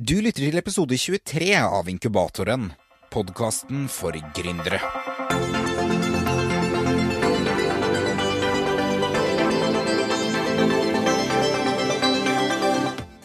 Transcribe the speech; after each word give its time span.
Du 0.00 0.14
lytter 0.16 0.46
til 0.46 0.56
episode 0.56 0.96
23 0.96 1.50
av 1.60 1.88
Inkubatoren, 1.92 2.70
podkasten 3.12 3.82
for 3.92 4.16
gründere. 4.32 4.78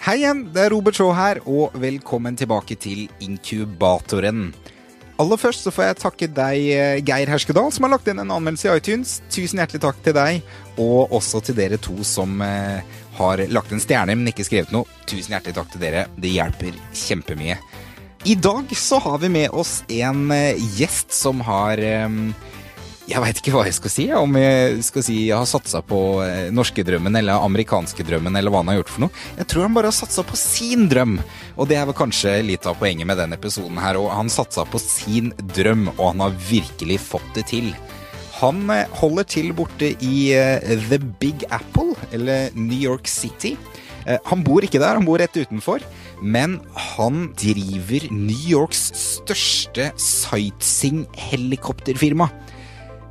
Hei 0.04 0.18
igjen, 0.20 0.50
det 0.52 0.66
er 0.66 0.76
Robert 0.76 1.00
Shaw 1.00 1.16
her, 1.16 1.40
og 1.48 1.80
velkommen 1.80 2.36
tilbake 2.36 2.76
til 2.76 3.06
Inkubatoren. 3.24 4.50
Aller 5.16 5.40
først 5.40 5.64
så 5.64 5.72
får 5.72 5.86
jeg 5.88 6.00
takke 6.02 6.28
deg, 6.28 6.68
eh, 6.76 7.00
Geir 7.08 7.32
Herskedal, 7.32 7.72
som 7.72 7.88
har 7.88 7.94
lagt 7.96 8.10
inn 8.12 8.20
en 8.20 8.36
anmeldelse 8.36 8.68
i 8.68 8.76
iTunes. 8.82 9.22
Tusen 9.32 9.64
hjertelig 9.64 9.80
takk 9.86 10.04
til 10.04 10.18
deg, 10.18 10.44
og 10.76 11.16
også 11.16 11.40
til 11.40 11.56
dere 11.56 11.80
to 11.80 12.04
som 12.04 12.42
eh, 12.44 12.84
har 13.18 13.44
lagt 13.52 13.74
en 13.74 13.84
stjerne, 13.84 14.16
men 14.18 14.32
ikke 14.32 14.48
skrevet 14.48 14.74
noe. 14.76 14.88
Tusen 15.10 15.36
hjertelig 15.36 15.58
takk 15.58 15.72
til 15.74 15.86
dere. 15.86 16.06
Det 16.16 16.34
hjelper 16.34 16.78
kjempemye. 17.06 17.58
I 18.26 18.36
dag 18.42 18.72
så 18.78 18.98
har 19.04 19.20
vi 19.22 19.30
med 19.30 19.54
oss 19.54 19.84
en 19.94 20.30
eh, 20.34 20.62
gjest 20.80 21.14
som 21.14 21.44
har 21.46 21.82
jeg 23.06 23.22
veit 23.22 23.38
ikke 23.38 23.52
hva 23.54 23.66
jeg 23.68 23.76
skal 23.78 23.94
si. 23.94 24.06
Om 24.18 24.38
jeg 24.40 24.86
skal 24.88 25.06
si 25.06 25.18
jeg 25.28 25.38
har 25.38 25.50
satsa 25.50 25.82
på 25.86 26.00
eh, 26.26 26.48
norskedrømmen 26.56 27.20
eller 27.20 27.46
amerikanske 27.46 28.06
drømmen, 28.06 28.34
eller 28.34 28.54
hva 28.54 28.64
han 28.64 28.72
har 28.74 28.80
gjort 28.80 28.94
for 28.96 29.06
noe. 29.06 29.24
Jeg 29.38 29.50
tror 29.52 29.68
han 29.68 29.76
bare 29.78 29.92
har 29.92 29.98
satsa 29.98 30.26
på 30.26 30.40
sin 30.40 30.88
drøm, 30.90 31.20
og 31.56 31.70
det 31.70 31.78
er 31.78 31.86
vel 31.90 31.98
kanskje 31.98 32.40
litt 32.46 32.66
av 32.66 32.80
poenget 32.82 33.10
med 33.10 33.22
denne 33.22 33.38
episoden 33.38 33.78
her 33.82 34.00
òg. 34.02 34.10
Han 34.16 34.32
satsa 34.34 34.66
på 34.66 34.82
sin 34.82 35.32
drøm, 35.54 35.92
og 35.96 36.08
han 36.08 36.26
har 36.26 36.40
virkelig 36.50 36.98
fått 37.06 37.30
det 37.38 37.46
til. 37.54 37.70
Han 38.42 38.66
eh, 38.74 38.90
holder 39.00 39.26
til 39.32 39.54
borte 39.56 39.94
i 40.04 40.16
eh, 40.36 40.60
The 40.90 41.00
Big 41.22 41.46
Apple, 41.54 41.94
eller 42.16 42.50
New 42.58 42.80
York 42.80 43.08
City. 43.08 43.56
Eh, 44.06 44.18
Han 44.30 44.44
bor 44.44 44.62
ikke 44.66 44.80
der, 44.82 44.96
han 45.00 45.06
bor 45.08 45.20
rett 45.22 45.38
utenfor. 45.38 45.80
Men 46.22 46.60
han 46.96 47.34
driver 47.40 48.12
New 48.12 48.50
Yorks 48.50 48.92
største 48.96 49.92
sightseeing-helikopterfirma. 50.00 52.30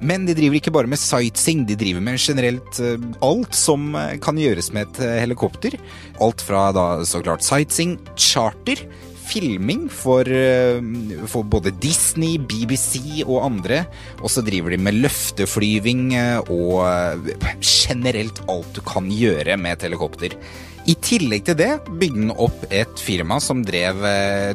Men 0.05 0.27
de 0.27 0.35
driver 0.37 0.55
ikke 0.59 0.73
bare 0.75 0.87
med 0.91 0.99
sightseeing, 1.01 1.67
de 1.69 1.77
driver 1.81 2.01
med 2.05 2.19
generelt 2.21 2.81
alt 3.25 3.55
som 3.57 3.81
kan 4.21 4.37
gjøres 4.41 4.73
med 4.75 4.83
et 4.89 4.99
helikopter. 5.23 5.73
Alt 6.21 6.41
fra 6.45 6.73
da 6.77 7.05
så 7.09 7.23
klart 7.25 7.43
sightseeing, 7.47 7.99
charter, 8.17 8.79
filming 9.25 9.89
for, 9.89 10.29
eh, 10.29 10.81
for 11.27 11.43
både 11.43 11.73
Disney, 11.81 12.39
BBC 12.39 13.25
og 13.27 13.45
andre. 13.45 13.85
Og 14.21 14.31
så 14.31 14.45
driver 14.45 14.75
de 14.75 14.83
med 14.83 15.01
løfteflyving 15.01 16.13
eh, 16.19 16.53
og 16.53 16.85
eh, 16.85 17.57
generelt 17.63 18.45
alt 18.49 18.77
du 18.77 18.85
kan 18.85 19.11
gjøre 19.11 19.59
med 19.61 19.79
et 19.79 19.89
helikopter. 19.89 20.39
I 20.85 20.93
tillegg 21.01 21.47
til 21.47 21.57
det 21.57 21.71
bygde 21.89 22.27
han 22.27 22.33
opp 22.45 22.67
et 22.69 23.01
firma 23.01 23.39
som 23.41 23.63
drev 23.65 24.03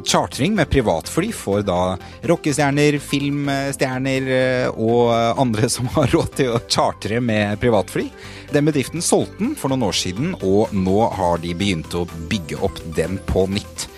chartering 0.06 0.54
med 0.54 0.70
privatfly 0.70 1.32
for 1.34 1.64
da 1.66 1.96
rockestjerner, 2.30 3.00
filmstjerner 3.02 4.28
og 4.70 5.10
andre 5.42 5.66
som 5.74 5.90
har 5.96 6.06
råd 6.14 6.30
til 6.38 6.54
å 6.54 6.62
chartre 6.70 7.18
med 7.18 7.58
privatfly. 7.58 8.06
Den 8.54 8.70
bedriften 8.70 9.02
solgte 9.02 9.42
den 9.42 9.56
for 9.58 9.74
noen 9.74 9.88
år 9.90 9.98
siden, 10.04 10.36
og 10.46 10.70
nå 10.70 11.00
har 11.18 11.42
de 11.42 11.50
begynt 11.58 11.98
å 11.98 12.06
bygge 12.30 12.62
opp 12.62 12.78
den 12.94 13.18
på 13.26 13.48
nytt. 13.50 13.90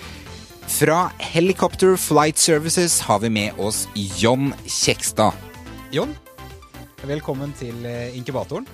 Fra 0.83 1.13
Helicopter 1.19 1.93
Flight 1.97 2.39
Services 2.43 2.97
har 3.07 3.21
vi 3.23 3.29
med 3.31 3.59
oss 3.63 3.85
John 3.95 4.49
Kjekstad. 4.67 5.37
John, 5.95 6.11
velkommen 7.07 7.53
til 7.55 7.87
eh, 7.87 8.17
inkubatoren. 8.19 8.67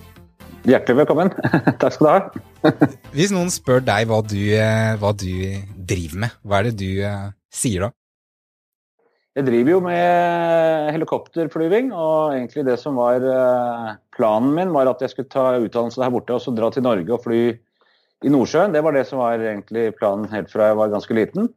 Hjertelig 0.65 1.03
velkommen. 1.03 1.35
Takk 1.83 1.99
skal 1.99 2.07
du 2.07 2.09
ha. 2.09 2.71
Hvis 3.19 3.35
noen 3.37 3.53
spør 3.53 3.85
deg 3.85 4.09
hva 4.09 4.23
du, 4.25 4.41
eh, 4.57 4.95
hva 4.97 5.13
du 5.13 5.29
driver 5.77 6.25
med, 6.25 6.41
hva 6.49 6.63
er 6.63 6.71
det 6.71 6.75
du 6.81 7.05
eh, 7.05 7.29
sier 7.53 7.85
da? 7.85 7.93
Jeg 9.37 9.51
driver 9.51 9.75
jo 9.75 9.85
med 9.91 10.91
helikopterflyving, 10.97 11.93
og 11.93 12.39
egentlig 12.39 12.65
det 12.73 12.81
som 12.81 12.97
var 12.97 13.21
planen 14.17 14.57
min, 14.57 14.73
var 14.73 14.89
at 14.89 15.05
jeg 15.05 15.13
skulle 15.13 15.29
ta 15.29 15.51
utdannelse 15.61 16.01
her 16.01 16.17
borte 16.17 16.41
og 16.41 16.41
så 16.41 16.57
dra 16.57 16.73
til 16.73 16.89
Norge 16.89 17.19
og 17.21 17.27
fly 17.29 17.43
i 18.25 18.33
Nordsjøen. 18.33 18.73
Det 18.73 18.81
var 18.81 18.97
det 18.97 19.05
som 19.13 19.21
var 19.21 19.45
egentlig 19.45 19.91
planen 20.01 20.25
helt 20.33 20.49
fra 20.49 20.73
jeg 20.73 20.81
var 20.81 20.97
ganske 20.97 21.21
liten. 21.21 21.53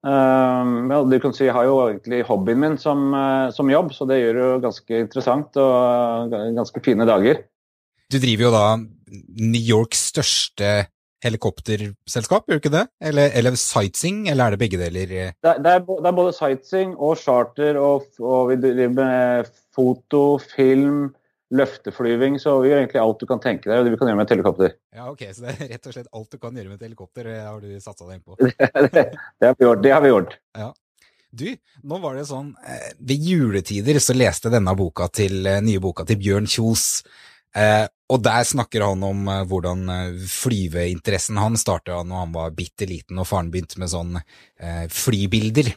Um, 0.00 0.88
ja, 0.88 1.02
du 1.04 1.16
kan 1.20 1.34
si 1.36 1.44
Jeg 1.44 1.52
har 1.52 1.66
jo 1.68 1.74
egentlig 1.84 2.22
hobbyen 2.24 2.62
min 2.62 2.78
som, 2.80 3.10
uh, 3.12 3.50
som 3.52 3.68
jobb, 3.68 3.92
så 3.92 4.06
det 4.08 4.22
gjør 4.22 4.38
det 4.38 4.46
jo 4.46 4.62
ganske 4.62 5.00
interessant 5.04 5.58
og 5.60 6.32
ganske 6.56 6.80
fine 6.84 7.04
dager. 7.08 7.42
Du 8.10 8.16
driver 8.18 8.48
jo 8.48 8.54
da 8.54 8.64
New 8.80 9.60
Yorks 9.60 10.08
største 10.14 10.70
helikopterselskap, 11.20 12.46
gjør 12.48 12.58
du 12.58 12.62
ikke 12.62 12.72
det? 12.72 12.86
Eller, 13.10 13.30
eller 13.36 13.56
sightseeing, 13.60 14.24
eller 14.30 14.46
er 14.46 14.54
det 14.54 14.60
begge 14.62 14.80
deler? 14.80 15.10
Det, 15.10 15.54
det, 15.60 15.74
er, 15.74 15.84
det 15.84 16.08
er 16.08 16.16
både 16.16 16.32
sightseeing 16.32 16.94
og 16.96 17.18
charter, 17.20 17.76
og, 17.76 18.08
og 18.24 18.50
vi 18.50 18.56
driver 18.62 18.94
med 18.96 19.50
foto, 19.76 20.22
film, 20.54 21.10
løfteflyving, 21.50 22.36
så 22.38 22.56
vi 22.62 22.70
gjør 22.70 22.84
egentlig 22.84 23.00
alt 23.02 23.22
du 23.22 23.26
kan 23.28 23.40
tenke 23.42 23.66
deg, 23.66 23.80
og 23.80 23.86
det 23.86 23.94
vi 23.94 23.98
kan 24.00 24.10
gjøre 24.10 24.18
med 24.20 24.28
et 24.28 24.34
helikopter. 24.36 24.76
Ja, 24.94 25.08
ok, 25.10 25.24
så 25.34 25.46
det 25.46 25.54
er 25.56 25.72
rett 25.74 25.88
og 25.90 25.96
slett 25.96 26.12
alt 26.20 26.30
du 26.30 26.38
kan 26.38 26.60
gjøre 26.60 26.70
med 26.70 26.78
et 26.78 26.86
helikopter, 26.86 27.30
har 27.42 27.58
du 27.64 27.72
satsa 27.82 28.06
deg 28.06 28.20
inn 28.20 28.22
på. 28.22 28.38
det, 28.94 29.04
det, 29.10 29.48
har 29.48 29.56
vi 29.58 29.66
gjort, 29.66 29.82
det 29.82 29.94
har 29.94 30.04
vi 30.04 30.12
gjort. 30.12 30.36
Du, 31.30 31.46
nå 31.86 31.98
var 32.02 32.16
det 32.18 32.26
sånn, 32.26 32.52
eh, 32.66 32.90
ved 33.06 33.26
juletider 33.26 34.00
så 34.02 34.16
leste 34.16 34.48
jeg 34.48 34.56
denne 34.56 34.74
boka 34.78 35.06
til, 35.14 35.44
eh, 35.46 35.60
nye 35.62 35.82
boka 35.82 36.06
til 36.06 36.18
Bjørn 36.18 36.48
Kjos, 36.50 37.04
eh, 37.54 37.86
og 38.10 38.22
der 38.26 38.46
snakker 38.46 38.82
han 38.82 39.04
om 39.06 39.28
eh, 39.30 39.44
hvordan 39.46 39.84
eh, 39.94 40.24
flyveinteressen 40.26 41.38
han 41.38 41.58
startet 41.60 41.94
når 42.06 42.24
han 42.24 42.34
var 42.34 42.56
bitte 42.56 42.88
liten 42.90 43.22
og 43.22 43.28
faren 43.30 43.52
begynte 43.54 43.78
med 43.78 43.92
sånn 43.92 44.18
flybilder. 44.90 45.70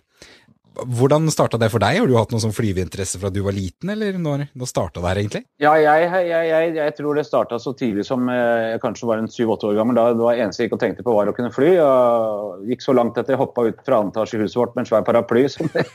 Hvordan 0.74 1.28
starta 1.30 1.60
det 1.62 1.70
for 1.70 1.84
deg? 1.84 2.00
Har 2.02 2.10
du 2.10 2.16
hatt 2.18 2.32
noen 2.34 2.42
sånn 2.42 2.56
flyveinteresse 2.56 3.20
fra 3.22 3.30
du 3.34 3.44
var 3.46 3.54
liten, 3.54 3.92
eller 3.94 4.16
når, 4.18 4.48
når 4.58 4.70
starta 4.70 5.04
det 5.04 5.10
her 5.12 5.20
egentlig? 5.22 5.42
Ja, 5.62 5.74
jeg, 5.78 6.08
jeg, 6.26 6.48
jeg, 6.50 6.72
jeg 6.80 6.96
tror 6.98 7.20
det 7.20 7.26
starta 7.28 7.60
så 7.62 7.76
tidlig 7.78 8.06
som 8.08 8.26
eh, 8.32 8.74
jeg 8.74 8.82
kanskje 8.82 9.10
var 9.10 9.22
en 9.22 9.30
syv-åtte 9.30 9.70
år 9.70 9.78
gammel. 9.78 10.00
Da 10.00 10.08
det 10.16 10.26
var 10.26 10.40
eneste 10.40 10.64
jeg 10.64 10.72
gikk 10.72 10.78
og 10.80 10.82
tenkte 10.82 11.06
på 11.06 11.14
var 11.14 11.30
å 11.30 11.36
kunne 11.38 11.54
fly. 11.54 11.70
Og 11.84 12.72
gikk 12.72 12.86
så 12.86 12.96
langt 12.98 13.20
etter 13.22 13.36
jeg 13.36 13.42
hoppa 13.44 13.68
ut 13.68 13.84
fra 13.86 14.02
andre 14.02 14.16
etasje 14.16 14.40
i 14.40 14.42
huset 14.42 14.60
vårt 14.64 14.74
med 14.74 14.86
en 14.86 14.90
svær 14.90 15.06
paraply. 15.06 15.46
Som 15.54 15.70
det, 15.74 15.86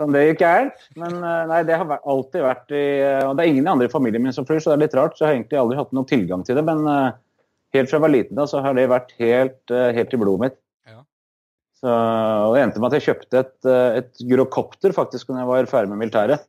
som 0.00 0.10
det 0.14 0.24
gikk 0.24 0.42
gærent. 0.42 0.88
Men 0.98 1.14
eh, 1.20 1.44
nei, 1.52 1.62
det 1.68 1.78
har 1.78 1.94
alltid 2.00 2.42
vært 2.42 2.74
i 2.74 2.84
eh, 3.04 3.22
Og 3.28 3.36
det 3.38 3.44
er 3.44 3.52
ingen 3.52 3.68
i 3.68 3.72
andre 3.76 3.86
i 3.86 3.92
familien 3.92 4.24
min 4.24 4.34
som 4.34 4.46
flyr, 4.48 4.58
så 4.62 4.72
det 4.72 4.80
er 4.80 4.84
litt 4.88 4.98
rart. 4.98 5.14
Så 5.14 5.24
jeg 5.24 5.30
har 5.30 5.38
egentlig 5.38 5.62
aldri 5.62 5.78
hatt 5.78 5.94
noen 5.94 6.10
tilgang 6.10 6.42
til 6.46 6.58
det. 6.58 6.66
Men 6.66 6.82
helt 7.74 7.90
fra 7.90 8.00
jeg 8.00 8.06
var 8.08 8.14
liten 8.14 8.38
da, 8.38 8.50
så 8.50 8.62
har 8.64 8.74
det 8.74 8.90
vært 8.90 9.14
helt, 9.22 9.62
helt 9.70 10.14
i 10.14 10.20
blodet 10.20 10.48
mitt. 10.48 10.60
Så, 11.84 11.92
og 11.92 12.54
det 12.56 12.62
endte 12.64 12.80
med 12.80 12.88
at 12.88 12.96
jeg 12.96 13.10
kjøpte 13.10 13.40
et, 13.42 13.56
eh, 13.68 14.00
et 14.00 14.20
gyrokopter 14.24 14.94
faktisk 14.96 15.28
når 15.28 15.42
jeg 15.42 15.48
var 15.50 15.66
ferdig 15.68 15.90
med 15.92 16.00
militæret. 16.00 16.46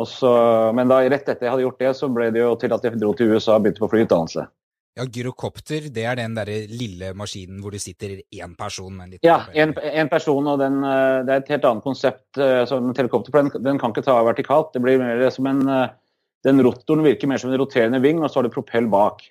Og 0.00 0.08
så, 0.08 0.30
men 0.74 0.88
da 0.90 1.02
rett 1.04 1.28
etter 1.28 1.44
jeg 1.44 1.52
hadde 1.52 1.66
gjort 1.66 1.82
det, 1.82 1.90
så 1.98 2.08
ble 2.10 2.30
det 2.34 2.40
jo 2.40 2.54
til 2.58 2.72
at 2.74 2.86
jeg 2.86 2.96
dro 2.98 3.12
til 3.14 3.34
USA 3.34 3.58
og 3.58 3.66
begynte 3.66 3.82
på 3.84 3.90
flyutdannelse. 3.92 4.46
Ja, 4.94 5.04
gyrokopter, 5.10 5.90
det 5.92 6.06
er 6.06 6.16
den 6.16 6.38
derre 6.38 6.56
lille 6.70 7.10
maskinen 7.18 7.58
hvor 7.60 7.74
du 7.74 7.82
sitter 7.82 8.16
én 8.22 8.54
person 8.56 8.94
med 8.94 9.04
en 9.04 9.12
liten 9.14 9.28
Ja, 9.28 9.36
én 9.52 9.74
en, 9.74 9.76
en 10.04 10.10
person, 10.10 10.48
og 10.54 10.62
den, 10.62 10.80
eh, 10.88 11.20
det 11.26 11.36
er 11.36 11.44
et 11.44 11.52
helt 11.56 11.68
annet 11.68 11.84
konsept 11.84 12.40
eh, 12.40 12.62
som 12.70 12.88
en 12.88 12.96
helikopter. 12.96 13.36
Den, 13.36 13.52
den 13.68 13.82
kan 13.82 13.92
ikke 13.92 14.06
ta 14.08 14.16
vertikalt. 14.24 14.72
Det 14.72 14.82
blir 14.86 15.02
mer 15.02 15.28
som 15.34 15.50
en 15.52 15.68
Den 16.44 16.60
rotoren 16.60 17.00
virker 17.00 17.28
mer 17.28 17.40
som 17.40 17.48
en 17.48 17.56
roterende 17.56 18.02
ving, 18.04 18.18
og 18.20 18.28
så 18.28 18.40
har 18.40 18.44
du 18.44 18.52
propell 18.52 18.84
bak. 18.92 19.22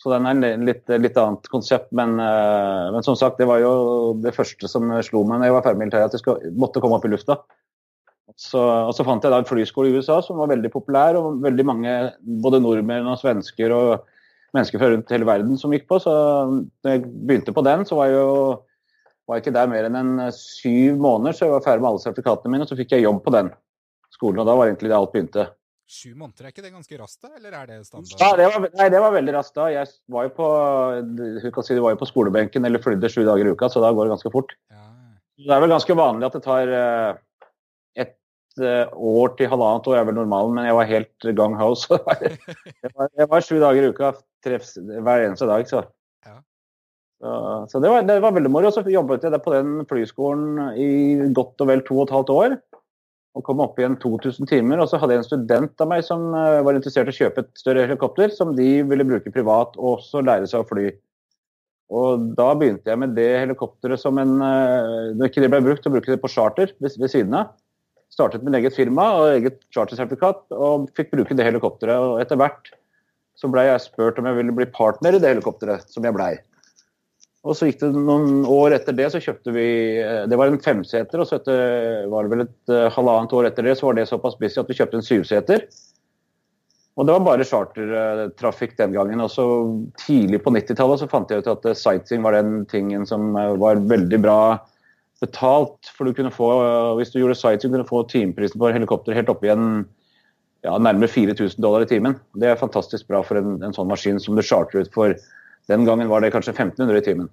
Så 0.00 0.08
den 0.08 0.24
er 0.24 0.38
en 0.54 0.64
litt, 0.64 0.86
litt 0.88 1.18
annet 1.20 1.48
konsept, 1.52 1.90
men, 1.96 2.14
eh, 2.24 2.86
men 2.94 3.04
som 3.04 3.18
sagt, 3.20 3.36
det 3.40 3.48
var 3.50 3.60
jo 3.60 3.72
det 4.24 4.32
første 4.32 4.68
som 4.70 4.88
slo 5.04 5.26
meg 5.28 5.42
når 5.42 5.50
jeg 5.50 5.56
var 5.56 5.66
ferdig 5.66 5.82
militæret, 5.82 6.14
at 6.14 6.24
jeg 6.24 6.54
måtte 6.56 6.80
komme 6.80 6.96
opp 6.96 7.04
i 7.04 7.12
lufta. 7.12 7.36
Så, 8.38 8.60
og 8.60 8.94
så 8.96 9.04
fant 9.04 9.24
jeg 9.26 9.34
da 9.34 9.42
en 9.42 9.48
flyskole 9.48 9.90
i 9.90 9.98
USA 9.98 10.20
som 10.24 10.38
var 10.40 10.48
veldig 10.54 10.70
populær, 10.72 11.18
og 11.20 11.42
veldig 11.44 11.66
mange 11.68 11.98
både 12.40 12.62
nordmenn 12.64 13.10
og 13.10 13.20
svensker 13.20 13.74
og 13.76 14.08
mennesker 14.56 14.80
fra 14.80 14.88
rundt 14.94 15.12
hele 15.12 15.28
verden 15.28 15.60
som 15.60 15.74
gikk 15.74 15.84
på. 15.90 16.00
Så 16.00 16.14
da 16.80 16.96
jeg 16.96 17.04
begynte 17.04 17.54
på 17.54 17.64
den, 17.66 17.84
så 17.84 17.98
var 17.98 18.08
jeg 18.08 18.16
jo 18.22 18.34
var 19.30 19.40
ikke 19.40 19.54
der 19.54 19.70
mer 19.70 19.86
enn 19.86 19.98
en 19.98 20.12
eh, 20.26 20.34
syv 20.34 20.98
måneder, 20.98 21.36
så 21.36 21.46
jeg 21.46 21.54
var 21.54 21.66
ferdig 21.66 21.84
med 21.84 21.92
alle 21.92 22.02
sertifikatene 22.02 22.54
mine, 22.54 22.66
og 22.66 22.70
så 22.72 22.78
fikk 22.78 22.96
jeg 22.96 23.06
jobb 23.06 23.20
på 23.22 23.34
den 23.36 23.52
skolen, 24.10 24.40
og 24.42 24.48
da 24.48 24.56
var 24.58 24.70
egentlig 24.70 24.90
det 24.90 24.96
alt 24.96 25.12
begynte. 25.14 25.46
Sju 25.90 26.12
måneder, 26.14 26.46
er 26.46 26.52
ikke 26.52 26.62
det 26.62 26.70
ganske 26.70 26.96
raskt, 27.00 27.24
da? 27.24 27.32
Eller 27.34 27.54
er 27.58 27.64
det 27.66 27.76
standard? 27.82 28.20
Ja, 28.20 28.28
det 28.38 28.44
var, 28.46 28.66
nei, 28.78 28.84
det 28.94 28.98
var 29.02 29.10
veldig 29.10 29.32
raskt 29.34 29.56
da. 29.56 29.64
Jeg 29.74 29.88
var 30.14 30.28
jo 30.28 30.30
på, 30.36 30.50
si, 31.66 31.74
det 31.74 31.82
var 31.82 31.96
jo 31.96 31.98
på 31.98 32.06
skolebenken 32.06 32.68
eller 32.68 32.82
flydde 32.84 33.10
sju 33.10 33.24
dager 33.26 33.48
i 33.48 33.54
uka, 33.56 33.66
så 33.72 33.82
da 33.82 33.90
går 33.96 34.06
det 34.06 34.12
ganske 34.14 34.30
fort. 34.30 34.54
Ja. 34.70 34.84
Det 35.40 35.56
er 35.56 35.64
vel 35.64 35.74
ganske 35.74 35.96
vanlig 35.98 36.28
at 36.28 36.36
det 36.38 36.42
tar 36.44 36.70
eh, 36.78 37.18
et 38.04 38.62
eh, 38.62 38.94
år 38.94 39.34
til 39.34 39.50
halvannet 39.50 39.90
år, 39.90 39.98
er 39.98 40.06
vel 40.12 40.18
normalen, 40.20 40.54
men 40.60 40.70
jeg 40.70 40.78
var 40.78 40.90
helt 40.92 41.28
gang 41.42 41.58
ho. 41.58 41.72
Så 41.82 41.98
det 41.98 42.92
var, 42.94 43.10
det 43.10 43.26
var, 43.34 43.48
sju 43.48 43.56
dager 43.58 43.82
i 43.82 43.90
uka 43.90 44.14
treffs, 44.46 44.76
hver 44.78 45.26
eneste 45.26 45.50
dag. 45.50 45.66
Så, 45.66 45.82
Ja. 46.28 46.38
så, 47.18 47.36
så 47.72 47.82
det, 47.82 47.90
var, 47.90 48.06
det 48.06 48.22
var 48.22 48.38
veldig 48.38 48.54
moro. 48.54 48.70
Så 48.70 48.86
jobbet 48.86 49.26
jeg 49.26 49.42
på 49.42 49.58
den 49.58 49.80
flyskolen 49.90 50.70
i 50.78 50.90
godt 51.34 51.66
og 51.66 51.74
vel 51.74 51.82
to 51.82 51.98
og 51.98 52.06
et 52.06 52.18
halvt 52.20 52.36
år. 52.38 52.60
Og 53.38 53.44
kom 53.46 53.62
opp 53.62 53.78
igjen 53.78 53.94
2000 54.02 54.48
timer. 54.50 54.82
Og 54.82 54.90
så 54.90 54.98
hadde 54.98 55.14
jeg 55.14 55.22
en 55.22 55.28
student 55.28 55.84
av 55.84 55.90
meg 55.92 56.02
som 56.06 56.32
eh, 56.34 56.62
var 56.66 56.76
interessert 56.76 57.10
i 57.10 57.14
å 57.14 57.18
kjøpe 57.20 57.44
et 57.44 57.52
større 57.60 57.86
helikopter, 57.86 58.34
som 58.34 58.56
de 58.56 58.80
ville 58.90 59.06
bruke 59.06 59.32
privat 59.34 59.78
og 59.78 59.98
også 59.98 60.24
lære 60.26 60.50
seg 60.50 60.64
å 60.64 60.68
fly. 60.68 60.90
Og 61.90 62.28
da 62.38 62.52
begynte 62.54 62.90
jeg 62.90 63.02
med 63.02 63.16
det 63.16 63.30
helikopteret 63.40 63.98
som 63.98 64.18
en 64.22 64.36
Når 64.38 65.24
ikke 65.26 65.42
det 65.42 65.48
ble 65.50 65.58
brukt, 65.64 65.82
så 65.82 65.90
brukte 65.90 66.12
jeg 66.12 66.20
det 66.20 66.22
på 66.22 66.30
charter 66.30 66.70
ved, 66.78 66.94
ved 66.94 67.10
siden 67.10 67.34
av. 67.34 67.56
Startet 68.14 68.44
med 68.46 68.54
eget 68.58 68.74
firma 68.74 69.08
og 69.18 69.32
eget 69.36 69.58
chartersertifikat, 69.74 70.44
og 70.54 70.86
fikk 70.98 71.10
bruke 71.14 71.34
det 71.34 71.46
helikopteret. 71.46 71.98
Og 71.98 72.22
etter 72.22 72.38
hvert 72.38 72.70
så 73.38 73.50
ble 73.50 73.64
jeg 73.68 73.82
spurt 73.84 74.18
om 74.20 74.26
jeg 74.28 74.36
ville 74.36 74.54
bli 74.54 74.66
partner 74.74 75.16
i 75.16 75.20
det 75.22 75.30
helikopteret, 75.34 75.86
som 75.90 76.04
jeg 76.04 76.16
blei. 76.16 76.34
Og 77.40 77.56
så 77.56 77.70
gikk 77.70 77.78
det 77.80 77.88
noen 77.96 78.42
år 78.44 78.74
etter 78.76 78.92
det, 78.96 79.06
så 79.12 79.20
kjøpte 79.22 79.52
vi 79.54 79.68
Det 80.28 80.36
var 80.36 80.50
en 80.50 80.60
femseter, 80.60 81.22
og 81.22 81.28
så 81.28 81.38
etter, 81.38 82.08
var 82.12 82.26
det 82.26 82.34
vel 82.34 82.44
et 82.44 82.72
uh, 82.72 82.88
halvannet 82.92 83.32
år 83.36 83.48
etter 83.48 83.64
det, 83.64 83.78
så 83.78 83.88
var 83.88 83.96
det 83.96 84.10
såpass 84.10 84.36
busy 84.40 84.60
at 84.60 84.68
vi 84.68 84.76
kjøpte 84.76 85.00
en 85.00 85.06
syvseter. 85.06 85.64
Og 87.00 87.06
det 87.08 87.14
var 87.14 87.24
bare 87.24 87.46
chartertrafikk 87.48 88.74
den 88.76 88.92
gangen. 88.92 89.22
Og 89.24 89.30
så 89.32 89.44
tidlig 90.02 90.42
på 90.44 90.52
90-tallet 90.52 91.00
så 91.00 91.08
fant 91.08 91.30
jeg 91.32 91.40
ut 91.40 91.48
at 91.48 91.70
sightseeing 91.78 92.26
var 92.26 92.36
den 92.36 92.66
tingen 92.68 93.06
som 93.08 93.32
var 93.62 93.80
veldig 93.88 94.18
bra 94.20 94.40
betalt. 95.22 95.88
For 95.96 96.04
du 96.04 96.16
kunne 96.16 96.34
få, 96.34 96.50
hvis 96.98 97.14
du 97.14 97.22
gjorde 97.22 97.38
sightseeing, 97.38 97.72
kunne 97.72 97.86
du 97.86 97.92
få 97.92 98.02
timeprisen 98.10 98.60
for 98.60 98.76
helikopter 98.76 99.16
helt 99.16 99.32
opp 99.32 99.46
igjen 99.46 99.86
ja, 100.66 100.76
nærmere 100.76 101.08
4000 101.08 101.62
dollar 101.62 101.86
i 101.86 101.88
timen. 101.88 102.18
Det 102.36 102.50
er 102.50 102.60
fantastisk 102.60 103.08
bra 103.08 103.22
for 103.24 103.40
en, 103.40 103.56
en, 103.64 103.76
sånn 103.76 103.88
maskin 103.88 104.20
som 104.20 104.36
du 104.36 104.44
charter 104.44 104.84
ut 104.84 104.92
for. 104.92 105.14
Den 105.68 105.86
gangen 105.86 106.08
var 106.10 106.22
det 106.24 106.32
kanskje 106.34 106.54
1500 106.56 106.98
i 106.98 107.04
timen. 107.04 107.30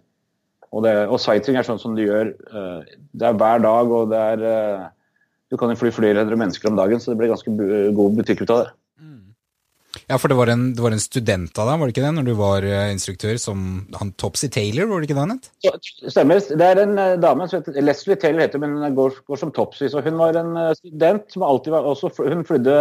Og, 0.73 0.83
det, 0.83 0.93
og 1.07 1.19
sightseeing 1.21 1.59
er 1.59 1.67
sånn 1.67 1.79
som 1.79 1.93
du 1.95 2.03
gjør 2.03 2.33
uh, 2.51 2.81
Det 3.15 3.29
er 3.29 3.37
hver 3.39 3.61
dag, 3.63 3.93
og 3.93 4.09
det 4.11 4.23
er 4.33 4.41
uh, 4.43 4.89
Du 5.47 5.55
kan 5.59 5.71
jo 5.71 5.79
fly 5.79 5.93
flere 5.95 6.19
hundre 6.19 6.39
mennesker 6.39 6.69
om 6.69 6.79
dagen, 6.79 6.99
så 6.99 7.13
det 7.13 7.21
blir 7.21 7.31
ganske 7.31 7.53
god 7.95 8.17
butikk 8.19 8.43
ut 8.43 8.51
av 8.51 8.65
det. 8.65 8.73
Ja, 10.07 10.17
for 10.19 10.29
det 10.29 10.35
var, 10.37 10.47
en, 10.51 10.69
det 10.75 10.83
var 10.83 10.93
en 10.93 11.01
student 11.01 11.57
av 11.57 11.67
deg, 11.67 11.79
var 11.79 11.89
det 11.89 11.93
ikke 11.95 12.03
det, 12.03 12.11
når 12.17 12.25
du 12.27 12.33
var 12.37 12.65
uh, 12.67 12.91
instruktør, 12.91 13.39
som 13.41 13.61
han 13.97 14.11
Topsy 14.19 14.49
Taylor, 14.53 14.89
var 14.91 15.01
det 15.01 15.07
ikke 15.07 15.15
det 15.17 15.23
han 15.23 15.33
het? 15.33 15.47
Stemmer. 16.11 16.43
Det 16.43 16.67
er 16.67 16.81
en 16.83 16.99
dame 17.23 17.47
som 17.47 17.61
heter 17.61 17.79
Leslie 17.81 18.19
Taylor, 18.19 18.43
heter, 18.43 18.61
men 18.61 18.75
hun 18.75 18.97
går, 18.99 19.21
går, 19.27 19.39
som 19.39 19.53
Topsy. 19.55 19.87
Så 19.91 20.03
hun 20.03 20.19
var 20.19 20.37
en 20.37 20.51
student 20.77 21.31
som 21.31 21.47
alltid 21.47 21.73
var 21.73 21.87
også, 21.87 22.11
Hun 22.19 22.43
flydde 22.47 22.75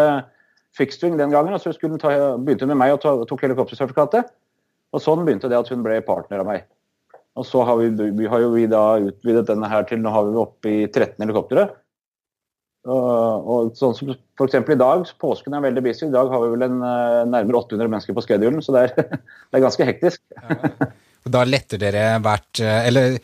fixed-wing 0.76 1.16
den 1.18 1.32
gangen, 1.32 1.54
og 1.54 1.62
så 1.62 1.72
skulle 1.72 1.96
hun 1.96 2.02
ta, 2.02 2.12
begynte 2.36 2.68
med 2.68 2.78
meg 2.82 2.98
og 2.98 3.26
tok 3.30 3.46
helikoptersertifikatet. 3.46 4.34
Og 4.94 5.02
sånn 5.02 5.24
begynte 5.26 5.50
det 5.50 5.58
at 5.58 5.70
hun 5.72 5.82
ble 5.84 5.98
partner 6.06 6.42
av 6.42 6.50
meg. 6.50 6.66
Og 7.36 7.44
så 7.44 7.64
har 7.68 7.80
vi, 7.80 7.90
vi 8.16 8.28
har 8.30 8.40
jo 8.40 8.52
vi 8.54 8.64
da 8.70 8.84
utvidet 9.02 9.48
denne 9.50 9.68
her 9.68 9.84
til 9.88 10.00
nå 10.00 10.12
har 10.12 10.28
vi 10.28 10.38
oppe 10.40 10.72
i 10.72 10.78
13 10.86 11.18
helikoptre. 11.20 11.66
Og, 12.86 13.48
og 13.50 13.72
sånn 13.76 13.96
som 13.98 14.12
F.eks. 14.12 14.54
i 14.60 14.78
dag, 14.78 15.08
påsken 15.20 15.56
er 15.56 15.64
veldig 15.64 15.82
busy. 15.84 16.06
I 16.06 16.14
dag 16.14 16.30
har 16.30 16.44
vi 16.44 16.52
vel 16.52 16.66
en, 16.68 16.78
uh, 16.84 17.24
nærmere 17.26 17.64
800 17.64 17.90
mennesker 17.90 18.16
på 18.16 18.22
schedulen, 18.24 18.62
så 18.62 18.76
det 18.76 18.84
er, 18.86 19.18
det 19.50 19.58
er 19.58 19.64
ganske 19.64 19.88
hektisk. 19.90 20.22
ja. 20.36 20.92
Da 21.26 21.40
letter 21.42 21.80
dere 21.82 22.20
hvert 22.22 22.60
eh, 22.62 22.84
Eller 22.86 23.16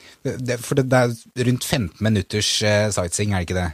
For 0.58 0.74
det 0.74 0.90
er 0.90 1.12
rundt 1.46 1.62
15 1.62 2.00
minutters 2.02 2.48
uh, 2.66 2.88
sightseeing, 2.90 3.30
er 3.30 3.44
det 3.44 3.46
ikke 3.46 3.60
det? 3.60 3.68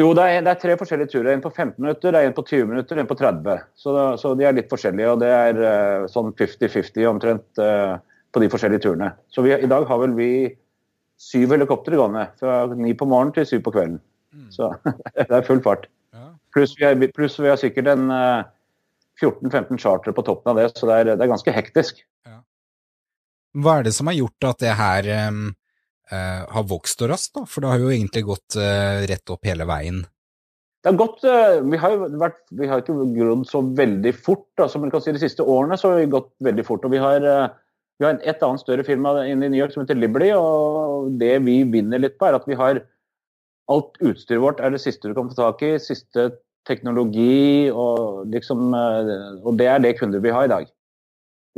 Jo, 0.00 0.10
det 0.16 0.24
er, 0.24 0.40
det 0.46 0.52
er, 0.54 0.60
tre 0.62 0.76
forskjellige 0.80 1.12
turer. 1.12 1.32
En 1.34 1.44
på 1.44 1.52
15 1.52 1.74
minutter, 1.76 2.16
en 2.16 2.36
på 2.36 2.44
20 2.46 2.70
minutter, 2.70 3.00
en 3.00 3.08
på 3.10 3.16
30. 3.18 3.66
Så, 3.76 3.92
da, 3.96 4.04
så 4.20 4.32
de 4.38 4.46
er 4.48 4.56
litt 4.56 4.70
forskjellige, 4.72 5.12
og 5.12 5.20
det 5.20 5.30
er 5.34 5.60
uh, 5.60 6.08
sånn 6.10 6.32
50-50 6.38 7.08
omtrent 7.10 7.62
på 8.30 8.42
de 8.42 8.48
forskjellige 8.52 8.84
turene. 8.86 9.10
Så 9.34 9.44
vi, 9.44 9.52
i 9.56 9.70
dag 9.70 9.84
har 9.88 10.00
vel 10.00 10.14
vi 10.16 10.30
syv 11.20 11.52
helikoptre 11.56 11.98
gående. 12.00 12.28
Fra 12.40 12.62
ni 12.72 12.94
på 12.96 13.08
morgenen 13.10 13.34
til 13.36 13.48
syv 13.50 13.66
på 13.66 13.74
kvelden. 13.74 13.98
Mm. 14.32 14.48
Så 14.54 14.70
det 15.18 15.28
er 15.28 15.46
full 15.46 15.60
fart. 15.64 15.90
Pluss 16.54 16.72
vi, 16.78 17.10
plus 17.14 17.36
vi 17.38 17.50
har 17.50 17.58
sikkert 17.60 17.92
en 17.92 18.08
14-15 19.20 19.78
charter 19.78 20.12
på 20.16 20.24
toppen 20.26 20.50
av 20.50 20.60
det, 20.60 20.70
så 20.74 20.88
det 20.88 20.96
er, 20.96 21.12
det 21.12 21.24
er 21.24 21.30
ganske 21.30 21.54
hektisk. 21.54 22.02
Ja. 22.26 22.40
Hva 23.60 23.78
er 23.78 23.88
det 23.88 23.94
som 23.96 24.10
har 24.10 24.16
gjort 24.16 24.48
at 24.52 24.62
det 24.62 24.76
her 24.78 25.10
um, 25.28 25.50
uh, 26.12 26.46
har 26.50 26.66
vokst 26.70 27.00
så 27.00 27.08
raskt, 27.10 27.34
da? 27.38 27.46
For 27.48 27.64
det 27.64 27.72
har 27.72 27.82
jo 27.82 27.92
egentlig 27.92 28.24
gått 28.28 28.58
eh, 28.60 29.06
rett 29.10 29.32
opp 29.32 29.46
hele 29.48 29.66
veien. 29.68 30.02
Det 30.80 30.92
har 30.92 30.98
gått, 31.00 31.24
uh, 31.24 31.60
Vi 31.64 31.80
har 31.80 31.96
jo 31.96 32.10
vært, 32.20 32.42
vi 32.56 32.68
har 32.70 32.82
ikke 32.82 32.96
grodd 33.16 33.46
så 33.48 33.62
veldig 33.62 34.14
fort. 34.16 34.46
Da, 34.60 34.68
som 34.68 34.84
man 34.84 34.92
kan 34.92 35.04
si 35.04 35.14
De 35.16 35.22
siste 35.22 35.46
årene 35.46 35.78
så 35.80 35.92
har 35.92 36.02
vi 36.02 36.12
gått 36.12 36.32
veldig 36.44 36.66
fort. 36.68 36.84
og 36.84 36.94
Vi 36.94 37.02
har, 37.02 37.26
vi 38.00 38.08
har 38.08 38.20
et 38.20 38.46
annet 38.46 38.64
større 38.64 38.86
firma 38.86 39.14
inne 39.24 39.48
i 39.48 39.52
New 39.52 39.60
York 39.60 39.74
som 39.74 39.84
heter 39.84 39.98
Liberty. 39.98 40.32
og 40.36 41.12
Det 41.20 41.36
vi 41.46 41.62
vinner 41.68 42.02
litt 42.02 42.18
på, 42.18 42.28
er 42.28 42.40
at 42.40 42.48
vi 42.48 42.58
har 42.58 42.84
alt 43.70 43.98
utstyret 44.02 44.42
vårt 44.42 44.60
er 44.60 44.72
det 44.74 44.82
siste 44.82 45.08
du 45.08 45.16
kan 45.16 45.30
få 45.30 45.38
tak 45.38 45.62
i. 45.66 45.74
Siste 45.82 46.30
teknologi 46.68 47.70
og 47.72 48.28
liksom 48.32 48.74
eh, 48.76 49.40
Og 49.44 49.56
det 49.58 49.68
er 49.70 49.82
det 49.82 49.96
kunder 50.00 50.22
vi 50.22 50.34
har 50.34 50.48
i 50.48 50.52
dag. 50.52 50.68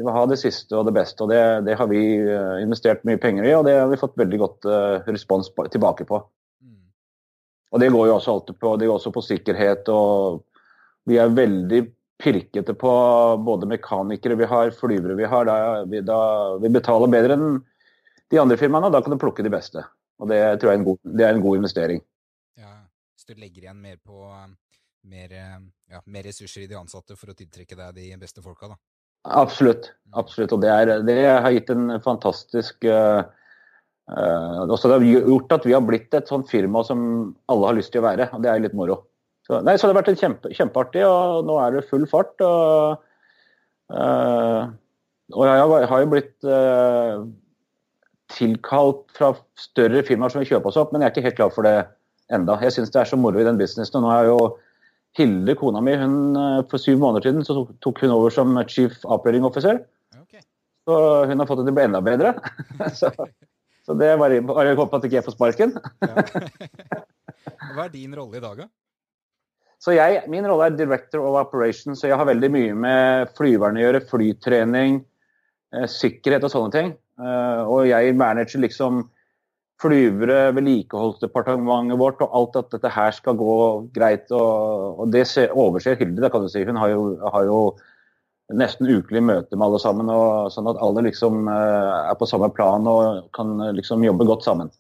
De 0.03 0.09
vil 0.09 0.17
ha 0.17 0.27
det 0.27 0.41
siste 0.41 0.75
og 0.75 0.89
det 0.89 0.97
beste, 0.97 1.23
og 1.23 1.31
det, 1.31 1.41
det 1.69 1.79
har 1.79 1.87
vi 1.87 2.03
eh, 2.19 2.59
investert 2.65 3.05
mye 3.07 3.21
penger 3.23 3.47
i, 3.47 3.55
og 3.55 3.67
det 3.69 3.77
har 3.79 3.91
vi 3.91 4.01
fått 4.01 4.19
veldig 4.19 4.41
godt 4.43 4.67
respons 5.07 5.53
respons 5.53 5.71
tilbake 5.71 6.07
på. 6.09 6.19
Mm. 6.67 6.89
Og 7.71 7.83
det 7.85 7.91
går 7.95 8.09
jo 8.11 8.17
også 8.17 8.35
alltid 8.35 8.59
på, 8.59 8.77
det 8.81 8.91
går 8.91 8.99
også 8.99 9.15
på 9.15 9.25
sikkerhet, 9.29 9.91
og 9.95 10.43
vi 11.07 11.23
er 11.23 11.37
veldig 11.37 11.85
pirkete 12.23 12.75
på 12.75 12.93
både 13.47 13.67
mekanikere 13.71 14.39
vi 14.39 14.51
har, 14.51 14.71
flyvere 14.71 15.15
vi 15.19 15.25
har. 15.25 15.47
Da, 15.47 15.85
vi, 15.85 16.01
da, 16.07 16.21
vi 16.63 16.71
betaler 16.71 17.11
bedre 17.11 17.39
enn 17.39 17.61
de 18.33 18.41
andre 18.41 18.59
firmaene, 18.61 18.89
og 18.89 18.95
da 18.95 19.03
kan 19.03 19.15
du 19.15 19.21
plukke 19.21 19.45
de 19.45 19.53
beste. 19.53 19.85
Og 20.23 20.31
det 20.31 20.41
tror 20.61 20.73
jeg 20.73 20.79
er 20.79 20.83
en 20.83 20.87
god, 20.87 21.01
det 21.19 21.27
er 21.27 21.35
en 21.35 21.45
god 21.45 21.63
investering. 21.63 22.03
Ja, 22.59 22.75
Så 23.19 23.33
du 23.33 23.41
legger 23.41 23.67
igjen 23.67 23.81
mer 23.83 23.99
på 24.03 24.23
mer, 25.03 25.35
ja, 25.91 26.03
mer, 26.05 26.23
ressurser 26.23 26.63
i 26.63 26.71
de 26.71 26.79
ansatte 26.79 27.17
for 27.19 27.33
å 27.33 27.37
tiltrekke 27.37 27.77
deg 27.79 27.97
de 27.99 28.09
beste 28.21 28.45
folka, 28.45 28.71
da? 28.71 28.79
Absolutt. 29.29 29.93
Mm. 29.93 30.19
absolutt. 30.23 30.53
Og 30.57 30.63
det, 30.63 30.73
er, 30.73 30.93
det 31.07 31.17
har 31.29 31.55
gitt 31.55 31.71
en 31.73 31.95
fantastisk 32.03 32.85
uh, 32.89 33.23
uh, 34.11 34.61
også 34.67 34.91
Det 34.91 34.99
har 34.99 35.07
gjort 35.31 35.57
at 35.59 35.69
vi 35.69 35.77
har 35.77 35.87
blitt 35.87 36.15
et 36.15 36.31
sånt 36.31 36.51
firma 36.51 36.85
som 36.87 37.33
alle 37.53 37.71
har 37.71 37.79
lyst 37.79 37.95
til 37.95 38.03
å 38.03 38.09
være, 38.09 38.31
og 38.33 38.43
det 38.45 38.53
er 38.53 38.65
litt 38.65 38.77
moro. 38.79 39.03
Så, 39.47 39.59
nei, 39.67 39.75
så 39.75 39.89
det 39.89 39.95
har 39.95 40.03
vært 40.03 40.21
kjempe, 40.21 40.53
kjempeartig, 40.55 41.03
og 41.07 41.49
nå 41.49 41.59
er 41.59 41.75
det 41.75 41.87
full 41.91 42.05
fart. 42.11 42.35
Og, 42.47 43.01
uh, 43.95 44.63
og 45.33 45.49
jeg 45.49 45.89
har, 45.89 46.03
jo 46.03 46.11
blitt 46.13 46.51
tilkalt 48.33 49.07
fra 49.17 49.33
større 49.59 50.03
firmaer 50.05 50.33
som 50.33 50.43
vil 50.43 50.51
kjøpe 50.55 50.69
oss 50.71 50.79
opp, 50.81 50.93
men 50.93 51.03
jeg 51.03 51.09
er 51.09 51.15
ikke 51.15 51.25
helt 51.27 51.39
klar 51.39 51.53
for 51.55 51.67
det 51.67 51.77
enda. 52.33 52.59
Jeg 52.65 52.75
syns 52.77 52.93
det 52.93 53.01
er 53.03 53.11
så 53.11 53.19
moro 53.21 53.41
i 53.41 53.47
den 53.47 53.59
businessen. 53.61 53.99
og 54.01 54.05
nå 54.07 54.13
er 54.13 54.29
jo 54.29 54.37
Hilde, 55.19 55.55
kona 55.61 55.82
mi, 55.85 55.94
hun, 56.00 56.37
eh, 56.37 56.59
for 56.70 56.81
syv 56.81 57.00
måneder 57.03 57.29
siden 57.29 57.44
så 57.44 57.67
tok 57.85 58.00
hun 58.00 58.14
over 58.14 58.32
som 58.32 58.56
chief 58.69 59.03
operating 59.05 59.44
officer. 59.44 59.82
Okay. 60.23 60.41
Så 60.88 60.99
hun 61.29 61.38
har 61.38 61.49
fått 61.49 61.61
det 61.61 61.67
til 61.69 61.75
å 61.75 61.79
bli 61.81 61.88
enda 61.88 62.00
bedre. 62.05 62.35
så, 63.00 63.11
så, 63.85 63.97
det 64.00 64.14
var 64.17 64.38
bare 64.49 64.73
å 64.73 64.79
håpe 64.81 65.00
at 65.00 65.09
ikke 65.09 65.20
jeg 65.20 65.26
får 65.29 65.37
sparken. 65.37 65.76
Hva 66.01 67.84
er 67.84 67.93
din 67.93 68.17
rolle 68.17 68.41
i 68.41 68.44
dag, 68.44 68.65
da? 68.65 68.70
Så 69.82 69.96
jeg, 69.96 70.22
Min 70.31 70.46
rolle 70.46 70.70
er 70.70 70.77
director 70.79 71.25
of 71.27 71.41
operations, 71.41 72.01
så 72.01 72.08
jeg 72.08 72.19
har 72.19 72.29
veldig 72.29 72.51
mye 72.55 72.75
med 72.84 73.32
flyverne 73.37 73.81
å 73.81 73.87
gjøre. 73.87 74.05
Flytrening, 74.08 75.01
eh, 75.75 75.89
sikkerhet 75.91 76.46
og 76.46 76.53
sånne 76.55 76.77
ting. 76.77 76.93
Eh, 77.20 77.63
og 77.67 77.89
jeg 77.91 78.15
manager 78.17 78.63
liksom 78.63 79.03
flyvere, 79.82 80.53
vedlikeholdsdepartementet 80.56 81.98
vårt 82.01 82.22
og 82.24 82.36
alt 82.39 82.58
at 82.60 82.74
dette 82.74 82.93
her 82.93 83.15
skal 83.17 83.39
gå 83.39 83.55
greit. 83.94 84.31
Og, 84.31 85.01
og 85.03 85.15
det 85.15 85.27
overser 85.51 85.98
Hilde, 86.01 86.31
kan 86.31 86.44
du 86.44 86.51
si. 86.53 86.62
Hun 86.67 86.79
har 86.81 86.93
jo, 86.94 87.03
har 87.34 87.48
jo 87.48 87.58
nesten 88.58 88.91
ukelig 88.91 89.22
møte 89.24 89.56
med 89.56 89.67
alle 89.69 89.81
sammen, 89.82 90.10
og, 90.12 90.53
sånn 90.55 90.70
at 90.70 90.81
alle 90.82 91.06
liksom 91.08 91.48
uh, 91.48 92.10
er 92.10 92.17
på 92.19 92.29
samme 92.29 92.51
plan 92.55 92.86
og 92.89 93.29
kan 93.36 93.55
liksom 93.77 94.05
jobbe 94.06 94.29
godt 94.29 94.46
sammen. 94.46 94.72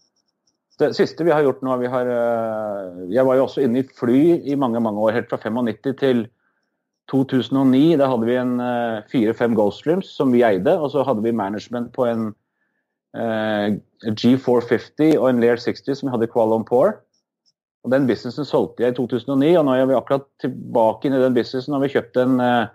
Det 0.80 0.92
siste 0.96 1.24
vi 1.24 1.30
har 1.34 1.44
gjort 1.44 1.60
nå 1.62 1.76
vi 1.78 1.90
har, 1.92 2.08
uh, 2.08 3.02
Jeg 3.12 3.26
var 3.28 3.36
jo 3.38 3.46
også 3.46 3.62
inne 3.64 3.82
i 3.82 3.86
fly 3.86 4.40
i 4.48 4.56
mange 4.58 4.80
mange 4.82 5.00
år, 5.00 5.18
helt 5.18 5.30
fra 5.30 5.38
95 5.38 5.98
til 6.00 6.24
2009 7.12 7.98
da 8.00 8.08
hadde 8.08 8.28
vi 8.28 8.38
en 8.40 8.54
uh, 8.62 9.02
fire-fem 9.12 9.56
Gulfstreams 9.58 10.10
som 10.16 10.32
vi 10.34 10.44
eide, 10.46 10.74
og 10.78 10.92
så 10.94 11.04
hadde 11.06 11.24
vi 11.24 11.34
management 11.36 11.92
på 11.94 12.06
en 12.08 12.30
G450 13.12 15.18
og 15.18 15.26
en 15.28 15.40
Lear 15.42 15.60
60 15.60 15.98
som 15.98 16.08
vi 16.08 16.14
hadde 16.14 16.28
i 16.28 16.32
Kuala 16.32 16.54
Lumpur. 16.54 16.94
Og 17.82 17.90
Den 17.90 18.06
businessen 18.06 18.46
solgte 18.46 18.84
jeg 18.84 18.94
i 18.94 18.96
2009, 18.96 19.56
og 19.58 19.66
nå 19.66 19.74
er 19.74 19.88
vi 19.90 19.98
akkurat 19.98 20.28
tilbake 20.40 21.08
inn 21.08 21.16
i 21.16 21.22
den 21.22 21.34
businessen. 21.34 21.74
og 21.74 21.82
vi 21.82 21.90
kjøpt 21.96 22.20
en, 22.22 22.38
uh, 22.40 22.70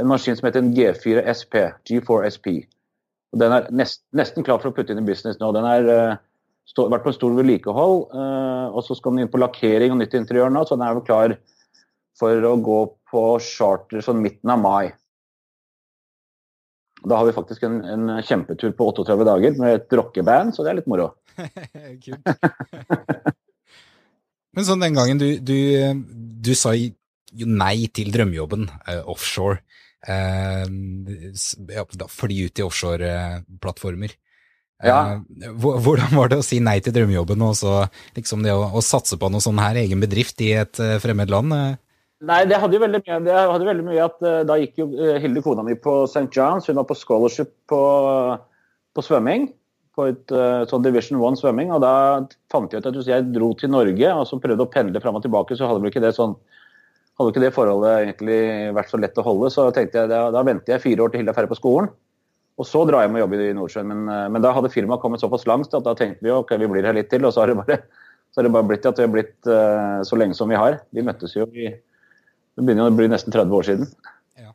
en 0.00 0.08
maskin 0.08 0.36
som 0.36 0.48
heter 0.48 0.64
en 0.64 0.72
G4 0.74 1.24
SP, 1.28 1.54
G4 1.84 2.30
SP. 2.32 2.48
Og 3.32 3.42
Den 3.42 3.52
er 3.52 3.68
nest, 3.70 4.02
nesten 4.16 4.44
klar 4.44 4.62
for 4.62 4.70
å 4.70 4.74
putte 4.74 4.94
inn 4.94 5.02
i 5.02 5.06
business 5.06 5.38
nå. 5.38 5.52
Den 5.52 5.68
har 5.68 5.84
vært 5.84 7.04
på 7.04 7.12
en 7.12 7.16
stor 7.16 7.34
vedlikehold, 7.36 7.98
og 8.72 8.80
så 8.84 8.96
skal 8.96 9.12
den 9.12 9.24
inn 9.24 9.32
på 9.32 9.40
lakkering 9.40 9.92
og 9.92 10.00
nytt 10.00 10.16
interiør 10.16 10.52
nå, 10.52 10.64
så 10.64 10.76
den 10.76 10.86
er 10.86 10.96
vel 10.96 11.04
klar 11.04 11.34
for 12.18 12.44
å 12.44 12.54
gå 12.56 12.78
på 13.12 13.24
charter 13.44 14.04
sånn 14.04 14.22
midten 14.24 14.52
av 14.52 14.62
mai. 14.62 14.94
Da 17.06 17.20
har 17.20 17.28
vi 17.28 17.36
faktisk 17.36 17.62
en, 17.68 17.76
en 17.86 18.16
kjempetur 18.26 18.72
på 18.74 18.88
38 18.90 19.26
dager 19.28 19.52
med 19.60 19.76
et 19.76 19.92
rockeband, 19.94 20.50
så 20.54 20.66
det 20.66 20.72
er 20.72 20.78
litt 20.80 20.90
moro. 20.90 21.12
Men 24.58 24.66
sånn 24.66 24.82
den 24.82 24.96
gangen 24.96 25.18
du, 25.20 25.38
du, 25.38 25.58
du 26.42 26.50
sa 26.58 26.72
jo 26.74 27.46
nei 27.46 27.86
til 27.94 28.10
drømmejobben 28.14 28.66
uh, 28.66 29.02
offshore. 29.10 29.60
Uh, 30.02 30.66
ja, 31.70 31.84
fly 32.10 32.48
ut 32.48 32.58
i 32.58 32.64
offshore-plattformer. 32.64 34.10
Ja. 34.78 35.18
Eh, 35.18 35.54
hvordan 35.58 36.12
var 36.14 36.30
det 36.30 36.38
å 36.38 36.44
si 36.46 36.60
nei 36.62 36.76
til 36.82 36.94
drømmejobben 36.94 37.40
og 37.42 37.56
så 37.58 37.72
liksom 38.14 38.44
det 38.46 38.52
å, 38.54 38.68
å 38.78 38.80
satse 38.84 39.18
på 39.18 39.26
noe 39.30 39.42
sånn 39.42 39.58
her, 39.58 39.74
egen 39.80 39.98
bedrift 40.02 40.38
i 40.46 40.52
et 40.60 40.78
fremmed 41.02 41.30
land? 41.34 41.50
Nei, 42.26 42.40
det 42.50 42.58
hadde 42.58 42.74
jo 42.74 42.82
veldig 42.82 42.98
mye, 43.04 43.20
det 43.28 43.34
hadde 43.36 43.68
veldig 43.68 43.84
mye 43.86 44.02
at 44.02 44.16
uh, 44.26 44.40
da 44.46 44.56
gikk 44.58 44.80
jo 44.80 44.88
Hilde, 45.22 45.42
kona 45.44 45.62
mi, 45.62 45.76
på 45.78 46.00
St. 46.08 46.26
John's. 46.34 46.66
Hun 46.66 46.80
var 46.80 46.88
på 46.88 46.96
scholarship 46.98 47.52
på, 47.70 47.80
på 48.96 49.04
svømming. 49.06 49.52
På 49.94 50.08
et 50.10 50.34
uh, 50.34 50.66
sånn 50.70 50.82
Division 50.82 51.20
One 51.22 51.38
svømming. 51.38 51.70
Og 51.74 51.82
da 51.84 51.92
fant 52.50 52.74
jeg 52.74 52.82
ut 52.82 52.90
at 52.90 52.98
hvis 52.98 53.10
jeg 53.10 53.30
dro 53.34 53.52
til 53.58 53.70
Norge 53.70 54.14
og 54.14 54.26
så 54.26 54.40
prøvde 54.42 54.66
å 54.66 54.72
pendle 54.72 55.02
fram 55.04 55.18
og 55.18 55.26
tilbake, 55.26 55.58
så 55.58 55.70
hadde 55.70 55.84
vel 55.84 55.92
ikke 55.92 56.02
det 56.04 56.16
sånn 56.18 56.34
hadde 57.18 57.32
ikke 57.32 57.42
det 57.42 57.54
forholdet 57.54 58.04
egentlig 58.04 58.42
vært 58.76 58.92
så 58.92 58.98
lett 59.02 59.16
å 59.18 59.24
holde. 59.26 59.50
Så 59.50 59.64
tenkte 59.74 60.04
jeg, 60.04 60.10
da, 60.10 60.28
da 60.34 60.42
venter 60.46 60.76
jeg 60.76 60.84
fire 60.84 61.02
år 61.02 61.10
til 61.10 61.22
Hilde 61.22 61.34
er 61.34 61.38
ferdig 61.38 61.50
på 61.50 61.58
skolen. 61.58 61.90
Og 62.58 62.66
så 62.66 62.82
drar 62.86 63.04
jeg 63.04 63.12
med 63.14 63.20
å 63.20 63.24
jobbe 63.24 63.40
i 63.42 63.54
Nordsjøen. 63.54 63.90
Men, 63.90 64.04
eh, 64.10 64.28
men, 64.34 64.42
da 64.42 64.52
hadde 64.54 64.70
firmaet 64.70 65.02
kommet 65.02 65.22
såpass 65.22 65.46
langt 65.50 65.74
at 65.74 65.86
da 65.86 65.94
tenkte 65.98 66.26
vi 66.26 66.34
ok, 66.34 66.56
vi 66.58 66.70
blir 66.70 66.86
her 66.86 66.96
litt 66.98 67.10
til. 67.10 67.26
Og 67.26 67.34
så 67.34 67.42
har 67.42 67.52
det 67.52 67.58
bare, 67.58 67.80
så 68.30 68.40
har 68.40 68.48
det 68.48 68.54
bare 68.54 68.70
blitt 68.70 68.86
at 68.86 68.98
vi 68.98 69.06
har 69.06 69.12
blitt 69.14 69.50
uh, 69.50 69.98
så 70.06 70.18
lenge 70.18 70.38
som 70.38 70.50
vi 70.50 70.58
har. 70.58 70.80
Vi 70.94 71.06
møttes 71.06 71.34
jo 71.38 71.46
i 71.54 71.70
Det 72.58 72.64
begynner 72.66 72.90
å 72.90 72.94
bli 72.98 73.06
nesten 73.06 73.34
30 73.34 73.54
år 73.54 73.66
siden. 73.68 73.90
Ja. 74.34 74.50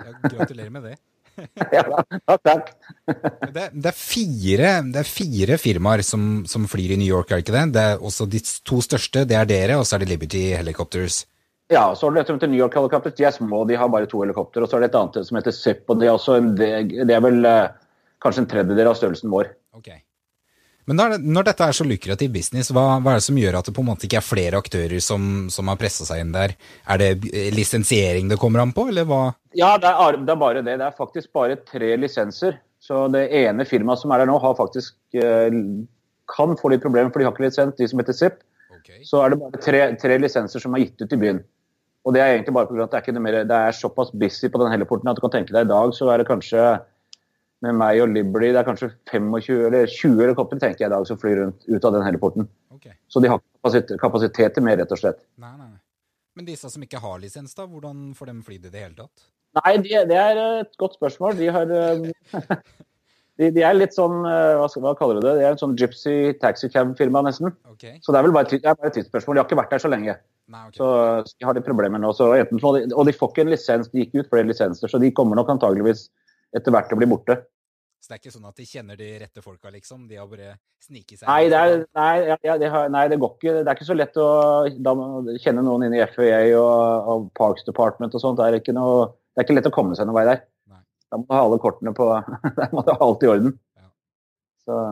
ja 0.00 0.14
gratulerer 0.32 0.72
med 0.72 0.86
det. 0.88 0.94
ja, 1.74 1.82
takk, 2.30 2.44
takk. 2.46 2.68
det, 3.50 3.66
det, 3.74 3.90
er 3.90 3.96
fire, 3.98 4.70
det 4.94 5.00
er 5.02 5.08
fire 5.08 5.58
firmaer 5.58 6.04
som, 6.06 6.44
som, 6.48 6.64
flyr 6.70 6.94
i 6.94 6.98
New 7.00 7.10
York, 7.10 7.32
er 7.32 7.42
det 7.42 7.44
ikke 7.44 7.56
det? 7.56 7.64
Det 7.74 7.84
er 7.90 8.04
også 8.06 8.28
De 8.30 8.40
to 8.64 8.78
største, 8.86 9.26
det 9.28 9.36
er 9.36 9.50
dere, 9.50 9.76
og 9.80 9.84
så 9.84 9.98
er 9.98 10.04
det 10.04 10.12
Liberty 10.14 10.46
Helicopters. 10.54 11.24
Ja, 11.72 11.90
så 11.96 12.06
har 12.06 12.14
du 12.14 12.22
et 12.22 12.30
som 12.30 12.38
heter 12.38 12.52
New 12.52 12.60
York 12.60 12.78
Helicopters. 12.78 13.16
De 13.18 13.26
er 13.28 13.34
små, 13.34 13.64
de 13.68 13.76
har 13.80 13.92
bare 13.92 14.08
to 14.08 14.22
helikopter. 14.22 14.64
Og 14.64 14.70
så 14.70 14.78
er 14.78 14.84
det 14.84 14.92
et 14.92 14.98
annet 15.00 15.28
som 15.28 15.40
heter 15.40 15.56
ZIP, 15.56 15.84
og 15.90 16.00
det 16.00 16.08
er, 16.12 16.32
en, 16.38 16.50
det 16.56 17.16
er 17.16 17.22
vel 17.24 17.40
uh, 17.48 17.94
kanskje 18.24 18.44
en 18.44 18.50
tredjedel 18.54 18.90
av 18.90 18.98
størrelsen 19.00 19.32
vår. 19.32 19.52
Okay. 19.76 20.04
Men 20.84 20.98
når, 21.00 21.14
når, 21.22 21.46
dette 21.48 21.66
er 21.66 21.76
så 21.76 21.86
lukrativ 21.88 22.32
business, 22.34 22.68
hva, 22.74 22.98
hva, 23.00 23.14
er 23.14 23.22
det 23.22 23.26
som 23.26 23.38
gjør 23.40 23.56
at 23.58 23.68
det 23.68 23.74
på 23.76 23.84
en 23.84 23.88
måte 23.88 24.04
ikke 24.08 24.18
er 24.20 24.26
flere 24.26 24.60
aktører 24.60 25.00
som, 25.04 25.46
som 25.52 25.70
har 25.72 25.80
pressa 25.80 26.04
seg 26.08 26.20
inn 26.20 26.34
der? 26.34 26.56
Er 26.90 27.00
det 27.00 27.10
lisensiering 27.56 28.28
det 28.28 28.40
kommer 28.42 28.64
an 28.64 28.74
på, 28.76 28.86
eller 28.92 29.08
hva? 29.08 29.22
Ja, 29.56 29.74
det 29.80 29.90
er, 29.90 30.20
det 30.20 30.34
er, 30.34 30.40
bare 30.40 30.60
det. 30.60 30.76
Det 30.82 30.88
er 30.88 30.98
faktisk 30.98 31.32
bare 31.36 31.56
tre 31.64 31.94
lisenser. 32.00 32.58
Så 32.84 33.06
det 33.12 33.30
ene 33.32 33.64
firmaet 33.64 34.02
som 34.02 34.12
er 34.12 34.20
der 34.20 34.28
nå, 34.28 34.36
har 34.42 34.58
faktisk 34.58 35.16
uh, 35.16 35.56
kan 36.28 36.56
få 36.60 36.72
litt 36.72 36.84
problemer, 36.84 37.12
for 37.12 37.22
de 37.22 37.28
har 37.28 37.32
ikke 37.32 37.46
lisens, 37.46 37.76
de 37.78 37.88
som 37.88 38.00
heter 38.02 38.16
ZIP. 38.16 38.42
Okay. 38.76 39.00
Så 39.08 39.22
er 39.24 39.32
det 39.32 39.40
bare 39.40 39.60
tre, 39.64 39.84
tre 40.00 40.18
lisenser 40.20 40.60
som 40.60 40.76
er 40.76 40.84
gitt 40.84 41.00
ut 41.00 41.16
i 41.16 41.20
byen. 41.20 41.40
Og 42.04 42.12
det 42.12 42.20
er 42.20 42.34
egentlig 42.34 42.54
bare 42.56 42.68
pga. 42.68 42.84
at 42.84 42.92
det 42.92 42.98
er, 42.98 43.04
ikke 43.06 43.24
mer, 43.24 43.38
det 43.48 43.60
er 43.68 43.76
såpass 43.76 44.12
busy 44.12 44.50
på 44.52 44.60
den 44.60 44.72
heliporten 44.74 45.08
at 45.08 45.16
du 45.16 45.22
kan 45.24 45.32
tenke 45.32 45.54
deg 45.56 45.64
i 45.64 45.72
dag 45.72 45.94
så 45.96 46.10
er 46.12 46.20
det 46.20 46.28
kanskje 46.28 46.64
med 47.64 47.78
meg 47.80 48.00
og 48.04 48.12
Liberty 48.12 48.52
det 48.52 48.60
er 48.60 48.66
kanskje 48.66 48.90
25 49.10 49.66
eller 49.68 49.88
20 49.90 50.20
helikoptre 50.22 50.60
tenker 50.60 50.84
jeg 50.84 50.90
i 50.90 50.94
dag 50.94 51.06
som 51.08 51.20
flyr 51.20 51.40
rundt 51.40 51.66
ut 51.68 51.88
av 51.88 51.96
den 51.96 52.06
heliporten. 52.06 52.48
Okay. 52.76 52.96
Så 53.08 53.22
de 53.24 53.30
har 53.32 53.40
kapasitet, 53.40 53.96
kapasitet 54.00 54.56
til 54.56 54.66
mer, 54.66 54.78
rett 54.80 54.92
og 54.92 55.00
slett. 55.00 55.22
Nei, 55.40 55.54
nei. 55.58 55.72
Men 56.34 56.48
disse 56.48 56.70
som 56.70 56.82
ikke 56.82 57.00
har 57.02 57.20
lisens, 57.22 57.54
da, 57.54 57.66
hvordan 57.70 58.08
får 58.18 58.30
de 58.30 58.40
fly 58.46 58.58
det 58.58 58.72
i 58.72 58.74
det 58.74 58.82
hele 58.82 58.96
tatt? 58.98 59.28
Nei, 59.60 59.76
de, 59.84 59.94
det 60.10 60.18
er 60.18 60.40
et 60.42 60.72
godt 60.82 60.96
spørsmål. 60.98 61.36
De 61.38 61.50
har 61.54 61.70
eh, 61.70 62.08
de, 63.38 63.50
de, 63.54 63.62
er 63.62 63.76
litt 63.76 63.94
sånn 63.94 64.16
hva, 64.24 64.58
hva, 64.58 64.68
hva, 64.82 64.94
kaller 64.98 65.20
du 65.20 65.28
det? 65.28 65.36
De 65.38 65.46
er 65.46 65.54
en 65.54 65.60
sånn 65.60 65.76
gypsy 65.78 66.34
taxicab-firma, 66.42 67.22
nesten. 67.26 67.54
Okay. 67.76 68.00
Så 68.02 68.14
det 68.14 68.20
er 68.20 68.26
vel 68.26 68.34
bare, 68.34 68.50
det 68.50 68.62
er 68.62 68.78
bare 68.78 68.90
et 68.90 68.98
tidsspørsmål. 68.98 69.38
De 69.38 69.44
har 69.44 69.48
ikke 69.48 69.60
vært 69.62 69.76
der 69.76 69.84
så 69.86 69.92
lenge. 69.92 70.18
Nei, 70.50 70.66
okay. 70.68 70.78
Så 70.80 71.38
de 71.38 71.48
har 71.48 71.56
de 71.56 71.64
problemer 71.64 72.02
nå. 72.02 72.10
Så 72.18 72.32
enten, 72.36 72.60
og 72.66 73.06
de 73.06 73.16
får 73.16 73.32
ikke 73.32 73.46
en 73.46 73.54
lisens, 73.54 73.90
de 73.92 74.02
gikk 74.02 74.18
ut 74.18 74.34
flere 74.34 74.50
lisenser, 74.50 74.90
så 74.90 75.00
de 75.00 75.14
kommer 75.14 75.38
nok 75.38 75.54
antageligvis 75.54 76.08
etter 76.54 76.74
hvert 76.74 76.92
å 76.94 76.98
bli 76.98 77.08
borte. 77.10 77.38
Så 78.04 78.10
det 78.10 78.18
er 78.18 78.20
ikke 78.20 78.34
sånn 78.34 78.48
at 78.50 78.58
de 78.60 78.64
kjenner 78.68 78.98
de 79.00 79.06
rette 79.22 79.40
folka, 79.40 79.70
liksom? 79.72 80.02
De 80.10 80.18
har 80.20 80.26
bare 80.28 80.50
sniket 80.84 81.22
seg 81.22 81.28
Nei, 81.30 81.46
det, 81.48 81.56
er, 81.56 81.84
nei, 81.96 82.34
ja, 82.44 82.56
det 82.60 82.68
har, 82.68 82.90
nei, 82.92 83.04
det 83.08 83.16
går 83.22 83.30
ikke. 83.38 83.54
Det 83.56 83.62
er 83.64 83.78
ikke 83.78 83.86
så 83.88 83.96
lett 83.96 84.18
å 84.20 84.26
da, 84.68 84.92
kjenne 85.40 85.64
noen 85.64 85.86
inne 85.86 86.02
i 86.02 86.08
FAA 86.12 86.42
og, 86.58 87.08
og, 87.08 87.22
Parks 87.40 87.64
Department 87.64 88.12
og 88.12 88.20
sånt. 88.20 88.42
Det 88.42 88.60
er, 88.60 88.76
noe, 88.76 89.08
det 89.32 89.40
er 89.40 89.48
ikke 89.48 89.56
lett 89.56 89.70
å 89.70 89.72
komme 89.72 89.96
seg 89.96 90.10
noen 90.10 90.18
vei 90.18 90.26
der. 90.28 90.44
Nei. 90.68 90.82
Da 91.08 91.22
må 91.22 91.24
du 91.24 91.32
ha 91.32 91.40
alle 91.46 91.60
kortene 91.64 91.96
på 91.96 92.10
Da 92.60 92.68
må 92.76 92.84
du 92.84 92.92
ha 92.92 92.98
alt 93.08 93.24
i 93.24 93.32
orden. 93.32 93.56
Ja. 93.80 93.88
Så, 94.68 94.84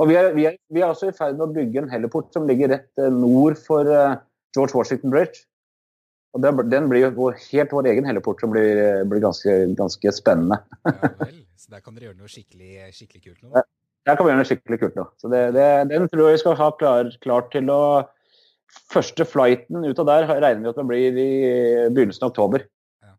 og 0.00 0.08
vi 0.08 0.16
er, 0.16 0.32
vi, 0.32 0.48
er, 0.48 0.56
vi 0.72 0.80
er, 0.80 0.88
også 0.88 1.12
i 1.12 1.14
ferd 1.20 1.36
med 1.36 1.50
å 1.50 1.52
bygge 1.60 1.84
en 1.84 1.92
heliport 1.92 2.32
som 2.32 2.48
ligger 2.48 2.72
rett 2.72 3.04
eh, 3.04 3.12
nord 3.12 3.60
for 3.60 3.84
uh, 3.84 4.16
George 4.56 4.72
Washington 4.72 5.12
Bridge. 5.12 5.44
Og 6.32 6.40
Den 6.40 6.88
blir 6.88 7.10
jo 7.10 7.28
helt 7.28 7.72
vår 7.76 7.92
egen 7.92 8.06
heliport, 8.08 8.40
som 8.40 8.54
blir, 8.54 9.04
blir 9.04 9.20
ganske, 9.20 9.56
ganske, 9.76 10.12
spennende. 10.16 10.62
ja 10.88 11.12
vel, 11.20 11.42
Så 11.62 11.70
der 11.70 11.82
kan 11.84 11.94
dere 11.94 12.10
gjøre 12.10 12.18
noe 12.18 12.30
skikkelig, 12.30 12.88
skikkelig 12.96 13.22
kult 13.22 13.44
nå? 13.46 13.62
Der 14.02 14.16
kan 14.18 14.26
vi 14.26 14.32
gjøre 14.32 14.40
noe 14.40 14.48
skikkelig 14.48 14.78
kult 14.82 14.96
nå. 14.98 15.04
Så 15.22 15.30
det, 15.30 15.42
det, 15.54 15.66
Den 15.92 16.08
tror 16.10 16.26
jeg 16.26 16.34
vi 16.34 16.42
skal 16.42 16.58
ha 16.58 16.70
klar, 16.74 17.12
klar 17.22 17.46
til 17.54 17.70
å 17.70 17.82
Første 18.88 19.26
flighten 19.28 19.84
ut 19.84 19.98
av 20.00 20.06
der 20.08 20.22
regner 20.30 20.62
vi 20.62 20.70
at 20.70 20.78
den 20.78 20.86
blir 20.88 21.16
i 21.20 21.32
begynnelsen 21.92 22.24
av 22.24 22.30
oktober. 22.30 22.62
Ja. 23.04 23.10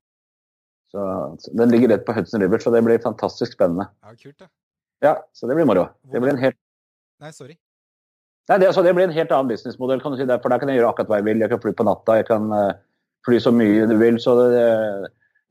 Så, 0.89 1.03
så, 1.43 1.51
Den 1.59 1.69
ligger 1.69 1.91
rett 1.91 2.07
på 2.07 2.15
Hudson 2.17 2.41
River, 2.41 2.57
så 2.57 2.73
det 2.73 2.81
blir 2.81 3.03
fantastisk 3.03 3.53
spennende. 3.53 3.85
Ja, 4.01 4.15
kult 4.17 4.39
da. 4.41 4.49
Ja, 5.05 5.11
så 5.29 5.45
det 5.45 5.59
blir 5.59 5.67
moro. 5.69 5.83
Det 6.09 6.23
blir 6.23 6.33
en 6.33 6.41
helt 6.41 6.57
Nei, 7.21 7.29
sorry. 7.37 7.53
Nei, 8.49 8.57
det, 8.57 8.71
altså, 8.71 8.81
det, 8.81 8.95
blir 8.97 9.05
en 9.05 9.13
helt 9.13 9.31
annen 9.31 9.53
businessmodell. 9.53 10.01
kan 10.01 10.15
du 10.15 10.17
si. 10.17 10.25
For 10.25 10.49
der 10.49 10.63
kan 10.63 10.73
jeg 10.73 10.81
gjøre 10.81 10.89
akkurat 10.89 11.13
hva 11.13 11.21
jeg 11.21 11.27
vil. 11.29 11.45
Jeg 11.45 11.53
kan 11.53 11.61
fly 11.63 11.77
på 11.77 11.85
natta, 11.85 12.17
jeg 12.17 12.27
kan 12.27 12.49
uh, 12.49 12.73
fly 13.29 13.39
så 13.45 13.53
mye 13.53 13.85
du 13.87 13.93
vil. 14.01 14.17
så 14.25 14.33
det, 14.41 14.65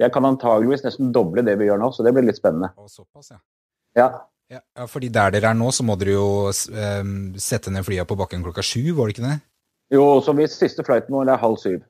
Jeg 0.02 0.12
kan 0.14 0.26
antageligvis 0.28 0.85
nesten 0.87 1.12
doble 1.14 1.44
det 1.47 1.56
vi 1.61 1.71
gjør 1.71 1.80
nå, 1.80 1.92
så 1.94 2.04
det 2.06 2.12
blir 2.16 2.26
litt 2.26 2.40
spennende. 2.40 2.73
Og 2.76 2.90
såpass, 2.90 3.32
ja. 3.35 3.40
Ja. 3.99 4.09
ja. 4.52 4.61
ja 4.78 4.88
fordi 4.90 5.12
der 5.14 5.35
dere 5.37 5.52
er 5.52 5.59
nå, 5.59 5.71
så 5.75 5.87
må 5.87 5.97
dere 6.00 6.16
jo 6.16 6.26
um, 6.50 7.16
sette 7.40 7.73
ned 7.73 7.87
flyene 7.87 8.09
på 8.09 8.18
bakken 8.18 8.44
klokka 8.44 8.64
sju, 8.66 8.82
var 8.99 9.09
det 9.09 9.16
ikke 9.16 9.28
det? 9.28 9.38
Jo, 9.92 10.06
så 10.25 10.35
vi 10.35 10.49
siste 10.49 10.85
flighten 10.87 11.14
vår 11.14 11.35
er 11.35 11.42
halv 11.42 11.59
syv. 11.61 11.82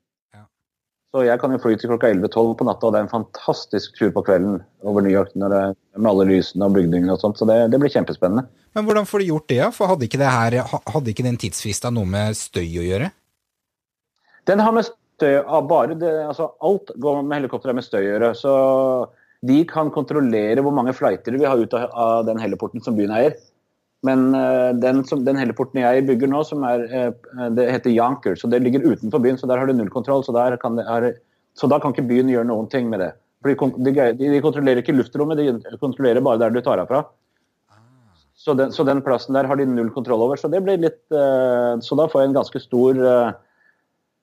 Så 1.12 1.26
jeg 1.26 1.36
kan 1.42 1.52
jo 1.52 1.58
fly 1.60 1.74
til 1.76 1.90
klokka 1.90 2.08
11-12 2.08 2.54
på 2.56 2.64
natta, 2.64 2.88
og 2.88 2.94
det 2.94 3.02
er 3.02 3.04
en 3.04 3.10
fantastisk 3.12 3.98
tur 3.98 4.14
på 4.14 4.22
kvelden 4.24 4.62
over 4.88 5.04
New 5.04 5.12
York 5.12 5.34
når 5.36 5.52
det, 5.52 5.60
med 5.98 6.08
alle 6.08 6.24
lysene 6.30 6.64
og 6.64 6.78
bygningene 6.78 7.12
og 7.12 7.20
sånt. 7.20 7.36
Så 7.36 7.44
det, 7.48 7.58
det, 7.74 7.80
blir 7.82 7.92
kjempespennende. 7.92 8.46
Men 8.72 8.86
hvordan 8.86 9.08
får 9.08 9.20
de 9.20 9.26
gjort 9.28 9.48
det, 9.52 9.58
da? 9.60 9.68
For 9.76 9.92
hadde 9.92 10.08
ikke, 10.08 10.20
det 10.22 10.30
her, 10.32 10.56
hadde 10.94 11.12
ikke 11.12 11.26
den 11.26 11.36
tidsfrista 11.42 11.92
noe 11.92 12.08
med 12.08 12.38
støy 12.38 12.64
å 12.64 12.86
gjøre? 12.86 13.10
Den 14.48 14.64
har 14.64 14.72
med 14.72 14.88
støy 15.22 15.38
av 15.40 15.68
bare 15.70 15.96
det, 15.98 16.10
altså 16.26 16.50
Alt 16.64 16.90
går 17.00 17.22
med 17.22 17.38
helikopter 17.38 17.74
med 17.76 17.86
støy 17.86 18.02
å 18.02 18.08
gjøre. 18.08 18.34
Så 18.38 18.52
de 19.46 19.62
kan 19.70 19.90
kontrollere 19.94 20.62
hvor 20.62 20.74
mange 20.74 20.94
flighter 20.94 21.38
vi 21.38 21.48
har 21.48 21.58
ut 21.58 21.74
av 21.74 22.26
den 22.28 22.42
heliporten 22.42 22.82
som 22.82 22.98
byen 22.98 23.14
eier. 23.14 23.38
Men 24.06 24.32
uh, 24.34 24.74
den, 24.82 25.04
som, 25.06 25.22
den 25.26 25.38
heliporten 25.38 25.78
jeg 25.82 26.06
bygger 26.08 26.30
nå, 26.30 26.42
som 26.46 26.64
er, 26.66 26.84
uh, 26.90 27.48
det 27.54 27.68
heter 27.70 27.94
Yanker, 27.94 28.34
så 28.38 28.50
det 28.50 28.62
ligger 28.64 28.82
utenfor 28.82 29.22
byen, 29.22 29.38
så 29.38 29.46
der 29.50 29.62
har 29.62 29.70
du 29.70 29.76
null 29.78 29.92
kontroll. 29.94 30.24
Så, 30.26 30.34
det, 30.34 30.42
er, 30.82 31.12
så, 31.58 31.70
da 31.70 31.78
kan 31.78 31.94
ikke 31.94 32.08
byen 32.10 32.30
gjøre 32.30 32.50
noen 32.50 32.70
ting 32.70 32.90
med 32.90 33.02
det. 33.04 33.12
For 33.42 33.54
de, 33.54 33.90
de, 33.90 33.94
de, 34.18 34.42
kontrollerer 34.42 34.82
ikke 34.82 34.94
luftrommet, 34.94 35.38
de 35.38 35.78
kontrollerer 35.82 36.22
bare 36.22 36.42
der 36.42 36.54
du 36.54 36.60
tar 36.62 36.82
av 36.82 36.90
fra. 36.90 37.04
Så 38.42 38.56
den, 38.58 38.74
så 38.74 38.82
den, 38.86 39.04
plassen 39.06 39.38
der 39.38 39.46
har 39.46 39.58
de 39.58 39.68
null 39.70 39.90
kontroll 39.94 40.26
over. 40.26 40.38
Så 40.38 40.50
det 40.50 40.64
blir 40.66 40.82
litt 40.82 41.02
uh, 41.14 41.78
Så 41.82 41.98
da 41.98 42.08
får 42.10 42.24
jeg 42.24 42.32
en 42.32 42.38
ganske 42.40 42.62
stor 42.62 43.02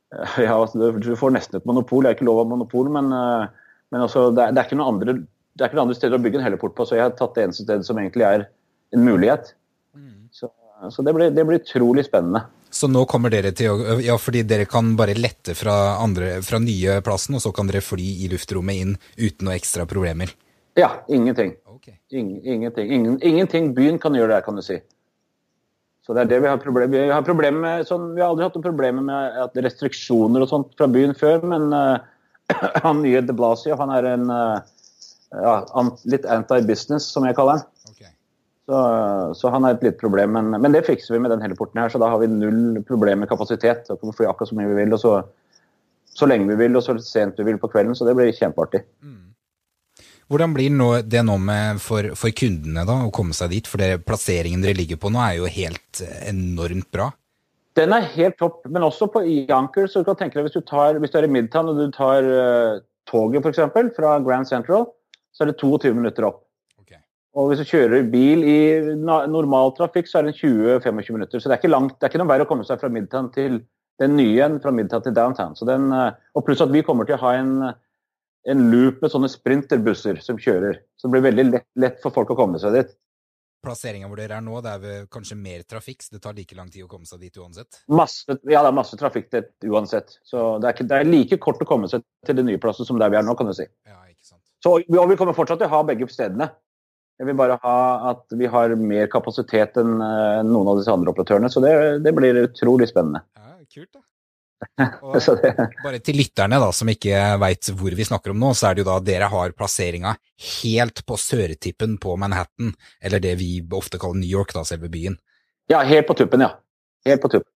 Ja, 0.42 0.56
du 0.74 1.12
får 1.20 1.34
nesten 1.36 1.60
et 1.60 1.68
monopol. 1.70 2.06
Jeg 2.06 2.14
har 2.14 2.18
ikke 2.18 2.30
lov 2.30 2.44
av 2.44 2.50
monopol, 2.50 2.90
men, 2.94 3.12
men 3.14 4.06
også, 4.06 4.30
det, 4.34 4.48
er, 4.48 4.56
det, 4.56 4.62
er 4.62 4.70
ikke 4.70 4.80
noen 4.80 4.96
andre, 4.96 5.16
det 5.54 5.62
er 5.62 5.70
ikke 5.70 5.78
noen 5.78 5.90
andre 5.90 5.98
steder 6.00 6.18
å 6.18 6.24
bygge 6.24 6.40
en 6.42 6.48
helleport 6.48 6.76
på, 6.78 6.88
så 6.88 6.98
jeg 6.98 7.06
har 7.06 7.18
tatt 7.18 7.36
det 7.38 7.46
eneste 7.46 7.66
stedet 7.68 7.86
som 7.86 8.00
egentlig 8.02 8.26
er 8.26 8.48
en 8.96 9.06
mulighet. 9.06 9.52
Så, 10.32 10.50
så 10.90 11.02
det, 11.02 11.14
blir, 11.14 11.30
det, 11.30 11.46
blir, 11.46 11.60
utrolig 11.60 12.06
spennende. 12.06 12.46
Så 12.70 12.88
nå 12.88 13.02
kommer 13.10 13.34
dere 13.34 13.52
til 13.58 13.74
å 13.74 13.98
Ja, 14.04 14.16
fordi 14.22 14.44
dere 14.48 14.68
kan 14.70 14.94
bare 14.98 15.18
lette 15.18 15.56
fra, 15.58 15.98
andre, 16.04 16.38
fra 16.46 16.62
nye 16.62 17.00
plassen, 17.06 17.38
og 17.38 17.44
så 17.44 17.52
kan 17.56 17.70
dere 17.70 17.82
fly 17.84 18.10
i 18.26 18.30
luftrommet 18.32 18.84
inn 18.84 18.94
uten 19.18 19.50
noe 19.50 19.58
ekstra 19.58 19.88
problemer? 19.90 20.34
Ja, 20.78 20.92
ingenting. 21.10 21.56
Okay. 21.80 21.98
Ingen, 22.14 22.40
ingenting. 22.46 22.94
Ingen, 22.94 23.18
ingenting 23.26 23.74
byen 23.76 23.98
kan 24.00 24.16
gjøre 24.16 24.38
der, 24.38 24.46
kan 24.46 24.60
du 24.60 24.64
si. 24.66 24.80
Så 26.10 26.16
det 26.18 26.24
er 26.24 26.30
det 26.32 26.38
vi 26.42 26.50
har 26.50 26.58
problemer 26.58 26.90
med. 26.90 27.04
Vi 27.06 27.14
har, 27.14 27.22
problem 27.22 27.60
med, 27.62 27.84
sånn, 27.86 28.08
vi 28.16 28.22
har 28.24 28.32
aldri 28.32 28.48
hatt 28.48 28.56
noen 28.58 28.66
problemer 28.66 29.04
med 29.06 29.60
restriksjoner 29.62 30.42
og 30.42 30.50
sånt 30.50 30.72
fra 30.80 30.88
byen 30.90 31.14
før, 31.14 31.44
men 31.52 31.68
uh, 31.70 32.00
han 32.88 33.04
nye 33.04 33.22
de 33.22 33.36
Blasio, 33.38 33.78
han 33.78 33.94
er 33.94 34.08
en 34.16 34.24
uh, 34.34 34.58
ja, 35.30 35.54
litt 36.10 36.26
anti-business, 36.26 37.12
som 37.14 37.28
jeg 37.30 37.38
kaller 37.38 37.60
han. 37.60 37.68
Så, 38.70 38.80
så, 39.38 39.52
han 39.54 39.66
er 39.66 39.78
et 39.78 39.86
lite 39.86 40.02
problem, 40.02 40.34
men, 40.34 40.50
men, 40.58 40.74
det 40.74 40.88
fikser 40.90 41.14
vi 41.14 41.22
med 41.22 41.30
den 41.34 41.46
heliporten 41.46 41.78
her. 41.82 41.94
Så 41.94 42.02
da 42.02 42.10
har 42.10 42.20
vi 42.22 42.28
null 42.30 42.82
problem 42.90 43.22
med 43.22 43.30
kapasitet. 43.30 43.86
Da 43.86 43.94
kan 43.94 44.10
vi 44.10 44.18
fly 44.18 44.28
akkurat 44.30 44.50
så 44.50 44.58
mye 44.58 44.70
vi 44.74 44.82
vil, 44.82 44.98
og 44.98 45.02
så, 45.02 45.14
så 46.18 46.30
lenge 46.30 46.50
vi 46.50 46.58
vil, 46.58 46.78
og 46.78 46.86
så 46.86 46.98
sent 47.06 47.38
vi 47.38 47.48
vil 47.52 47.62
på 47.62 47.70
kvelden. 47.70 47.98
Så 47.98 48.10
det 48.10 48.18
blir 48.18 48.34
kjempeartig. 48.34 48.82
Mm. 49.06 49.29
Hvordan 50.30 50.54
blir 50.54 50.74
det 51.10 51.24
nå 51.26 51.38
med 51.42 51.80
for, 51.82 52.12
for, 52.14 52.30
kundene 52.38 52.84
da, 52.86 53.00
å 53.08 53.14
komme 53.14 53.34
seg 53.34 53.50
dit? 53.56 53.70
For 53.70 53.82
det, 53.82 54.04
plasseringen 54.06 54.62
dere 54.62 54.78
ligger 54.78 55.00
på 55.02 55.10
nå 55.10 55.22
er 55.24 55.40
jo 55.40 55.50
helt 55.50 56.04
enormt 56.30 56.90
bra. 56.94 57.10
Den 57.80 57.96
er 57.96 58.06
helt 58.14 58.38
topp, 58.38 58.62
men 58.70 58.86
også 58.86 59.08
på 59.10 59.24
Anchor. 59.56 59.88
så 59.88 60.02
du 60.02 60.06
kan 60.06 60.20
tenke 60.20 60.38
deg 60.38 60.46
Hvis 60.46 60.58
du, 60.58 60.62
tar, 60.62 61.00
hvis 61.02 61.14
du 61.14 61.18
er 61.18 61.26
i 61.26 61.32
Midtown 61.32 61.72
og 61.72 61.80
du 61.80 61.90
tar 61.96 62.26
uh, 62.26 62.82
toget 63.10 63.46
f.eks. 63.46 63.66
fra 63.96 64.20
Grand 64.26 64.46
Central, 64.46 64.86
så 65.34 65.46
er 65.46 65.52
det 65.52 65.60
22 65.62 65.96
minutter 65.98 66.28
opp. 66.30 66.44
Og 67.38 67.52
hvis 67.52 67.62
du 67.62 67.70
kjører 67.70 68.08
bil 68.10 68.42
i 68.44 68.60
normal 68.98 69.76
trafikk, 69.78 70.10
så 70.10 70.20
er 70.20 70.30
det 70.30 70.40
20-25 70.40 71.14
minutter. 71.14 71.40
Så 71.40 71.48
det 71.48 71.56
er 71.56 71.62
ikke 71.62 71.72
langt, 71.72 71.94
det 71.98 72.08
er 72.08 72.12
ikke 72.12 72.22
noe 72.24 72.32
verre 72.32 72.48
å 72.48 72.50
komme 72.50 72.66
seg 72.68 72.82
fra 72.82 72.90
Midtown 72.92 73.30
til 73.36 73.62
den 74.02 74.16
nye 74.18 74.42
enn 74.48 74.58
fra 74.64 74.74
Midtown 74.74 75.04
til 75.06 75.16
downtown. 75.16 75.54
Så 75.56 75.68
den, 75.70 75.92
uh, 75.94 76.10
og 76.34 76.48
pluss 76.48 76.64
at 76.66 76.74
vi 76.74 76.84
kommer 76.86 77.08
til 77.08 77.20
å 77.20 77.22
ha 77.22 77.36
en, 77.38 77.54
en 78.50 78.66
loop 78.72 79.04
med 79.04 79.12
sånne 79.14 79.30
sprinterbusser 79.32 80.20
som 80.26 80.40
kjører. 80.42 80.82
Så 80.98 81.08
det 81.08 81.16
blir 81.16 81.28
veldig 81.30 81.46
lett, 81.52 81.68
lett 81.80 82.02
for 82.04 82.16
folk 82.16 82.34
å 82.34 82.38
komme 82.40 82.62
seg 82.62 82.76
dit. 82.78 82.92
Plasseringa 83.60 84.08
hvor 84.08 84.20
dere 84.22 84.38
er 84.40 84.44
nå, 84.44 84.56
det 84.64 84.74
er 84.78 85.08
kanskje 85.12 85.36
mer 85.36 85.66
trafikk, 85.68 86.06
så 86.06 86.16
det 86.16 86.22
tar 86.24 86.38
like 86.38 86.56
lang 86.56 86.70
tid 86.72 86.86
å 86.86 86.92
komme 86.92 87.10
seg 87.10 87.20
dit 87.26 87.42
uansett? 87.42 87.82
Masse, 87.92 88.24
ja, 88.48 88.62
det 88.64 88.70
er 88.70 88.78
masse 88.78 89.00
trafikk 89.00 89.36
uansett. 89.68 90.16
Så 90.24 90.54
det 90.64 90.70
er, 90.70 90.78
ikke, 90.78 90.88
det 90.88 91.00
er, 91.02 91.10
like 91.10 91.40
kort 91.44 91.60
å 91.60 91.68
komme 91.68 91.90
seg 91.92 92.06
til 92.28 92.40
det 92.40 92.48
nye 92.48 92.62
plasset 92.62 92.88
som 92.88 93.02
der 93.02 93.12
vi 93.12 93.20
er 93.20 93.28
nå, 93.28 93.36
kan 93.36 93.52
du 93.52 93.56
si. 93.58 93.68
Ja, 93.90 94.00
ikke 94.08 94.24
sant. 94.24 94.44
Så, 94.64 94.78
og 94.80 95.12
vi 95.12 95.20
kommer 95.20 95.36
fortsatt 95.36 95.60
til 95.60 95.68
å 95.68 95.76
ha 95.76 95.84
begge 95.88 96.08
stedene. 96.12 96.50
Jeg 97.20 97.28
vil 97.28 97.36
bare 97.36 97.58
ha 97.60 97.80
at 98.14 98.32
vi 98.40 98.48
har 98.48 98.72
mer 98.80 99.10
kapasitet 99.12 99.76
enn 99.82 99.98
uh, 100.00 100.40
noen 100.48 100.72
av 100.72 100.80
disse 100.80 100.94
andre 100.94 101.12
operatørene. 101.12 101.52
Så 101.52 101.60
det, 101.64 101.74
det 102.06 102.16
blir 102.16 102.46
utrolig 102.46 102.88
spennende. 102.88 103.26
Ja, 103.36 103.58
kult 103.76 103.92
da. 103.92 104.00
Og 105.06 105.16
bare 105.84 106.00
til 106.04 106.18
lytterne 106.20 106.60
da, 106.60 106.70
som 106.76 106.90
ikke 106.92 107.16
veit 107.40 107.70
hvor 107.80 107.96
vi 107.96 108.08
snakker 108.08 108.34
om 108.34 108.42
nå, 108.42 108.52
så 108.58 108.70
er 108.70 108.76
det 108.76 108.84
jo 108.84 108.90
da 108.90 108.98
dere 109.04 109.30
har 109.32 109.56
plasseringa 109.56 110.16
helt 110.62 111.04
på 111.08 111.18
sørtippen 111.20 111.96
på 112.02 112.16
Manhattan, 112.20 112.74
eller 113.02 113.24
det 113.24 113.38
vi 113.40 113.54
ofte 113.76 114.02
kaller 114.02 114.20
New 114.20 114.30
York, 114.30 114.52
da, 114.56 114.66
selve 114.68 114.92
byen. 114.92 115.16
Ja, 115.72 115.84
helt 115.88 116.10
på 116.10 116.18
tuppen, 116.18 116.44
ja. 116.44 116.52
Helt 117.08 117.24
på 117.24 117.32
tuppen. 117.32 117.52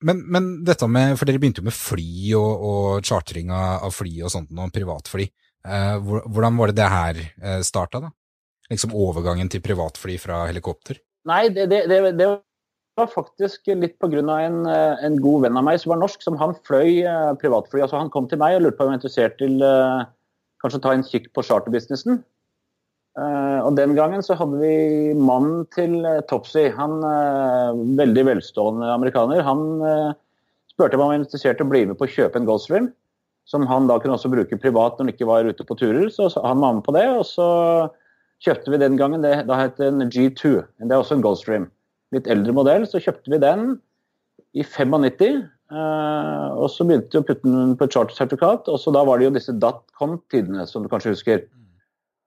Men, 0.00 0.22
men 0.32 0.48
dette 0.64 0.88
med, 0.88 1.18
for 1.20 1.28
dere 1.28 1.40
begynte 1.42 1.60
jo 1.60 1.68
med 1.68 1.76
fly 1.76 2.32
og, 2.38 2.62
og 2.64 3.06
chartering 3.06 3.52
av 3.52 3.90
fly 3.92 4.14
og 4.24 4.32
sånt, 4.32 4.50
noen 4.56 4.72
privatfly. 4.72 5.28
Eh, 5.60 5.96
hvordan 6.00 6.56
var 6.56 6.70
det 6.70 6.78
det 6.80 6.88
her 6.88 7.20
eh, 7.20 7.60
starta, 7.66 8.00
da? 8.06 8.12
Liksom 8.70 8.94
overgangen 8.96 9.50
til 9.52 9.62
privatfly 9.64 10.16
fra 10.22 10.46
helikopter? 10.48 11.02
Nei, 11.28 11.50
det, 11.52 11.66
det, 11.68 11.82
det, 11.90 12.00
det 12.16 12.30
var 13.00 13.12
faktisk 13.12 13.70
litt 13.72 13.98
pga. 14.00 14.22
En, 14.44 14.64
eh, 14.68 15.04
en 15.06 15.18
god 15.22 15.46
venn 15.46 15.58
av 15.58 15.66
meg 15.66 15.80
som 15.80 15.94
var 15.94 16.00
norsk, 16.02 16.22
som 16.22 16.38
han 16.40 16.54
fløy 16.66 17.02
eh, 17.02 17.32
privatfly. 17.40 17.82
Altså, 17.82 17.98
han 18.00 18.12
kom 18.12 18.28
til 18.28 18.40
meg 18.40 18.56
og 18.56 18.66
lurte 18.66 18.78
på 18.78 18.86
om 18.86 18.90
jeg 18.90 18.96
var 18.96 19.00
interessert 19.00 19.38
til 19.40 19.62
uh, 19.64 20.04
kanskje 20.62 20.82
ta 20.84 20.92
en 20.94 21.06
kikk 21.06 21.30
på 21.34 21.44
charterbusinessen. 21.46 22.20
Uh, 23.18 23.58
og 23.66 23.74
Den 23.76 23.96
gangen 23.96 24.22
så 24.22 24.36
hadde 24.38 24.60
vi 24.60 25.14
mannen 25.18 25.64
til 25.74 25.98
uh, 26.06 26.20
Topsy, 26.30 26.68
han 26.76 27.00
uh, 27.02 27.74
veldig 27.98 28.26
velstående 28.28 28.92
amerikaner. 28.92 29.42
Han 29.42 29.64
spurte 30.70 30.96
om 30.96 31.04
han 31.04 31.14
var 31.14 31.20
interessert 31.20 31.60
i 31.60 31.66
å 31.66 31.70
bli 31.70 31.84
med 31.90 31.98
på 31.98 32.06
å 32.06 32.12
kjøpe 32.12 32.40
en 32.40 32.48
Goldstream. 32.48 32.92
som 33.50 33.64
han 33.66 33.88
da 33.88 33.96
kunne 33.98 34.14
også 34.14 34.30
bruke 34.30 34.60
privat 34.62 34.94
når 34.94 35.02
han 35.02 35.10
ikke 35.10 35.26
var 35.26 35.48
ute 35.48 35.64
på 35.66 35.74
turer. 35.74 36.06
Så, 36.08 36.28
så 36.30 36.42
han 36.44 36.60
var 36.62 36.76
med 36.76 36.84
på 36.86 36.92
det, 36.94 37.08
og 37.10 37.24
så 37.26 37.46
kjøpte 38.44 38.70
vi 38.70 38.78
den 38.78 38.96
gangen 38.96 39.24
det 39.24 39.48
da 39.48 39.56
het 39.58 39.80
en 39.82 40.06
G2. 40.06 40.60
Det 40.78 40.92
er 40.92 41.00
også 41.00 41.18
en 41.18 41.24
Gulfstream 41.24 41.66
litt 42.14 42.28
eldre 42.30 42.54
modell, 42.56 42.86
så 42.88 43.00
kjøpte 43.02 43.32
vi 43.32 43.40
den 43.42 43.72
i 44.56 44.64
95. 44.66 45.42
Uh, 45.70 46.50
og 46.58 46.66
så 46.72 46.82
begynte 46.86 47.14
vi 47.14 47.20
å 47.20 47.26
putte 47.26 47.46
den 47.46 47.76
på 47.78 47.86
et 47.86 47.94
chartersertifikat, 47.94 48.70
og 48.72 48.78
så 48.82 48.90
da 48.94 49.04
var 49.06 49.20
det 49.20 49.28
jo 49.28 49.34
disse 49.36 49.54
datcom-tidene, 49.62 50.66
som 50.66 50.82
du 50.82 50.90
kanskje 50.90 51.14
husker. 51.14 51.44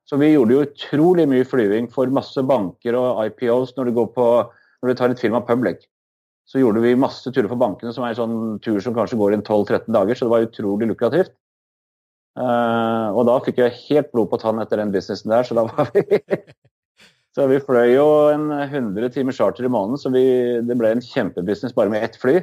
Så 0.07 0.19
vi 0.19 0.33
gjorde 0.33 0.55
jo 0.55 0.65
utrolig 0.65 1.25
mye 1.31 1.47
flyving 1.47 1.89
for 1.91 2.11
masse 2.15 2.39
banker 2.47 2.95
og 2.99 3.19
IPOs 3.27 3.73
når 3.77 3.89
du, 3.89 3.99
på, 4.15 4.27
når 4.83 4.91
du 4.91 4.99
tar 4.99 5.13
et 5.13 5.19
firma 5.19 5.43
public. 5.43 5.85
Så 6.47 6.59
gjorde 6.59 6.83
vi 6.83 6.95
masse 6.99 7.31
turer 7.31 7.47
for 7.51 7.59
bankene, 7.59 7.93
som 7.95 8.03
er 8.03 8.11
en 8.11 8.19
sånn 8.19 8.39
tur 8.63 8.81
som 8.83 8.95
kanskje 8.95 9.19
går 9.19 9.35
i 9.35 9.39
12-13 9.39 9.87
dager, 9.95 10.19
så 10.19 10.27
det 10.27 10.33
var 10.33 10.47
utrolig 10.47 10.89
lukrativt. 10.91 11.35
Uh, 12.33 13.13
og 13.13 13.27
da 13.29 13.37
fikk 13.45 13.59
jeg 13.61 13.79
helt 13.85 14.09
blod 14.15 14.31
på 14.31 14.39
tann 14.41 14.59
etter 14.63 14.79
den 14.81 14.91
businessen 14.93 15.31
der, 15.31 15.45
så 15.45 15.55
da 15.55 15.67
var 15.69 15.91
vi 15.93 16.03
Så 17.33 17.47
vi 17.49 17.61
fløy 17.65 17.95
jo 17.95 18.05
en 18.29 18.51
100 18.53 19.09
timer 19.15 19.33
charter 19.33 19.65
i 19.65 19.71
måneden, 19.71 19.97
så 19.97 20.11
vi, 20.13 20.25
det 20.61 20.75
ble 20.77 20.91
en 20.93 21.01
kjempebusiness 21.01 21.73
bare 21.73 21.89
med 21.89 22.05
ett 22.05 22.19
fly. 22.21 22.37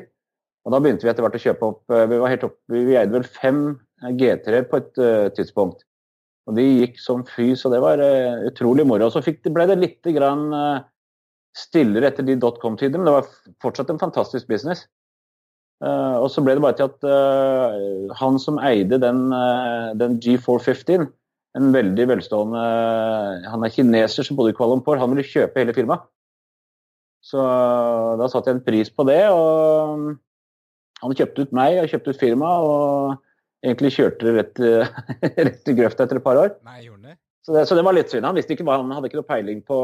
Og 0.67 0.75
da 0.75 0.81
begynte 0.83 1.07
vi 1.07 1.13
etter 1.13 1.25
hvert 1.25 1.39
å 1.39 1.43
kjøpe 1.43 1.69
opp 1.71 1.95
eh, 1.95 2.07
Vi, 2.11 2.19
var 2.21 2.33
helt 2.33 2.47
opp, 2.49 2.59
vi 2.73 2.83
eide 2.99 3.15
vel 3.15 3.25
fem 3.25 3.63
G3 4.01 4.63
på 4.69 4.81
et 4.81 5.01
uh, 5.01 5.29
tidspunkt. 5.37 5.85
Og 6.49 6.57
de 6.57 6.65
gikk 6.65 6.97
som 7.01 7.23
fy, 7.29 7.53
så 7.57 7.69
det 7.73 7.83
var 7.85 8.01
uh, 8.01 8.47
utrolig 8.49 8.87
moro. 8.89 9.11
Og 9.11 9.15
så 9.15 9.23
fikk, 9.25 9.45
ble 9.53 9.67
det 9.69 9.77
litt 9.79 10.11
grann, 10.17 10.47
uh, 10.57 10.81
stillere 11.57 12.09
etter 12.09 12.25
de 12.27 12.39
dotcom-tider, 12.41 12.97
men 12.97 13.11
det 13.11 13.15
var 13.19 13.29
fortsatt 13.63 13.93
en 13.93 14.01
fantastisk 14.01 14.49
business. 14.49 14.87
og 15.83 16.27
så 16.31 16.43
ble 16.45 16.55
det 16.55 16.63
bare 16.63 16.77
til 16.77 16.91
at 16.91 18.17
han 18.21 18.37
som 18.39 18.59
eide 18.63 18.99
den, 19.01 19.23
den 19.99 20.19
G415 20.21 21.09
en 21.59 21.71
veldig 21.75 22.07
velstående 22.13 22.65
Han 23.51 23.65
er 23.67 23.75
kineser 23.75 24.27
som 24.27 24.39
bodde 24.39 24.53
i 24.53 24.57
Kuala 24.57 24.77
Lumpur. 24.77 25.01
Han 25.01 25.11
ville 25.15 25.27
kjøpe 25.27 25.63
hele 25.63 25.75
firmaet. 25.77 26.07
Så 27.21 27.41
da 28.17 28.29
satte 28.33 28.49
jeg 28.53 28.59
en 28.59 28.67
pris 28.67 28.93
på 28.95 29.05
det. 29.09 29.23
og 29.35 30.15
Han 31.03 31.17
kjøpte 31.17 31.47
ut 31.47 31.57
meg 31.57 31.81
og 31.83 31.91
kjøpte 31.91 32.15
ut 32.15 32.23
firmaet. 32.23 32.69
Og 32.69 33.67
egentlig 33.67 33.93
kjørte 33.97 34.29
det 34.29 34.37
rett, 34.39 34.63
rett 35.51 35.73
i 35.73 35.77
grøfta 35.83 36.07
etter 36.07 36.21
et 36.21 36.27
par 36.27 36.41
år. 36.41 36.55
Nei, 36.69 36.85
gjorde 36.87 37.11
det? 37.11 37.19
Så, 37.41 37.53
det, 37.57 37.67
så 37.69 37.77
det 37.77 37.85
var 37.85 37.97
litt 37.97 38.13
synd. 38.13 38.29
Han 38.29 38.37
visste 38.37 38.55
ikke 38.55 38.65
hva, 38.69 38.79
han 38.81 38.95
hadde 38.95 39.11
ikke 39.11 39.21
noe 39.21 39.29
peiling 39.29 39.61
på 39.67 39.77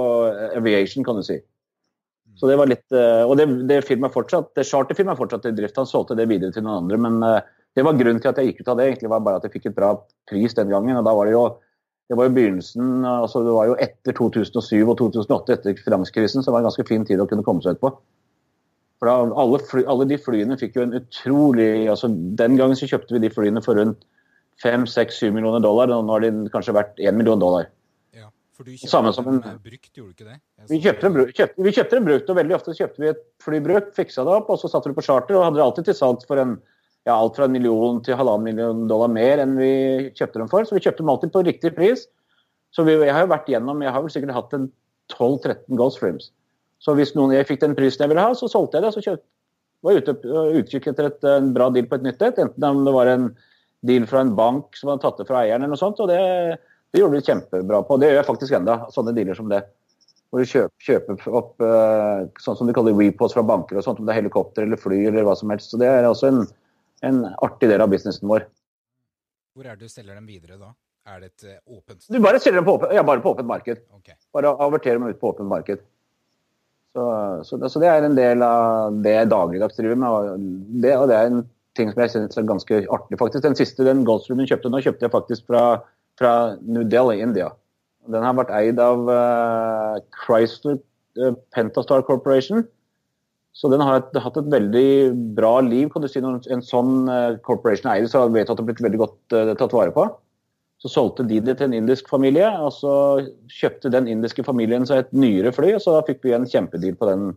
aviation, 0.57 1.05
kan 1.07 1.19
du 1.19 1.25
si. 1.27 1.39
Mm. 1.41 2.39
Så 2.41 2.51
det 2.51 2.57
var 2.61 2.71
litt, 2.71 2.85
eh, 2.93 3.23
Og 3.25 3.37
det, 3.41 3.49
det 3.69 3.83
firmaet 3.89 4.15
fortsatt, 4.15 4.53
det 4.59 4.67
charterfirmaet 4.69 5.19
fortsatt 5.19 5.49
i 5.49 5.55
drift. 5.57 5.79
Han 5.81 5.89
solgte 5.89 6.19
det 6.19 6.29
videre 6.31 6.55
til 6.55 6.67
noen 6.67 6.85
andre. 6.85 7.01
men 7.01 7.23
eh, 7.25 7.55
det 7.77 7.85
var 7.85 7.97
grunnen 7.99 8.23
til 8.23 8.33
at 8.33 8.41
jeg 8.41 8.51
gikk 8.51 8.65
ut 8.65 8.73
av 8.73 8.81
det. 8.81 8.89
egentlig 8.89 9.13
var 9.13 9.25
bare 9.25 9.41
at 9.41 9.47
jeg 9.47 9.53
fikk 9.59 9.71
et 9.71 9.77
bra 9.77 9.93
pris 10.31 10.57
den 10.57 10.73
gangen. 10.73 10.97
og 10.97 11.05
da 11.05 11.15
var 11.15 11.29
Det 11.29 11.37
jo 11.37 11.47
det 12.07 12.15
var 12.15 12.29
jo 12.29 12.37
begynnelsen, 12.37 13.03
altså 13.03 13.41
det 13.43 13.55
var 13.55 13.67
jo 13.67 13.79
etter 13.83 14.15
2007 14.15 14.85
og 14.87 14.93
2008, 15.01 15.57
etter 15.57 15.81
finanskrisen, 15.83 16.43
så 16.43 16.51
det 16.51 16.55
var 16.55 16.63
en 16.63 16.69
ganske 16.69 16.87
fin 16.87 17.07
tid 17.07 17.19
å 17.19 17.27
kunne 17.27 17.43
komme 17.43 17.65
seg 17.65 17.75
ut 17.75 17.83
på. 17.83 17.91
For 19.01 19.11
da, 19.11 19.17
alle, 19.43 19.59
fly, 19.59 19.83
alle, 19.91 20.07
de 20.09 20.19
flyene 20.23 20.57
fikk 20.61 20.79
jo 20.79 20.85
en 20.87 20.95
utrolig 20.97 21.89
altså 21.93 22.09
Den 22.09 22.55
gangen 22.57 22.79
så 22.79 22.89
kjøpte 22.89 23.13
vi 23.13 23.27
de 23.27 23.33
flyene 23.33 23.61
for 23.65 23.77
rundt 23.77 24.07
5-6-7 24.63 25.35
millioner 25.35 25.61
dollar. 25.61 25.93
og 25.93 26.07
Nå 26.07 26.15
har 26.15 26.25
de 26.25 26.31
kanskje 26.55 26.77
vært 26.79 27.03
1 27.03 27.19
million 27.19 27.43
dollar. 27.43 27.67
Ja, 28.17 28.31
for 28.57 28.65
du 28.65 28.73
kjøpte 28.73 29.13
som 29.19 29.29
en, 29.29 29.43
brukt, 29.43 29.91
gjorde 29.93 30.15
du 30.15 30.15
ikke 30.15 30.31
det? 30.31 30.39
Vi 30.71 30.81
kjøpte, 30.87 31.11
en, 31.11 31.19
kjøpte, 31.29 31.67
vi 31.67 31.75
kjøpte 31.77 32.01
en 32.01 32.09
brukt, 32.09 32.33
og 32.33 32.41
veldig 32.41 32.57
ofte 32.57 32.79
kjøpte 32.79 33.05
vi 33.05 33.13
et 33.13 33.21
flybruk, 33.45 33.93
fiksa 33.99 34.25
det 34.25 34.39
opp, 34.39 34.49
og 34.55 34.63
så 34.63 34.73
satte 34.73 34.95
vi 34.95 34.97
på 34.97 35.05
charter 35.05 35.37
og 35.37 35.45
hadde 35.45 35.61
det 35.61 35.67
alltid 35.67 35.91
til 35.91 35.99
salgs 36.01 36.31
for 36.31 36.41
en 36.41 36.57
ja, 37.07 37.15
alt 37.15 37.37
fra 37.39 37.47
en 37.47 37.55
million 37.55 38.01
til 38.03 38.19
halvannen 38.19 38.49
million 38.49 38.87
dollar 38.91 39.11
mer 39.13 39.39
enn 39.43 39.55
vi 39.61 39.71
kjøpte 40.17 40.41
dem 40.41 40.51
for. 40.51 40.67
Så 40.67 40.75
vi 40.75 40.83
kjøpte 40.83 41.05
dem 41.05 41.13
alltid 41.13 41.33
på 41.35 41.45
riktig 41.47 41.71
pris. 41.77 42.09
Så 42.75 42.83
vi, 42.87 42.97
jeg 42.99 43.15
har 43.15 43.23
jo 43.23 43.31
vært 43.31 43.51
gjennom, 43.51 43.85
jeg 43.85 43.95
har 43.95 44.03
vel 44.03 44.13
sikkert 44.13 44.35
hatt 44.35 44.57
en 44.57 44.67
12-13 45.15 45.79
Gulfstreams. 45.79 46.33
Så 46.83 46.97
hvis 46.99 47.15
noen, 47.17 47.33
jeg 47.37 47.47
fikk 47.49 47.63
den 47.63 47.77
prisen 47.79 48.03
jeg 48.05 48.13
ville 48.13 48.25
ha, 48.27 48.35
så 48.37 48.51
solgte 48.51 48.81
jeg 48.81 48.87
det. 48.87 48.93
Så 48.97 49.05
kjøpt, 49.07 49.25
var 49.87 50.01
ute 50.01 50.17
utkikk 50.61 50.91
etter 50.91 51.11
et, 51.13 51.29
en 51.31 51.53
bra 51.55 51.71
deal 51.73 51.87
på 51.89 52.01
et 52.01 52.09
nytt 52.09 52.27
et. 52.27 52.43
Enten 52.43 52.67
om 52.69 52.83
det 52.85 52.97
var 52.97 53.13
en 53.13 53.31
deal 53.87 54.11
fra 54.11 54.25
en 54.27 54.35
bank 54.37 54.77
som 54.77 54.91
hadde 54.91 55.05
tatt 55.07 55.23
det 55.23 55.29
fra 55.31 55.45
eieren 55.45 55.63
eller 55.63 55.77
noe 55.77 55.81
sånt. 55.81 56.03
Og 56.03 56.11
det, 56.11 56.19
det 56.91 57.03
gjorde 57.05 57.21
vi 57.21 57.27
kjempebra 57.31 57.85
på. 57.87 58.01
Det 58.03 58.11
gjør 58.11 58.21
jeg 58.21 58.31
faktisk 58.33 58.59
enda, 58.59 58.81
sånne 58.93 59.15
dealer 59.17 59.39
som 59.39 59.49
det. 59.53 59.63
Hvor 60.35 60.43
du 60.43 60.51
kjøper, 60.51 60.77
kjøper 60.83 61.35
opp 61.39 61.63
uh, 61.63 62.27
sånn 62.43 62.59
som 62.59 62.67
de 62.67 62.75
kaller 62.75 62.99
repos 62.99 63.37
fra 63.37 63.47
banker 63.47 63.79
og 63.79 63.87
sånt, 63.87 64.03
om 64.03 64.09
det 64.09 64.17
er 64.17 64.25
helikopter 64.25 64.67
eller 64.67 64.81
fly 64.81 65.05
eller 65.07 65.25
hva 65.25 65.37
som 65.39 65.55
helst. 65.55 65.71
Så 65.71 65.79
det 65.81 65.87
er 65.87 66.09
også 66.09 66.33
en 66.33 66.41
en 67.05 67.25
artig 67.45 67.69
del 67.71 67.83
av 67.85 67.91
businessen 67.93 68.29
vår. 68.31 68.47
Hvor 69.57 69.67
er 69.69 69.77
det 69.77 69.89
du 69.89 69.93
selger 69.93 70.17
dem 70.17 70.29
videre 70.29 70.59
da? 70.61 70.73
Er 71.07 71.21
det 71.23 71.29
et 71.33 71.45
åpent 71.71 72.01
åpent 72.01 72.09
Du 72.11 72.19
bare 72.23 72.41
selger 72.43 72.61
dem 72.61 72.67
på, 72.67 72.77
åpent, 72.79 72.95
ja, 72.97 73.05
bare 73.07 73.23
på 73.23 73.35
åpent 73.35 73.49
marked. 73.49 73.83
Okay. 74.01 74.17
Bare 74.35 74.55
averterer 74.65 74.99
dem 74.99 75.09
ut 75.09 75.21
på 75.21 75.31
åpent 75.31 75.49
marked. 75.49 75.85
Så, 76.97 77.05
så, 77.45 77.59
det, 77.61 77.71
så, 77.71 77.81
det, 77.83 77.91
er 77.93 78.07
en 78.07 78.17
del 78.17 78.43
av 78.43 78.97
det 79.05 79.13
jeg 79.13 79.29
dagligdags 79.29 79.77
driver 79.77 80.01
med. 80.01 80.49
Det, 80.83 80.95
og 80.97 81.11
det 81.11 81.19
er 81.19 81.31
en 81.31 81.45
ting 81.77 81.93
som 81.93 82.03
jeg 82.03 82.15
synes 82.15 82.41
er 82.41 82.49
ganske 82.49 82.81
artig. 82.89 83.19
faktisk. 83.21 83.45
Den 83.45 83.59
siste 83.59 83.85
den 83.85 84.05
Goldstreamen 84.09 84.49
kjøpte 84.49 84.73
nå, 84.73 84.81
kjøpte 84.85 85.07
jeg 85.07 85.13
faktisk 85.13 85.47
fra, 85.51 85.63
fra 86.19 86.33
New 86.65 86.87
Delhi, 86.89 87.21
India. 87.21 87.51
Den 88.09 88.25
har 88.25 88.37
vært 88.39 88.55
eid 88.55 88.81
av 88.81 89.11
uh, 89.11 89.99
Chrysler 90.25 90.79
uh, 91.21 91.35
Pentastar 91.55 92.05
Corporation. 92.07 92.65
Så 93.57 93.71
den 93.73 93.81
har 93.81 94.05
hatt 94.21 94.37
et 94.37 94.53
veldig 94.53 94.89
bra 95.37 95.59
liv. 95.65 95.89
kan 95.93 96.05
du 96.05 96.09
si. 96.13 96.21
Når 96.21 96.45
en 96.53 96.65
sånn 96.65 97.09
uh, 97.09 97.39
corporation 97.47 97.89
eier 97.93 98.09
så 98.13 98.27
vet 98.29 98.51
at 98.51 98.59
det 98.59 98.65
har 98.65 98.69
blitt 98.69 98.85
veldig 98.85 99.01
godt 99.01 99.37
uh, 99.37 99.55
tatt 99.57 99.73
vare 99.73 99.95
på. 99.95 100.05
Så 100.83 100.91
solgte 100.93 101.25
de 101.25 101.41
det 101.41 101.57
til 101.57 101.71
en 101.71 101.79
indisk 101.79 102.11
familie, 102.13 102.51
og 102.61 102.69
så 102.77 102.93
kjøpte 103.49 103.89
den 103.95 104.11
indiske 104.13 104.45
familien 104.45 104.85
seg 104.85 105.07
et 105.07 105.17
nyere 105.17 105.55
fly. 105.57 105.73
og 105.79 105.81
Så 105.81 105.97
da 105.97 106.05
fikk 106.05 106.21
vi 106.27 106.37
en 106.37 106.45
kjempedeal 106.45 107.01
på 107.01 107.09
den 107.09 107.31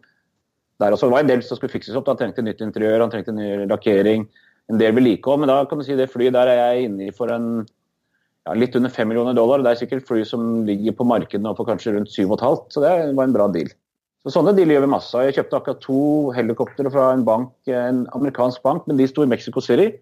der 0.84 0.92
også. 0.92 1.08
Det 1.08 1.16
var 1.16 1.24
en 1.24 1.32
del 1.32 1.48
som 1.48 1.60
skulle 1.60 1.72
fikses 1.72 1.96
opp. 1.96 2.10
Da 2.10 2.18
Han 2.18 2.22
trengte 2.26 2.44
nytt 2.44 2.68
interiør, 2.68 3.00
han 3.06 3.16
trengte 3.16 3.36
ny 3.36 3.64
lakkering, 3.72 4.28
en 4.70 4.82
del 4.82 4.96
vedlikehold. 5.00 5.40
Men 5.40 5.54
da 5.54 5.62
kan 5.72 5.80
du 5.80 5.88
si 5.88 5.96
det 5.96 6.12
flyet 6.12 6.36
der 6.36 6.52
er 6.52 6.60
jeg 6.60 6.90
inne 6.90 7.08
i 7.08 7.16
for 7.16 7.32
en 7.32 7.64
ja, 7.64 8.56
litt 8.60 8.76
under 8.76 8.92
5 8.92 9.08
millioner 9.08 9.40
dollar. 9.40 9.64
Det 9.64 9.72
er 9.72 9.84
sikkert 9.86 10.08
fly 10.12 10.26
som 10.28 10.66
ligger 10.68 11.00
på 11.00 11.08
markedet 11.08 11.46
nå 11.48 11.56
for 11.56 11.70
kanskje 11.70 11.96
rundt 11.96 12.12
7,5, 12.12 12.66
så 12.76 12.84
det 12.84 12.98
var 13.16 13.24
en 13.24 13.40
bra 13.40 13.48
deal. 13.56 13.72
Så 14.20 14.34
Sånne 14.36 14.52
dealer 14.52 14.76
gjør 14.76 14.84
vi 14.84 14.92
masse 14.92 15.22
Jeg 15.24 15.36
kjøpte 15.38 15.60
akkurat 15.62 15.82
to 15.84 16.00
helikoptre 16.36 16.92
fra 16.92 17.06
en 17.16 17.24
bank, 17.28 17.54
en 17.72 18.04
amerikansk 18.18 18.64
bank, 18.66 18.88
men 18.90 19.00
de 19.00 19.08
sto 19.08 19.24
i 19.24 19.32
Mexico 19.32 19.64
City. 19.64 19.94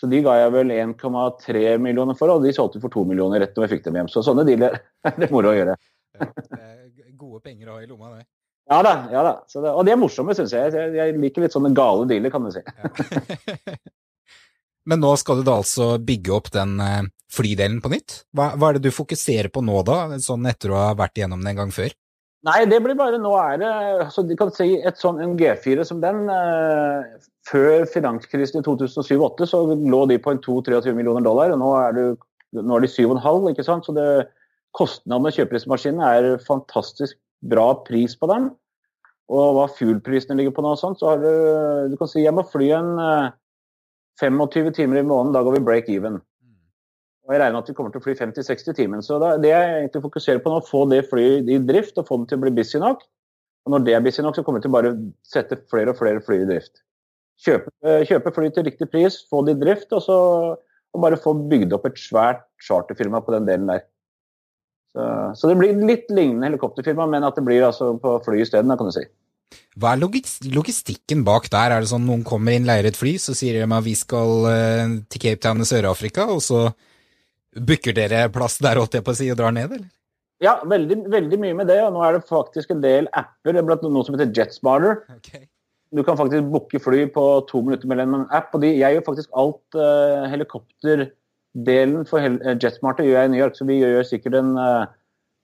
Så 0.00 0.08
de 0.10 0.20
ga 0.24 0.34
jeg 0.40 0.52
vel 0.52 0.72
1,3 0.74 1.62
millioner 1.80 2.18
for, 2.18 2.32
og 2.32 2.44
de 2.44 2.52
solgte 2.52 2.80
for 2.82 2.92
2 2.92 3.06
millioner 3.08 3.40
rett 3.44 3.56
når 3.56 3.66
vi 3.66 3.76
fikk 3.76 3.86
dem 3.86 4.00
hjem. 4.00 4.10
Så 4.12 4.24
sånne 4.26 4.44
dealer 4.48 4.76
det 4.76 5.12
er 5.12 5.18
det 5.24 5.30
moro 5.32 5.52
å 5.52 5.56
gjøre. 5.56 5.78
Ja, 6.18 6.28
gode 7.22 7.40
penger 7.44 7.70
å 7.70 7.78
ha 7.78 7.84
i 7.84 7.88
lomma, 7.88 8.16
det. 8.18 8.26
Ja 8.70 8.78
da. 8.84 8.92
ja 9.12 9.22
da. 9.26 9.32
Det, 9.46 9.70
og 9.70 9.86
de 9.86 9.94
er 9.94 10.00
morsomme, 10.00 10.36
syns 10.36 10.52
jeg. 10.54 10.72
jeg. 10.74 10.92
jeg. 10.98 11.16
liker 11.22 11.44
litt 11.44 11.54
sånne 11.54 11.72
gale 11.76 12.06
dealer, 12.10 12.32
kan 12.34 12.46
du 12.46 12.52
si. 12.54 12.62
Ja. 12.62 13.76
Men 14.90 14.98
nå 14.98 15.12
skal 15.20 15.38
du 15.38 15.46
da 15.46 15.60
altså 15.60 15.92
bygge 16.02 16.32
opp 16.34 16.48
den 16.54 16.74
eh, 16.82 17.04
flydelen 17.30 17.78
på 17.82 17.92
nytt? 17.92 18.24
Hva, 18.34 18.52
hva, 18.58 18.72
er 18.72 18.78
det 18.78 18.88
du 18.88 18.94
fokuserer 18.94 19.52
på 19.54 19.62
nå, 19.62 19.76
da, 19.86 20.18
sånn 20.22 20.48
etter 20.50 20.74
å 20.74 20.80
ha 20.80 20.88
vært 20.98 21.20
igjennom 21.20 21.44
det 21.44 21.52
en 21.52 21.60
gang 21.62 21.74
før? 21.74 21.94
Nei, 22.46 22.64
det 22.66 22.80
blir 22.82 22.98
bare 22.98 23.20
Nå 23.22 23.32
er 23.38 23.58
det 23.62 23.70
altså, 24.02 24.24
de 24.26 24.36
kan 24.38 24.50
si 24.54 24.74
et 24.82 24.98
sånn, 24.98 25.20
En 25.22 25.36
G4 25.38 25.84
som 25.86 26.00
den 26.02 26.24
eh, 26.32 27.12
Før 27.48 27.86
finanskrisen 27.90 28.60
i 28.60 28.64
2007-2008 28.66 29.48
så 29.50 29.62
lå 29.70 30.00
de 30.10 30.18
på 30.22 30.34
en 30.34 30.40
22-23 30.42 30.96
millioner 30.98 31.26
dollar. 31.26 31.54
og 31.54 31.60
Nå 31.62 31.70
er, 31.78 31.98
det, 31.98 32.06
nå 32.62 32.76
er 32.76 32.84
de 32.84 32.90
7,5, 32.90 33.48
ikke 33.50 33.66
sant. 33.66 33.86
Så 33.86 33.94
det, 33.96 34.06
kostnaden 34.78 35.26
med 35.26 35.34
kjøpeprismaskinen 35.36 36.02
er 36.06 36.28
fantastisk 36.46 37.18
bra 37.50 37.72
pris 37.86 38.14
på 38.18 38.30
den. 38.30 38.50
Og 39.32 39.56
hva 39.56 39.66
fuel-prisene 39.74 40.38
ligger 40.38 40.54
på 40.54 40.62
nå, 40.64 40.74
og 40.76 40.80
sånt, 40.80 41.00
så 41.02 41.12
har 41.12 41.22
du 41.22 41.90
Du 41.90 41.98
kan 41.98 42.10
si 42.10 42.22
jeg 42.22 42.34
må 42.36 42.46
fly 42.46 42.70
en 42.78 42.92
eh, 43.02 43.32
25 44.22 44.70
timer 44.76 45.00
i 45.00 45.06
måneden, 45.06 45.34
da 45.34 45.42
går 45.42 45.58
vi 45.58 45.66
break 45.66 45.90
even. 45.90 46.20
Og 47.22 47.34
Jeg 47.34 47.40
regner 47.40 47.54
med 47.54 47.62
at 47.62 47.70
vi 47.70 47.74
kommer 47.78 47.92
til 47.94 48.02
å 48.02 48.04
fly 48.04 48.14
50-60 48.18 48.76
timen, 48.76 49.02
Så 49.02 49.18
det 49.20 49.50
jeg 49.52 49.74
egentlig 49.78 50.02
fokuserer 50.02 50.40
på 50.42 50.50
nå, 50.50 50.58
å 50.58 50.66
få 50.66 50.84
det 50.90 51.04
flyet 51.10 51.50
i 51.50 51.60
drift 51.62 51.98
og 51.98 52.08
få 52.08 52.18
det 52.22 52.32
til 52.32 52.40
å 52.40 52.44
bli 52.46 52.54
busy 52.56 52.80
nok. 52.82 53.04
Og 53.62 53.74
når 53.74 53.84
det 53.86 53.94
er 53.94 54.02
busy 54.02 54.24
nok, 54.24 54.34
så 54.34 54.42
kommer 54.42 54.58
vi 54.58 54.66
til 54.66 54.72
å 54.72 54.78
bare 54.78 54.96
sette 55.22 55.60
flere 55.70 55.94
og 55.94 56.00
flere 56.00 56.22
fly 56.24 56.40
i 56.42 56.48
drift. 56.48 56.82
Kjøpe, 57.42 57.70
kjøpe 58.10 58.34
fly 58.34 58.50
til 58.54 58.66
riktig 58.66 58.90
pris, 58.90 59.20
få 59.30 59.44
det 59.46 59.54
i 59.56 59.62
drift, 59.62 59.94
og 59.94 60.02
så 60.02 60.18
og 60.92 61.00
bare 61.00 61.20
få 61.20 61.32
bygd 61.48 61.72
opp 61.76 61.88
et 61.88 61.98
svært 62.00 62.44
charterfirma 62.62 63.22
på 63.24 63.34
den 63.34 63.48
delen 63.48 63.70
der. 63.70 63.86
Så, 64.92 65.04
så, 65.40 65.48
det 65.48 65.56
blir 65.56 65.84
litt 65.88 66.10
lignende 66.12 66.50
helikopterfirma, 66.50 67.06
men 67.08 67.24
at 67.24 67.38
det 67.38 67.44
blir 67.46 67.64
altså 67.64 67.94
på 68.00 68.18
fly 68.26 68.42
isteden, 68.44 68.74
kan 68.76 68.90
du 68.90 68.94
si. 68.94 69.06
Hva 69.80 69.94
er 69.94 70.02
logistikken 70.52 71.24
bak 71.24 71.48
der? 71.52 71.72
Er 71.72 71.84
det 71.84 71.88
sånn 71.88 72.04
noen 72.04 72.24
kommer 72.28 72.52
inn, 72.52 72.68
leier 72.68 72.88
et 72.88 72.98
fly, 72.98 73.14
så 73.20 73.32
sier 73.36 73.56
de 73.56 73.64
at 73.64 73.86
vi 73.86 73.94
skal 73.96 74.48
uh, 74.48 74.96
til 75.08 75.24
Cape 75.24 75.40
Town 75.44 75.64
i 75.64 75.68
Sør-Afrika, 75.68 76.28
og 76.32 76.44
så 76.44 76.66
booker 77.56 77.96
dere 77.96 78.26
plass 78.32 78.58
der, 78.62 78.80
holdt 78.80 78.96
jeg 78.96 79.04
på 79.06 79.12
å 79.12 79.18
si, 79.18 79.30
og 79.32 79.38
drar 79.40 79.54
ned, 79.54 79.74
eller? 79.76 79.90
Ja, 80.42 80.56
veldig, 80.66 81.04
veldig, 81.12 81.38
mye 81.38 81.56
med 81.60 81.68
det. 81.70 81.78
Og 81.84 81.94
nå 81.94 82.02
er 82.02 82.16
det 82.16 82.26
faktisk 82.26 82.72
en 82.74 82.82
del 82.82 83.08
apper. 83.18 83.54
Er 83.54 83.66
blant 83.66 83.84
noe 83.86 84.06
som 84.06 84.16
heter 84.16 84.32
JetSmarter. 84.34 85.02
Okay. 85.20 85.44
Du 85.94 86.02
kan 86.06 86.16
faktisk 86.18 86.48
booke 86.50 86.80
fly 86.82 87.04
på 87.14 87.24
to 87.50 87.60
minutter 87.62 87.90
med 87.90 88.02
en 88.02 88.24
app. 88.34 88.50
og 88.54 88.64
de, 88.64 88.72
Jeg 88.80 88.96
gjør 88.96 89.06
faktisk 89.06 89.30
alt 89.38 89.78
uh, 89.78 90.24
helikopterdelen 90.32 92.08
for 92.08 92.24
hel 92.24 92.40
eh, 92.40 92.56
JetSmarter 92.56 93.06
gjør 93.06 93.20
jeg 93.20 93.28
i 93.28 93.32
New 93.34 93.42
York, 93.42 93.58
så 93.58 93.68
vi 93.68 93.78
gjør 93.78 94.08
sikkert 94.08 94.38
en, 94.40 94.56
uh, 94.56 94.88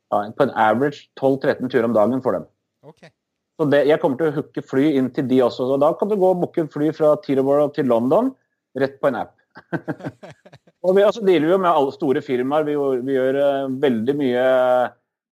på 0.08 0.46
en 0.48 0.54
average 0.56 1.06
12-13 1.20 1.68
turer 1.68 1.86
om 1.86 1.94
dagen 1.94 2.24
for 2.24 2.34
dem. 2.34 2.48
Okay. 2.82 3.12
Så 3.58 3.66
det, 3.70 3.84
jeg 3.90 4.00
kommer 4.00 4.18
til 4.18 4.30
å 4.30 4.36
hooke 4.38 4.64
fly 4.64 4.92
inn 4.98 5.12
til 5.14 5.28
de 5.30 5.42
også. 5.44 5.68
Så 5.68 5.78
da 5.82 5.92
kan 6.00 6.10
du 6.10 6.16
gå 6.18 6.32
og 6.32 6.42
booke 6.42 6.64
fly 6.72 6.90
fra 6.96 7.12
Tiroboro 7.22 7.68
til 7.76 7.90
London 7.90 8.32
rett 8.78 8.98
på 9.02 9.12
en 9.12 9.22
app. 9.22 9.36
og 10.86 10.94
vi 10.94 11.02
altså, 11.02 11.24
dealer 11.26 11.52
jo 11.52 11.58
med 11.60 11.70
alle 11.72 11.92
store 11.94 12.22
firmaer. 12.22 12.66
Vi, 12.68 12.76
vi 13.06 13.16
gjør 13.16 13.38
uh, 13.42 13.76
veldig 13.82 14.14
mye 14.18 14.46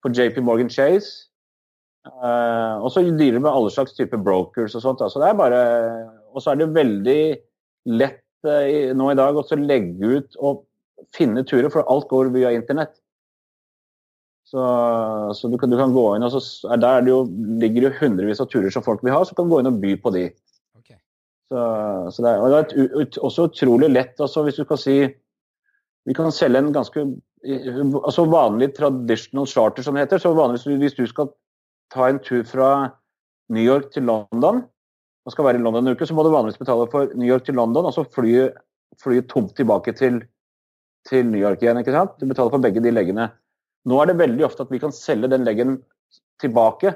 på 0.04 0.12
JP 0.14 0.40
Morgan 0.44 0.72
Chase. 0.72 1.28
Uh, 2.04 2.80
og 2.84 2.90
så 2.92 3.04
dealer 3.04 3.38
vi 3.38 3.44
med 3.44 3.52
alle 3.52 3.72
slags 3.72 3.96
type 3.96 4.16
brokers 4.24 4.76
og 4.76 4.84
sånt. 4.84 5.04
Altså, 5.04 5.20
det 5.20 5.30
er 5.30 5.40
bare, 5.40 5.62
og 6.32 6.44
så 6.44 6.52
er 6.52 6.60
det 6.60 6.74
veldig 6.76 7.20
lett 8.00 8.22
uh, 8.48 8.92
nå 8.96 9.10
i 9.12 9.18
dag 9.20 9.40
å 9.40 9.46
legge 9.60 10.12
ut 10.18 10.38
og 10.40 10.64
finne 11.14 11.44
turer, 11.44 11.68
for 11.72 11.84
alt 11.92 12.08
går 12.08 12.32
via 12.34 12.54
internett. 12.54 12.96
Så, 14.48 14.62
så 15.34 15.48
du, 15.48 15.56
kan, 15.58 15.72
du, 15.72 15.76
kan, 15.80 15.92
gå 15.92 16.04
inn, 16.14 16.24
og 16.24 16.32
så 16.32 16.72
er 16.72 16.80
der 16.80 17.04
det 17.04 17.10
jo, 17.10 17.24
ligger 17.60 17.88
det 17.88 17.96
hundrevis 17.98 18.42
av 18.44 18.48
turer 18.52 18.72
som 18.72 18.84
folk 18.84 19.02
vil 19.04 19.12
ha, 19.14 19.22
så 19.26 19.34
kan 19.36 19.48
du 19.48 19.54
gå 19.54 19.60
inn 19.60 19.70
og 19.70 19.80
by 19.82 19.94
på 20.00 20.12
de. 20.14 20.28
Så, 21.52 21.60
så, 22.14 22.22
det 22.24 22.30
er, 22.30 22.40
og 22.40 22.50
det 22.52 22.58
er 22.58 22.64
et, 22.64 22.94
ut, 22.94 23.18
også 23.28 23.48
utrolig 23.50 23.90
lett, 23.92 24.14
altså, 24.20 24.44
hvis 24.46 24.60
du 24.60 24.64
kan 24.68 24.80
si 24.80 24.96
Vi 26.04 26.14
kan 26.14 26.32
selge 26.32 26.60
en 26.60 26.72
ganske 26.74 27.06
altså 27.44 28.24
vanlig 28.28 28.70
traditional 28.76 29.46
charter, 29.48 29.82
som 29.82 29.96
det 29.96 30.06
heter. 30.06 30.18
så 30.18 30.34
vanligvis 30.34 30.66
Hvis 30.66 30.98
du 30.98 31.06
skal 31.06 31.30
ta 31.92 32.08
en 32.08 32.18
tur 32.18 32.44
fra 32.44 32.90
New 33.48 33.62
York 33.62 33.92
til 33.92 34.04
London, 34.04 34.64
og 35.24 35.32
skal 35.32 35.44
være 35.44 35.60
i 35.60 35.62
London 35.62 35.86
en 35.86 35.96
uke, 35.96 36.06
så 36.06 36.14
må 36.14 36.22
du 36.22 36.32
vanligvis 36.32 36.60
betale 36.60 36.88
for 36.90 37.08
New 37.14 37.28
York 37.28 37.44
til 37.44 37.54
London, 37.54 37.84
og 37.84 37.94
så 37.94 38.04
fly, 38.04 38.48
fly 39.00 39.20
tomt 39.28 39.56
tilbake 39.56 39.92
til, 39.96 40.22
til 41.08 41.26
New 41.26 41.40
York 41.40 41.62
igjen. 41.62 41.80
ikke 41.80 41.92
sant? 41.92 42.18
Du 42.20 42.26
betaler 42.26 42.52
for 42.52 42.64
begge 42.64 42.82
de 42.84 42.92
leggene. 42.92 43.30
Nå 43.88 44.00
er 44.00 44.10
det 44.10 44.20
veldig 44.20 44.44
ofte 44.44 44.64
at 44.64 44.72
vi 44.72 44.80
kan 44.80 44.92
selge 44.92 45.28
den 45.32 45.44
leggen 45.44 45.78
tilbake, 46.40 46.94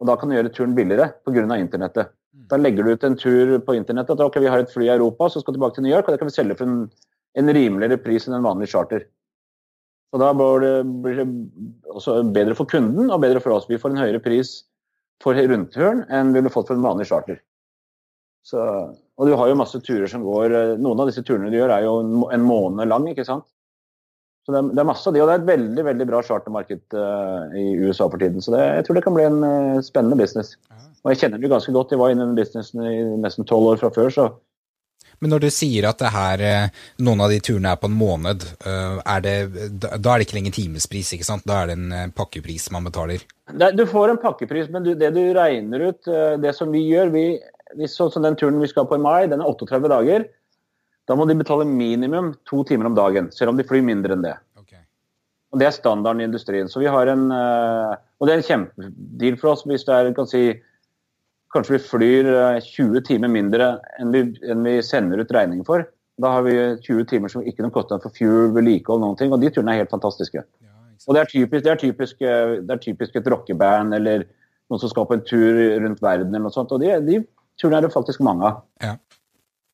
og 0.00 0.08
da 0.08 0.16
kan 0.16 0.28
du 0.30 0.36
gjøre 0.36 0.52
turen 0.52 0.74
billigere 0.76 1.12
pga. 1.24 1.56
internettet. 1.56 2.12
Da 2.48 2.56
legger 2.56 2.84
du 2.84 2.92
ut 2.92 3.04
en 3.04 3.16
tur 3.16 3.58
på 3.64 3.74
internettet 3.74 4.16
at 4.16 4.24
ok, 4.24 4.40
vi 4.40 4.48
har 4.48 4.60
et 4.60 4.72
fly 4.72 4.86
i 4.86 4.94
Europa, 4.94 5.28
så 5.28 5.40
skal 5.40 5.54
tilbake 5.54 5.74
til 5.74 5.84
New 5.84 5.92
York, 5.92 6.08
og 6.08 6.12
det 6.12 6.20
kan 6.20 6.30
vi 6.30 6.36
selge 6.36 6.56
for 6.56 6.68
en, 6.68 6.90
en 7.38 7.52
rimeligere 7.54 8.00
pris 8.02 8.26
enn 8.26 8.38
en 8.38 8.46
vanlig 8.46 8.70
charter. 8.72 9.04
Så 10.10 10.18
Da 10.18 10.32
blir 10.34 11.20
det, 11.20 11.26
også 11.92 12.22
bedre 12.34 12.56
for 12.58 12.66
kunden 12.66 13.10
og 13.10 13.20
bedre 13.22 13.42
for 13.42 13.54
oss. 13.54 13.68
Vi 13.70 13.78
får 13.78 13.94
en 13.94 14.02
høyere 14.02 14.22
pris 14.22 14.64
for 15.22 15.38
rundturen 15.38 16.02
enn 16.10 16.32
vi 16.32 16.40
ville 16.40 16.50
fått 16.50 16.70
for 16.72 16.78
en 16.78 16.86
vanlig 16.86 17.06
charter. 17.06 17.38
Så, 18.42 18.58
og 18.58 19.28
du 19.28 19.36
har 19.36 19.50
jo 19.50 19.58
masse 19.60 19.78
turer 19.84 20.08
som 20.08 20.24
går 20.24 20.78
Noen 20.80 21.02
av 21.02 21.10
disse 21.10 21.22
turene 21.22 21.50
du 21.52 21.58
gjør 21.58 21.74
er 21.74 21.84
jo 21.84 21.98
en 22.32 22.46
måned 22.46 22.88
lang, 22.88 23.06
ikke 23.12 23.26
sant. 23.28 23.44
Så 24.46 24.54
det 24.54 24.58
er, 24.62 24.70
det 24.72 24.80
er, 24.80 24.88
masse 24.88 25.04
av 25.06 25.14
de, 25.14 25.20
og 25.20 25.28
det 25.28 25.34
er 25.34 25.42
et 25.42 25.50
veldig 25.50 25.82
veldig 25.84 26.06
bra 26.08 26.22
chartermarked 26.24 26.96
uh, 26.96 27.52
i 27.54 27.64
USA 27.84 28.08
for 28.08 28.18
tiden. 28.18 28.40
Så 28.42 28.54
det, 28.54 28.62
jeg 28.64 28.86
tror 28.86 28.96
det 28.96 29.02
kan 29.04 29.16
bli 29.16 29.26
en 29.28 29.42
uh, 29.44 29.82
spennende 29.84 30.16
business. 30.18 30.54
Og 31.04 31.12
jeg 31.12 31.20
kjenner 31.20 31.42
det 31.42 31.52
ganske 31.52 31.74
godt. 31.76 31.92
Jeg 31.92 32.00
var 32.00 32.14
inne 32.14 32.24
i 32.24 32.30
den 32.30 32.38
businessen 32.40 32.82
i 32.88 32.96
nesten 33.20 33.46
tolv 33.48 33.74
år 33.74 33.82
fra 33.82 33.92
før, 33.94 34.08
så 34.14 34.26
men 35.20 35.32
når 35.34 35.44
du 35.44 35.48
sier 35.52 35.86
at 35.88 36.00
det 36.00 36.10
her, 36.14 36.42
eh, 36.44 36.82
noen 37.04 37.20
av 37.24 37.32
de 37.32 37.38
turene 37.44 37.74
er 37.74 37.80
på 37.80 37.90
en 37.90 37.96
måned, 37.96 38.46
er 38.64 39.22
det, 39.24 39.36
da 39.80 39.92
er 39.96 40.20
det 40.20 40.26
ikke 40.26 40.38
lenger 40.38 40.56
timespris, 40.56 41.12
ikke 41.16 41.28
sant? 41.28 41.46
Da 41.48 41.62
er 41.62 41.70
det 41.70 41.76
en 41.78 42.12
pakkepris 42.16 42.70
man 42.74 42.88
betaler? 42.88 43.24
Du 43.76 43.84
får 43.88 44.14
en 44.14 44.20
pakkepris, 44.22 44.70
men 44.72 44.86
det 44.86 45.12
du 45.14 45.22
regner 45.36 45.90
ut, 45.90 46.10
det 46.40 46.54
som 46.56 46.72
vi 46.72 46.86
gjør 46.88 47.12
vi, 47.14 47.24
Sånn 47.86 48.10
som 48.10 48.24
den 48.24 48.34
turen 48.34 48.58
vi 48.58 48.66
skal 48.66 48.86
på 48.90 48.96
i 48.98 49.02
mai, 49.02 49.28
den 49.30 49.42
er 49.42 49.46
38 49.46 49.90
dager. 49.92 50.24
Da 51.10 51.16
må 51.18 51.26
de 51.26 51.36
betale 51.38 51.66
minimum 51.66 52.32
to 52.46 52.64
timer 52.66 52.86
om 52.86 52.94
dagen, 52.94 53.30
selv 53.34 53.52
om 53.52 53.58
de 53.58 53.66
flyr 53.66 53.82
mindre 53.86 54.14
enn 54.14 54.24
det. 54.24 54.36
Okay. 54.60 54.82
Og 55.50 55.58
Det 55.58 55.66
er 55.66 55.74
standarden 55.74 56.22
i 56.22 56.28
industrien. 56.28 56.68
Så 56.70 56.82
vi 56.82 56.90
har 56.90 57.10
en, 57.10 57.30
eh, 57.34 57.94
og 58.20 58.26
det 58.26 58.34
er 58.34 58.42
en 58.42 58.48
kjempedeal 58.48 59.38
for 59.40 59.54
oss 59.54 59.64
hvis 59.66 59.86
det 59.86 59.96
er 59.96 60.12
kan 60.14 60.30
si, 60.30 60.60
Kanskje 61.54 61.76
vi 61.76 61.82
flyr 61.82 62.28
20 62.62 62.98
eh, 62.98 63.04
timer 63.06 63.30
mindre 63.32 63.72
enn 63.98 64.12
vi, 64.14 64.22
enn 64.46 64.62
vi 64.66 64.76
sender 64.86 65.22
ut 65.22 65.32
regning 65.34 65.64
for. 65.66 65.86
Da 66.20 66.36
har 66.36 66.44
vi 66.46 66.54
20 66.84 67.08
timer 67.10 67.32
som 67.32 67.42
ikke 67.42 67.64
noe 67.64 67.74
kostnad 67.74 68.04
for 68.04 68.14
fuel, 68.14 68.52
vedlikehold, 68.54 69.02
noen 69.02 69.18
ting. 69.18 69.32
Og 69.34 69.42
de 69.42 69.50
turene 69.50 69.74
er 69.74 69.82
helt 69.82 69.94
fantastiske. 69.94 70.44
Ja, 70.44 70.74
og 71.06 71.16
det 71.16 71.24
er, 71.24 71.30
typisk, 71.32 71.64
det, 71.64 71.72
er 71.72 71.80
typisk, 71.80 72.22
eh, 72.22 72.56
det 72.62 72.76
er 72.76 72.82
typisk 72.84 73.18
et 73.18 73.30
rockeband 73.34 73.96
eller 73.98 74.26
noen 74.70 74.82
som 74.82 74.92
skal 74.92 75.08
på 75.08 75.16
en 75.18 75.26
tur 75.26 75.58
rundt 75.82 76.02
verden 76.04 76.30
eller 76.30 76.46
noe 76.46 76.54
sånt. 76.54 76.74
Og 76.76 76.82
de, 76.82 76.92
de 77.06 77.22
turene 77.58 77.80
er 77.80 77.88
det 77.88 77.94
faktisk 77.96 78.22
mange 78.26 78.46
av. 78.46 78.62
Ja. 78.84 78.94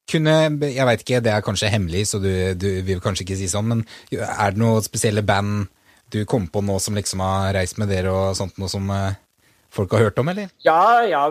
Kunne, 0.07 0.37
jeg 0.71 0.87
veit 0.87 1.03
ikke, 1.03 1.21
det 1.21 1.33
er 1.35 1.43
kanskje 1.43 1.69
hemmelig, 1.73 2.05
så 2.13 2.21
du, 2.23 2.31
du, 2.55 2.69
vil 2.87 3.03
kanskje 3.03 3.25
ikke 3.27 3.39
si 3.41 3.49
sånn, 3.51 3.67
men 3.73 3.81
er 4.15 4.55
det 4.55 4.63
noen 4.63 4.85
spesielle 4.87 5.25
band 5.27 5.67
du 6.15 6.21
kom 6.31 6.47
på 6.47 6.63
nå 6.63 6.77
som 6.79 6.95
liksom 6.95 7.25
har 7.25 7.51
reist 7.57 7.81
med 7.83 7.91
dere 7.91 8.13
og 8.15 8.37
sånt, 8.39 8.55
noe 8.63 8.71
som 8.71 8.87
uh, 8.87 9.17
folk 9.77 9.95
har 9.95 10.09
hørt 10.09 10.19
om, 10.23 10.31
eller? 10.33 10.51
Ja, 10.65 11.05
ja. 11.07 11.23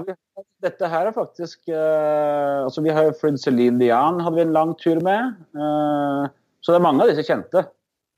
Dette 0.64 0.90
her 0.92 1.10
er 1.10 1.16
faktisk 1.16 1.70
uh, 1.72 2.66
Altså, 2.66 2.84
vi 2.86 2.94
har 2.96 3.14
flydd 3.20 3.40
Celine 3.42 3.80
Dian, 3.82 4.22
hadde 4.24 4.38
vi 4.40 4.46
en 4.46 4.56
lang 4.56 4.74
tur 4.80 5.02
med. 5.06 5.36
Uh, 5.56 6.26
så 6.64 6.74
det 6.74 6.80
er 6.80 6.88
mange 6.88 7.04
av 7.04 7.12
disse 7.12 7.26
kjente. 7.28 7.68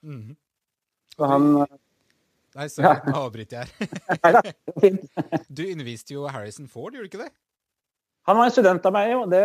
Mm 0.06 0.22
-hmm. 0.22 0.38
Så 1.18 1.26
han 1.26 1.68
Nei, 2.58 2.70
sorry, 2.74 2.98
nå 3.06 3.20
avbryter 3.22 3.58
jeg 3.58 3.90
her. 4.24 4.54
du 5.58 5.63
underviste 5.72 6.13
jo 6.13 6.26
Harrison 6.26 6.68
Ford, 6.68 6.94
gjorde 6.94 7.06
du 7.06 7.12
ikke 7.12 7.26
det? 7.26 7.34
Han 8.28 8.38
var 8.38 8.46
en 8.46 8.52
student 8.52 8.86
av 8.86 8.92
meg, 8.92 9.13
og 9.16 9.30
det, 9.32 9.44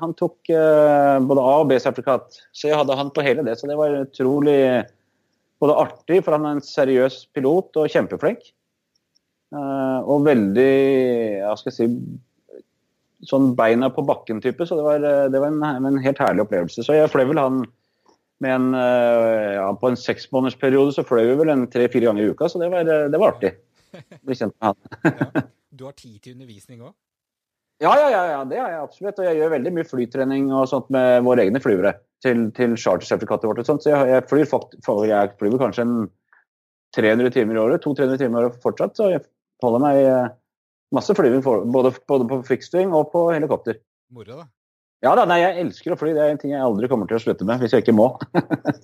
han 0.00 0.14
tok 0.14 0.50
uh, 0.50 1.20
både 1.24 1.40
A- 1.40 1.60
og 1.62 1.68
B-sertifikat. 1.70 2.42
Så 2.52 2.68
jeg 2.68 2.76
hadde 2.76 2.96
han 2.98 3.10
på 3.10 3.22
hele 3.24 3.44
det. 3.46 3.54
Så 3.58 3.70
det 3.70 3.78
var 3.78 3.94
utrolig 4.02 4.84
både 5.62 5.78
artig, 5.78 6.18
for 6.24 6.36
han 6.36 6.44
er 6.44 6.58
en 6.58 6.66
seriøs 6.66 7.26
pilot 7.32 7.78
og 7.80 7.88
kjempeflink. 7.88 8.50
Uh, 9.52 10.00
og 10.08 10.24
veldig 10.24 10.70
hva 11.42 11.56
skal 11.60 11.72
jeg 11.72 11.76
si 11.76 13.28
sånn 13.28 13.52
beina 13.58 13.90
på 13.92 14.04
bakken-type. 14.08 14.66
Så 14.66 14.78
det 14.78 14.86
var, 14.86 15.04
det 15.30 15.38
var 15.42 15.52
en, 15.52 15.86
en, 15.86 16.00
helt 16.02 16.22
herlig 16.22 16.46
opplevelse. 16.46 16.84
Så 16.86 16.96
jeg 16.96 17.10
fløy 17.12 17.26
vel 17.30 17.42
han 17.42 17.62
med 18.42 18.56
en 18.56 18.72
uh, 18.74 19.52
ja, 19.60 19.68
På 19.78 19.92
en 19.92 19.98
seksmånedersperiode 19.98 20.96
så 20.96 21.04
fløy 21.06 21.28
vi 21.28 21.38
vel 21.44 21.52
en 21.54 21.68
tre-fire 21.70 22.08
ganger 22.08 22.24
i 22.24 22.32
uka, 22.34 22.48
så 22.50 22.58
det 22.62 22.72
var, 22.72 22.88
det 22.88 23.20
var 23.20 23.36
artig. 23.36 23.54
Bli 24.24 24.38
kjent 24.38 24.56
med 24.56 24.72
han. 24.72 25.12
ja. 25.12 25.48
Du 25.72 25.86
har 25.86 25.94
tid 25.96 26.18
til 26.20 26.34
undervisning 26.34 26.82
òg? 26.84 26.92
Ja, 27.82 27.92
ja, 27.98 28.08
ja, 28.12 28.22
ja, 28.28 28.40
det 28.46 28.58
har 28.60 28.70
jeg 28.70 28.82
absolutt. 28.84 29.18
Og 29.18 29.26
jeg 29.26 29.38
gjør 29.40 29.54
veldig 29.56 29.70
mye 29.74 29.88
flytrening 29.88 30.50
og 30.54 30.68
sånt 30.70 30.90
med 30.94 31.24
våre 31.26 31.46
egne 31.46 31.62
flyvere 31.64 31.94
til, 32.22 32.44
til 32.54 32.76
chartersertifikatet 32.78 33.48
vårt. 33.48 33.62
og 33.62 33.66
sånt. 33.66 33.82
Så 33.82 33.90
jeg, 33.90 34.10
jeg, 34.12 34.26
flyr, 34.30 34.44
jeg 35.08 35.32
flyr 35.40 35.56
kanskje 35.58 35.86
en 35.88 35.96
300 36.94 37.32
timer 37.34 37.58
i 37.58 37.62
året, 37.64 37.82
200-300 37.82 38.20
timer 38.20 38.36
i 38.36 38.46
året 38.50 38.60
fortsatt. 38.62 38.94
Så 39.00 39.08
jeg 39.14 39.24
holder 39.64 39.82
meg 39.82 40.00
eh, 40.02 40.32
masse 40.94 41.14
flyving 41.16 41.44
både, 41.44 41.94
både, 42.08 42.26
på 42.28 42.40
fixed 42.48 42.76
og 42.84 43.12
på 43.12 43.28
helikopter. 43.32 43.78
Moro, 44.12 44.42
da. 44.42 44.48
Ja 45.02 45.16
da, 45.18 45.24
nei, 45.26 45.40
jeg 45.42 45.64
elsker 45.64 45.94
å 45.94 45.98
fly. 45.98 46.12
Det 46.14 46.22
er 46.22 46.34
en 46.34 46.40
ting 46.40 46.52
jeg 46.54 46.62
aldri 46.62 46.90
kommer 46.90 47.08
til 47.10 47.18
å 47.18 47.22
slutte 47.24 47.46
med 47.48 47.62
hvis 47.62 47.74
jeg 47.74 47.86
ikke 47.86 47.96
må. 47.96 48.12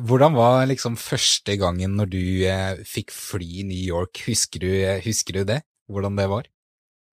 Hvordan 0.00 0.32
var 0.32 0.62
liksom 0.70 0.94
første 0.96 1.58
gangen 1.60 1.98
når 1.98 2.08
du 2.14 2.22
eh, 2.48 2.80
fikk 2.88 3.12
fly 3.12 3.50
i 3.60 3.66
New 3.68 3.82
York? 3.82 4.22
Husker 4.28 4.62
du, 4.62 4.70
husker 5.04 5.36
du 5.36 5.44
det? 5.50 5.60
Hvordan 5.90 6.16
det 6.16 6.30
var? 6.30 6.48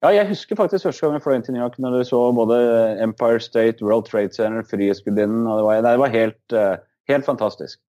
Ja, 0.06 0.12
jeg 0.14 0.30
husker 0.30 0.56
faktisk 0.56 0.86
første 0.86 1.08
gang 1.08 1.16
jeg 1.18 1.24
fløy 1.26 1.36
inn 1.36 1.44
til 1.48 1.56
New 1.56 1.64
York, 1.64 1.80
når 1.82 1.98
du 1.98 2.04
så 2.06 2.20
både 2.38 2.58
Empire 3.02 3.42
State, 3.42 3.82
World 3.82 4.06
Trade 4.06 4.36
Center, 4.36 4.62
Frihetsgudinnen. 4.70 5.48
Det, 5.50 5.64
var, 5.66 5.82
det 5.82 5.94
var 6.04 6.14
helt, 6.14 6.42
uh, 6.54 6.78
helt, 7.10 7.26
fantastisk. 7.26 7.80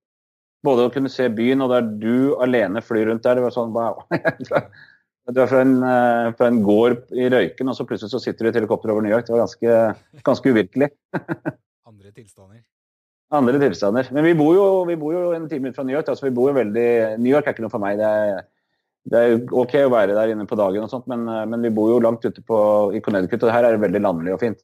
Både 0.65 0.87
å 0.87 0.91
kunne 0.91 1.11
se 1.13 1.29
byen, 1.29 1.61
og 1.61 1.69
der 1.71 1.85
du 2.01 2.33
alene 2.41 2.81
flyr 2.81 3.11
rundt 3.11 3.23
der. 3.27 3.37
Det 3.37 3.45
var 3.45 3.53
sånn 3.53 3.75
wow. 3.77 4.01
Du 5.29 5.41
er 5.43 5.49
fra 5.51 5.61
en, 5.61 5.75
uh, 5.83 6.31
fra 6.37 6.49
en, 6.49 6.61
gård 6.65 7.01
i 7.13 7.29
Røyken, 7.29 7.69
og 7.69 7.77
så 7.77 7.85
plutselig 7.85 8.13
så 8.13 8.21
sitter 8.23 8.45
du 8.45 8.49
i 8.49 8.51
et 8.53 8.59
helikopter 8.61 8.93
over 8.93 9.05
New 9.05 9.13
York. 9.13 9.27
Det 9.27 9.35
var 9.35 9.45
ganske, 9.45 9.79
ganske 10.25 10.53
uvirkelig. 10.53 10.89
Andre 11.89 12.13
tilstander. 12.13 12.61
Andre 13.37 13.59
tilstander. 13.61 14.09
Men 14.15 14.25
vi 14.25 14.37
bor, 14.37 14.55
jo, 14.57 14.69
vi 14.89 14.97
bor 14.97 15.13
jo 15.13 15.25
en 15.37 15.49
time 15.51 15.69
ut 15.69 15.77
fra 15.77 15.85
New 15.85 15.93
York. 15.97 16.09
altså 16.09 16.25
vi 16.25 16.33
bor 16.33 16.49
jo 16.49 16.57
veldig, 16.57 16.89
New 17.21 17.29
York 17.29 17.45
er 17.45 17.53
ikke 17.53 17.67
noe 17.67 17.73
for 17.73 17.83
meg. 17.83 17.99
det 18.01 18.09
er 18.09 18.47
det 19.09 19.19
er 19.19 19.37
OK 19.55 19.75
å 19.85 19.91
være 19.93 20.15
der 20.17 20.33
inne 20.33 20.47
på 20.49 20.57
dagen, 20.59 20.85
og 20.85 20.91
sånt, 20.91 21.07
men, 21.09 21.25
eh, 21.27 21.45
men 21.49 21.63
vi 21.65 21.71
bor 21.73 21.91
jo 21.91 22.01
langt 22.03 22.25
ute 22.25 22.43
på, 22.45 22.59
i 22.95 23.01
Connecticut, 23.05 23.45
og 23.47 23.53
her 23.53 23.65
er 23.65 23.75
det 23.75 23.85
veldig 23.85 24.03
landlig 24.03 24.35
og 24.35 24.43
fint. 24.43 24.61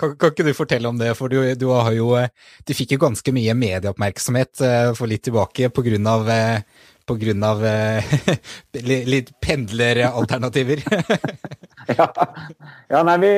Kan, 0.00 0.14
kan, 0.16 0.32
ikke 0.32 0.46
du 0.46 0.54
fortelle 0.56 0.88
om 0.88 0.96
det, 0.96 1.12
for 1.18 1.28
du, 1.28 1.42
du, 1.60 1.66
har 1.76 1.92
jo 1.92 2.14
eh, 2.16 2.30
Du 2.64 2.72
fikk 2.72 2.94
jo 2.94 3.02
ganske 3.02 3.34
mye 3.36 3.52
medieoppmerksomhet 3.52 4.62
eh, 4.64 4.92
for 4.96 5.10
litt 5.10 5.26
tilbake 5.28 5.68
på 5.68 5.84
grunn 5.84 6.08
grunn 7.18 7.42
av 7.46 7.62
litt 9.14 9.32
pendleralternativer. 9.42 10.82
ja. 11.98 12.06
ja, 12.90 13.02
nei, 13.06 13.16
vi, 13.22 13.30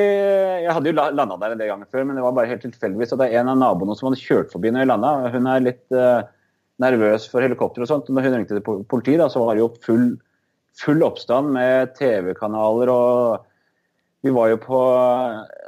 jeg 0.64 0.74
hadde 0.76 0.90
jo 0.90 0.96
landa 0.98 1.38
der 1.40 1.54
en 1.54 1.62
del 1.62 1.72
ganger 1.72 1.90
før, 1.90 2.06
men 2.08 2.18
det 2.18 2.24
var 2.24 2.36
bare 2.36 2.50
helt 2.50 2.64
tilfeldigvis 2.66 3.14
at 3.14 3.22
det 3.22 3.30
er 3.30 3.42
en 3.42 3.52
av 3.54 3.60
naboene 3.60 3.96
som 3.98 4.10
hadde 4.10 4.22
kjørt 4.22 4.52
forbi 4.54 4.72
når 4.72 4.84
jeg 4.84 4.92
landa. 4.92 5.12
Hun 5.34 5.48
er 5.52 5.66
litt 5.66 5.96
uh, 5.96 6.24
nervøs 6.82 7.28
for 7.30 7.44
helikopter 7.44 7.84
og 7.84 7.90
sånt. 7.90 8.10
Når 8.12 8.26
hun 8.26 8.36
ringte 8.38 8.58
til 8.58 8.84
politiet, 8.90 9.20
da, 9.22 9.30
så 9.32 9.44
var 9.44 9.56
det 9.56 9.64
jo 9.64 9.72
full, 9.84 10.06
full 10.78 11.06
oppstand 11.06 11.54
med 11.56 11.96
TV-kanaler 12.00 12.92
og 12.92 13.48
Vi 14.22 14.30
var 14.30 14.52
jo 14.52 14.58
på 14.62 14.80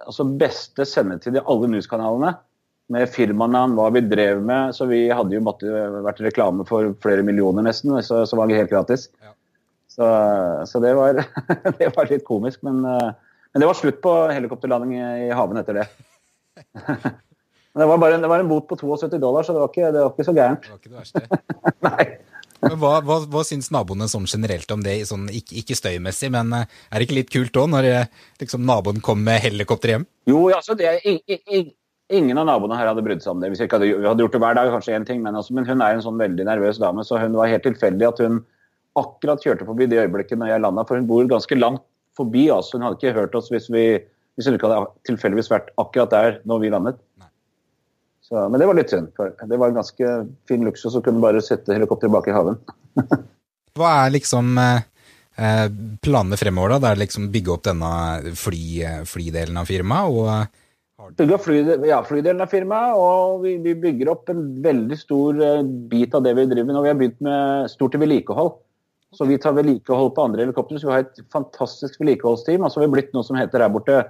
altså 0.06 0.24
beste 0.38 0.84
sendetid 0.86 1.34
i 1.34 1.40
alle 1.42 1.66
news-kanalene. 1.72 2.36
Med 2.92 3.08
firmanavn, 3.08 3.76
hva 3.78 3.88
vi 3.94 4.02
drev 4.04 4.42
med. 4.44 4.74
Så 4.76 4.88
vi 4.90 5.06
hadde 5.08 5.36
jo 5.36 5.44
måtte, 5.44 5.70
vært 6.04 6.20
reklame 6.24 6.66
for 6.68 6.92
flere 7.04 7.24
millioner 7.24 7.64
nesten, 7.64 7.94
så, 8.04 8.24
så 8.28 8.38
var 8.38 8.50
det 8.50 8.58
helt 8.60 8.72
gratis. 8.72 9.08
Ja. 9.24 9.32
Så, 9.94 10.08
så 10.68 10.82
det, 10.82 10.92
var, 10.98 11.22
det, 11.78 11.92
var, 11.94 12.10
litt 12.10 12.26
komisk. 12.26 12.60
Men, 12.66 12.82
men, 12.84 13.62
det 13.62 13.70
var 13.70 13.78
slutt 13.78 14.02
på 14.04 14.12
helikopterlanding 14.34 14.98
i 14.98 15.30
haven 15.32 15.62
etter 15.62 15.80
det. 15.80 15.88
Men 16.84 17.82
det 17.84 17.88
var, 17.88 17.98
bare 18.02 18.20
det 18.20 18.30
var 18.30 18.44
en 18.44 18.52
bot 18.52 18.68
på 18.68 18.76
72 18.76 19.18
dollar, 19.22 19.46
så 19.46 19.56
det 19.56 19.64
var 19.64 19.72
ikke, 19.72 19.90
det 19.94 20.04
var 20.04 20.12
ikke 20.12 20.28
så 20.28 20.36
gærent. 20.36 20.68
Det 20.68 20.74
var 20.74 20.82
ikke 20.82 20.92
det 20.92 21.00
verste. 21.00 21.44
Nei. 21.88 22.08
Men 22.64 22.78
hva, 22.80 22.96
hva, 23.04 23.18
hva 23.28 23.42
syns 23.44 23.70
naboene 23.74 24.06
sånn 24.08 24.26
generelt 24.30 24.70
om 24.72 24.82
det, 24.84 24.96
sånn, 25.08 25.26
ikke, 25.32 25.58
ikke, 25.60 25.76
støymessig, 25.78 26.30
men 26.32 26.52
eh, 26.56 26.68
er 26.88 27.00
det 27.00 27.08
ikke 27.08 27.18
litt 27.18 27.32
kult 27.32 27.58
òg, 27.60 27.70
når 27.74 27.88
eh, 27.90 28.12
liksom, 28.40 28.64
naboen 28.68 29.02
kommer 29.04 29.34
med 29.34 29.42
helikopter 29.44 29.94
hjem? 29.94 30.06
Jo, 30.30 30.46
altså, 30.54 30.76
det 30.78 30.88
er, 30.88 31.66
ingen 32.16 32.38
av 32.40 32.46
naboene 32.48 32.76
her 32.78 32.88
hadde 32.90 33.04
brydd 33.04 33.22
seg 33.24 33.34
om 33.34 33.42
det. 33.42 33.50
Hvis 33.52 33.62
jeg 33.62 33.68
ikke 33.68 33.80
hadde, 33.80 33.90
hadde 34.04 34.24
gjort 34.24 34.36
det 34.36 34.40
hver 34.42 34.58
dag, 34.58 34.70
kanskje 34.72 34.96
én 34.96 35.06
ting, 35.08 35.22
men, 35.24 35.36
altså, 35.38 35.54
men, 35.56 35.66
hun 35.68 35.82
er 35.84 35.96
en 35.96 36.04
sånn 36.04 36.20
veldig 36.20 36.46
nervøs 36.48 36.80
dame, 36.82 37.04
så 37.06 37.20
hun 37.20 37.36
var 37.38 37.50
helt 37.52 37.66
tilfeldig 37.66 38.08
at 38.08 38.22
hun 38.24 38.40
akkurat 39.00 39.42
kjørte 39.42 39.66
forbi 39.66 39.88
det 39.90 40.00
øyeblikket 40.04 40.38
når 40.38 40.52
jeg 40.52 40.62
landa, 40.62 40.84
for 40.86 41.00
hun 41.00 41.08
bor 41.10 41.26
ganske 41.30 41.58
langt 41.58 41.82
forbi 42.18 42.46
oss. 42.54 42.70
Hun 42.74 42.86
hadde 42.86 43.00
ikke 43.00 43.16
hørt 43.16 43.34
oss 43.38 43.50
hvis, 43.50 43.66
vi, 43.74 43.84
hvis 44.38 44.48
hun 44.48 44.58
ikke 44.58 44.70
hadde 44.70 45.10
tilfeldigvis 45.10 45.50
vært 45.50 45.72
akkurat 45.82 46.14
der 46.14 46.40
når 46.46 46.62
vi 46.62 46.72
landet. 46.74 47.00
Så, 48.24 48.38
men 48.48 48.56
det 48.60 48.70
var 48.70 48.78
litt 48.78 48.94
synd. 48.94 49.10
Det 49.14 49.60
var 49.60 49.68
en 49.68 49.80
ganske 49.82 50.16
fin 50.48 50.64
luksus 50.64 50.96
å 50.96 51.02
kunne 51.04 51.20
bare 51.20 51.42
sette 51.44 51.74
helikopteret 51.76 52.14
bak 52.14 52.30
i 52.30 52.36
haven. 52.36 52.60
Hva 53.76 53.90
er 54.04 54.14
liksom 54.14 54.54
eh, 54.62 54.86
eh, 55.36 55.66
planene 56.00 56.38
fremover, 56.40 56.76
da? 56.76 56.80
Det 56.80 56.92
er 56.92 57.02
liksom 57.02 57.28
bygge 57.34 57.52
opp 57.52 57.66
denne 57.66 57.94
fly, 58.38 58.64
flydelen 59.10 59.58
av 59.60 59.68
firmaet? 59.68 60.14
og 60.14 60.62
eh, 61.06 61.14
Bygge 61.20 61.38
fly, 61.44 61.60
ja, 61.88 62.00
flydelen 62.06 62.42
av 62.44 62.52
firmaet, 62.52 62.98
og 62.98 63.44
vi, 63.44 63.56
vi, 63.64 63.76
bygger 63.86 64.10
opp 64.12 64.32
en 64.32 64.42
veldig 64.64 64.98
stor 65.00 65.40
bit 65.90 66.16
av 66.16 66.24
det 66.26 66.34
vi 66.38 66.46
driver 66.50 66.70
med. 66.70 66.76
nå. 66.76 66.84
Vi 66.84 66.92
har 66.92 67.00
begynt 67.00 67.24
med 67.24 67.70
stort 67.72 67.96
vedlikehold. 68.00 68.56
Så 69.14 69.28
vi 69.30 69.38
tar 69.38 69.54
vedlikehold 69.54 70.10
på 70.16 70.24
andre 70.26 70.42
helikoptre. 70.42 70.80
Så 70.80 70.88
vi 70.88 70.94
har 70.96 71.04
et 71.04 71.22
fantastisk 71.30 72.00
vedlikeholdsteam. 72.02 72.64
Og 72.66 72.72
så 72.72 72.80
har 72.80 72.88
vi 72.88 72.96
blitt 72.96 73.14
noe 73.14 73.26
som 73.26 73.38
heter 73.38 73.62
der 73.62 73.70
borte 73.70 74.00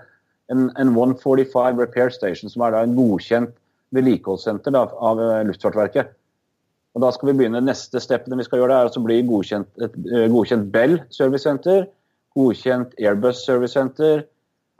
en, 0.52 0.70
en 0.80 0.92
145 0.94 1.80
Repair 1.80 2.12
Station, 2.14 2.52
som 2.52 2.64
er 2.64 2.72
da 2.72 2.84
en 2.86 2.96
godkjent 2.96 3.52
vedlikeholdssenter 3.94 4.76
av 4.78 4.94
av 4.96 5.20
Luftfartsverket. 5.48 6.14
Og 6.94 7.02
Da 7.02 7.10
skal 7.10 7.32
vi 7.32 7.38
begynne 7.40 7.62
neste 7.64 8.00
steppene 8.02 8.38
vi 8.38 8.46
skal 8.46 8.62
gjøre, 8.62 8.76
det 8.86 8.94
er 8.94 9.00
å 9.00 9.06
bli 9.08 9.18
godkjent, 9.26 9.70
et 9.82 9.96
uh, 10.12 10.26
godkjent 10.30 10.70
Bell 10.74 11.00
Service 11.14 11.42
Center, 11.46 11.88
godkjent 12.38 12.94
Airbus 13.02 13.42
Service 13.46 13.74
Center, 13.74 14.22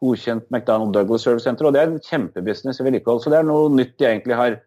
godkjent 0.04 0.46
McDonald 0.52 0.92
Douglas 0.94 1.24
Service 1.24 1.48
Center. 1.48 1.66
og 1.66 1.74
Det 1.74 1.82
er 1.82 1.90
en 1.90 2.04
kjempebusiness 2.04 2.80
i 2.80 2.86
vedlikehold. 2.86 3.24
Så 3.24 3.32
det 3.32 3.40
er 3.40 3.48
noe 3.48 3.72
nytt 3.72 3.96
jeg 4.00 4.18
egentlig 4.18 4.38
har 4.38 4.60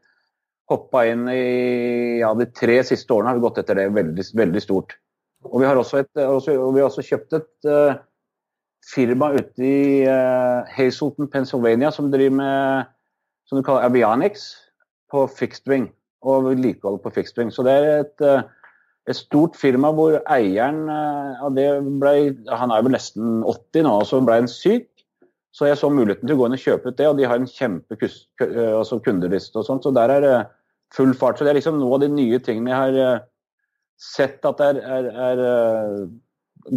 hoppa 0.71 1.05
inn 1.07 1.27
i 1.31 2.19
ja, 2.21 2.33
de 2.35 2.47
tre 2.51 2.81
siste 2.87 3.13
årene. 3.13 3.31
har 3.31 3.39
vi 3.39 3.45
gått 3.45 3.61
etter 3.61 3.79
det 3.79 3.87
veldig, 3.95 4.25
veldig 4.35 4.63
stort. 4.63 4.97
Og 5.47 5.61
Vi 5.61 5.67
har 5.67 5.79
også, 5.79 6.03
et, 6.03 6.11
også, 6.19 6.57
vi 6.73 6.81
har 6.81 6.89
også 6.89 7.05
kjøpt 7.05 7.37
et 7.37 7.69
uh, 7.69 7.99
firma 8.87 9.31
ute 9.37 9.63
i 9.63 10.03
uh, 10.09 10.67
Hazelton, 10.75 11.29
Pennsylvania, 11.31 11.91
som 11.91 12.11
driver 12.11 12.35
med 12.41 12.93
som 13.47 13.59
du 13.59 13.63
kaller 13.63 13.87
avionics 13.87 14.49
på 15.11 15.23
fixed 15.31 15.69
wing 15.71 15.87
og 16.27 16.49
vedlikehold 16.49 16.99
på 16.99 17.13
fixed 17.15 17.39
wing. 17.39 17.53
Så 17.53 17.63
det 17.63 17.77
er 17.77 18.01
et, 18.01 18.25
uh, 18.25 18.43
et 19.07 19.15
stort 19.15 19.55
firma 19.55 19.93
hvor 19.95 20.19
eieren 20.27 20.89
av 20.91 21.53
det 21.55 21.69
ble 22.01 22.33
Han 22.59 22.73
er 22.75 22.83
vel 22.83 22.97
nesten 22.97 23.39
80 23.47 23.87
nå, 23.87 23.93
og 24.01 24.09
så 24.09 24.19
ble 24.19 24.41
han 24.41 24.51
syk. 24.51 24.89
Så 25.57 25.65
jeg 25.65 25.79
så 25.79 25.89
muligheten 25.89 26.29
til 26.29 26.35
å 26.35 26.41
gå 26.41 26.47
inn 26.47 26.57
og 26.57 26.61
kjøpe 26.61 26.91
ut 26.91 26.99
det, 26.99 27.07
og 27.09 27.17
de 27.17 27.25
har 27.25 27.39
en 27.39 27.49
kjempe 27.49 27.97
eh, 27.97 28.75
altså 28.77 28.99
kundeliste 29.01 29.57
og 29.57 29.65
sånt. 29.65 29.87
Så 29.87 29.93
der 29.95 30.13
er 30.13 30.21
det 30.21 30.35
full 30.93 31.15
fart. 31.17 31.39
Så 31.39 31.47
det 31.47 31.55
er 31.55 31.59
liksom 31.59 31.79
noe 31.81 31.97
av 31.97 32.03
de 32.05 32.11
nye 32.13 32.39
tingene 32.45 32.73
jeg 32.73 32.77
har 33.01 33.25
sett 33.97 34.45
at 34.45 34.61
er, 34.61 34.79
er, 34.85 35.09
er 35.31 35.41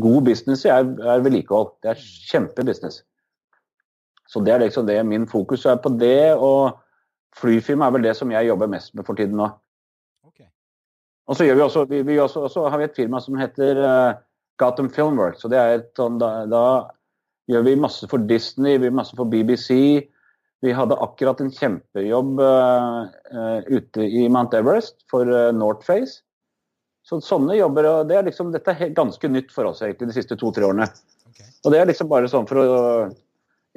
god 0.01 0.25
business 0.25 0.65
i, 0.65 0.73
er, 0.73 0.89
er 1.05 1.25
vedlikehold. 1.25 1.75
Det 1.85 1.93
er 1.93 2.05
kjempebusiness. 2.31 3.03
Så 4.31 4.43
det 4.47 4.55
er 4.55 4.63
liksom 4.63 4.87
det 4.87 5.01
min 5.07 5.27
fokus 5.29 5.67
er 5.67 5.81
på 5.83 5.93
det, 5.99 6.35
og 6.39 6.79
flyfilm 7.37 7.83
er 7.83 7.95
vel 7.95 8.07
det 8.07 8.15
som 8.19 8.31
jeg 8.31 8.47
jobber 8.47 8.71
mest 8.71 8.95
med 8.95 9.07
for 9.07 9.19
tiden 9.19 9.37
nå. 9.41 9.49
Okay. 10.29 10.47
Og 11.27 11.37
så, 11.37 11.45
vi 11.45 11.65
også, 11.65 11.85
vi, 11.91 12.03
vi 12.07 12.19
også, 12.19 12.47
også 12.47 12.69
har 12.71 12.79
vi 12.79 12.87
et 12.87 12.97
firma 12.97 13.21
som 13.21 13.39
heter 13.39 13.83
uh, 13.83 14.21
Gotham 14.63 14.91
Filmworks. 14.91 15.45
og 15.45 15.51
det 15.51 15.59
er 15.59 15.75
et 15.81 15.91
sånn, 15.99 16.21
da, 16.23 16.31
da, 16.47 16.63
gjør 17.51 17.67
vi 17.67 17.77
masse 17.81 18.09
for 18.11 18.23
Disney, 18.31 18.79
vi 18.79 18.89
gjør 18.89 18.97
masse 19.01 19.17
for 19.19 19.29
BBC. 19.31 19.71
Vi 20.61 20.75
hadde 20.77 20.99
akkurat 21.01 21.41
en 21.41 21.53
kjempejobb 21.57 22.41
uh, 22.45 23.07
uh, 23.33 23.61
ute 23.71 24.05
i 24.05 24.27
Mount 24.33 24.55
Everest 24.57 24.99
for 25.11 25.29
uh, 25.29 25.49
Northface. 25.57 26.21
Så 27.07 27.19
sånne 27.25 27.57
jobber, 27.57 27.89
det 28.07 28.19
er 28.19 28.27
liksom, 28.27 28.53
Dette 28.53 28.75
er 28.77 28.93
ganske 28.97 29.31
nytt 29.33 29.55
for 29.55 29.71
oss 29.71 29.81
egentlig 29.83 30.11
de 30.11 30.19
siste 30.19 30.37
to-tre 30.39 30.69
årene. 30.69 30.91
Okay. 31.31 31.49
Og 31.65 31.73
det 31.73 31.81
er 31.81 31.89
liksom 31.89 32.11
bare 32.11 32.29
sånn 32.31 32.49
for 32.51 32.61
å 32.61 32.67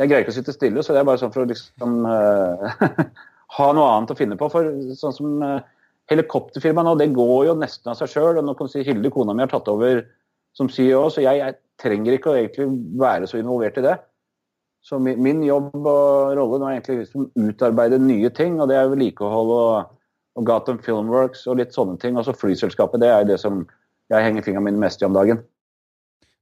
jeg 0.02 0.10
greier 0.10 0.26
ikke 0.26 0.34
å 0.34 0.36
sitte 0.40 0.56
stille, 0.56 0.82
så 0.82 0.96
det 0.96 1.04
er 1.04 1.06
bare 1.06 1.22
sånn 1.22 1.32
for 1.32 1.46
å 1.46 1.50
liksom 1.50 2.00
uh, 2.10 3.04
ha 3.58 3.68
noe 3.78 3.90
annet 3.94 4.12
å 4.12 4.18
finne 4.18 4.38
på. 4.40 4.50
For 4.52 4.68
sånn 5.00 5.16
som 5.16 5.44
helikopterfirmaet 6.12 6.88
nå, 6.88 6.96
det 7.00 7.12
går 7.16 7.48
jo 7.48 7.56
nesten 7.62 7.94
av 7.94 8.00
seg 8.00 8.12
sjøl. 8.12 8.42
Og 8.42 8.48
nå 8.48 8.56
kan 8.58 8.68
du 8.68 8.74
si 8.74 8.84
Hilde, 8.84 9.12
kona 9.14 9.36
mi, 9.38 9.46
har 9.46 9.54
tatt 9.54 9.70
over 9.72 10.04
som 10.58 10.70
CEO, 10.70 11.08
så 11.10 11.24
jeg, 11.24 11.40
jeg 11.42 11.58
trenger 11.82 12.18
ikke 12.18 12.32
å 12.32 12.38
egentlig 12.38 12.68
være 13.02 13.30
så 13.30 13.40
involvert 13.40 13.80
i 13.82 13.86
det. 13.86 13.96
Så 14.84 15.00
min, 15.00 15.22
min 15.24 15.42
jobb 15.48 15.76
og 15.80 16.34
rolle 16.38 16.60
nå 16.60 16.68
er 16.68 16.78
egentlig 16.78 17.06
liksom 17.06 17.30
utarbeide 17.40 18.02
nye 18.04 18.30
ting, 18.36 18.60
og 18.60 18.68
det 18.70 18.78
er 18.78 18.92
vedlikehold 18.92 19.54
og, 19.56 19.96
og 20.36 20.46
Gotham 20.50 20.82
Filmworks 20.84 21.46
og 21.48 21.62
litt 21.62 21.76
sånne 21.76 21.96
ting. 22.02 22.20
Altså 22.20 22.36
flyselskapet, 22.36 23.02
det 23.02 23.12
er 23.14 23.26
det 23.30 23.40
som 23.42 23.64
jeg 24.12 24.28
henger 24.28 24.46
fingrene 24.46 24.68
mine 24.68 24.84
mest 24.84 25.02
i 25.02 25.08
om 25.08 25.16
dagen. 25.16 25.40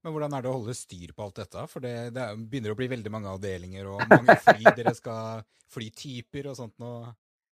Men 0.02 0.16
hvordan 0.16 0.34
er 0.34 0.42
det 0.44 0.50
å 0.50 0.56
holde 0.56 0.74
styr 0.74 1.12
på 1.14 1.28
alt 1.28 1.44
dette? 1.44 1.64
For 1.70 1.84
det, 1.84 1.94
det 2.16 2.28
begynner 2.50 2.74
å 2.74 2.80
bli 2.80 2.90
veldig 2.90 3.12
mange 3.14 3.30
avdelinger 3.36 3.92
og 3.94 4.02
mange 4.10 4.38
fly. 4.42 4.66
Dere 4.80 4.96
skal 4.98 5.44
flytyper 5.72 6.50
og 6.50 6.58
sånt 6.58 6.74
nå. 6.82 6.96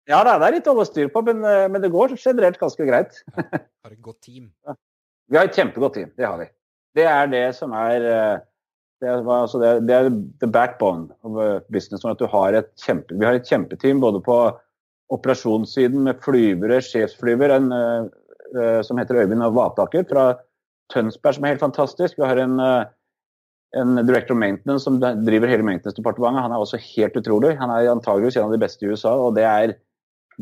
Ja, 0.07 0.21
det 0.23 0.37
er 0.39 0.55
litt 0.55 0.69
å 0.71 0.77
holde 0.77 0.87
styr 0.87 1.11
på, 1.11 1.19
men, 1.27 1.43
eh, 1.43 1.65
men, 1.67 1.83
det 1.83 1.91
går 1.91 2.15
generelt 2.15 2.59
ganske 2.61 2.87
greit. 2.87 3.19
Ja, 3.35 3.59
har 3.83 3.91
et 3.91 4.03
godt 4.03 4.21
team? 4.23 4.47
Ja. 4.63 4.77
Vi 5.27 5.37
har 5.37 5.47
et 5.47 5.57
kjempegodt 5.57 5.97
team, 5.97 6.11
det 6.17 6.27
har 6.27 6.37
vi. 6.39 6.47
Det 6.97 7.07
er 7.07 7.31
det 7.31 7.47
som 7.57 7.73
er 7.77 8.05
uh, 8.05 8.45
Det 8.97 9.09
er, 9.11 9.19
altså 9.29 9.59
det, 9.61 9.71
det 9.85 9.93
er 9.93 10.07
the 10.41 10.47
backbone 10.49 11.11
of 11.21 11.35
business. 11.69 12.01
Sånn 12.01 12.15
at 12.15 12.21
du 12.21 12.25
har 12.31 12.55
et 12.57 12.71
kjempe, 12.81 13.13
vi 13.13 13.27
har 13.27 13.37
et 13.37 13.45
kjempeteam 13.45 13.99
både 14.01 14.23
på 14.25 14.37
operasjonssiden 15.13 16.01
med 16.07 16.17
flyvere, 16.25 16.79
sjefsflyver, 16.81 17.53
en 17.59 17.69
uh, 17.75 18.79
som 18.81 18.97
heter 18.97 19.21
Øyvind 19.21 19.45
Vataker 19.53 20.07
fra 20.09 20.31
Tønsberg, 20.89 21.35
som 21.35 21.45
er 21.45 21.53
helt 21.53 21.61
fantastisk. 21.61 22.17
Vi 22.17 22.25
har 22.25 22.39
en, 22.41 22.57
en 23.75 23.99
director 24.07 24.33
of 24.33 24.39
maintenance 24.39 24.87
som 24.87 24.97
driver 25.01 25.51
hele 25.51 25.65
maintenance-departementet. 25.67 26.45
Han 26.45 26.55
er 26.55 26.63
også 26.63 26.79
helt 26.95 27.17
utrolig. 27.19 27.57
Han 27.59 27.73
er 27.75 27.91
antageligvis 27.91 28.39
en 28.39 28.47
av 28.47 28.55
de 28.55 28.61
beste 28.61 28.85
i 28.85 28.89
USA. 28.89 29.11
og 29.11 29.35
det 29.35 29.43
er, 29.43 29.75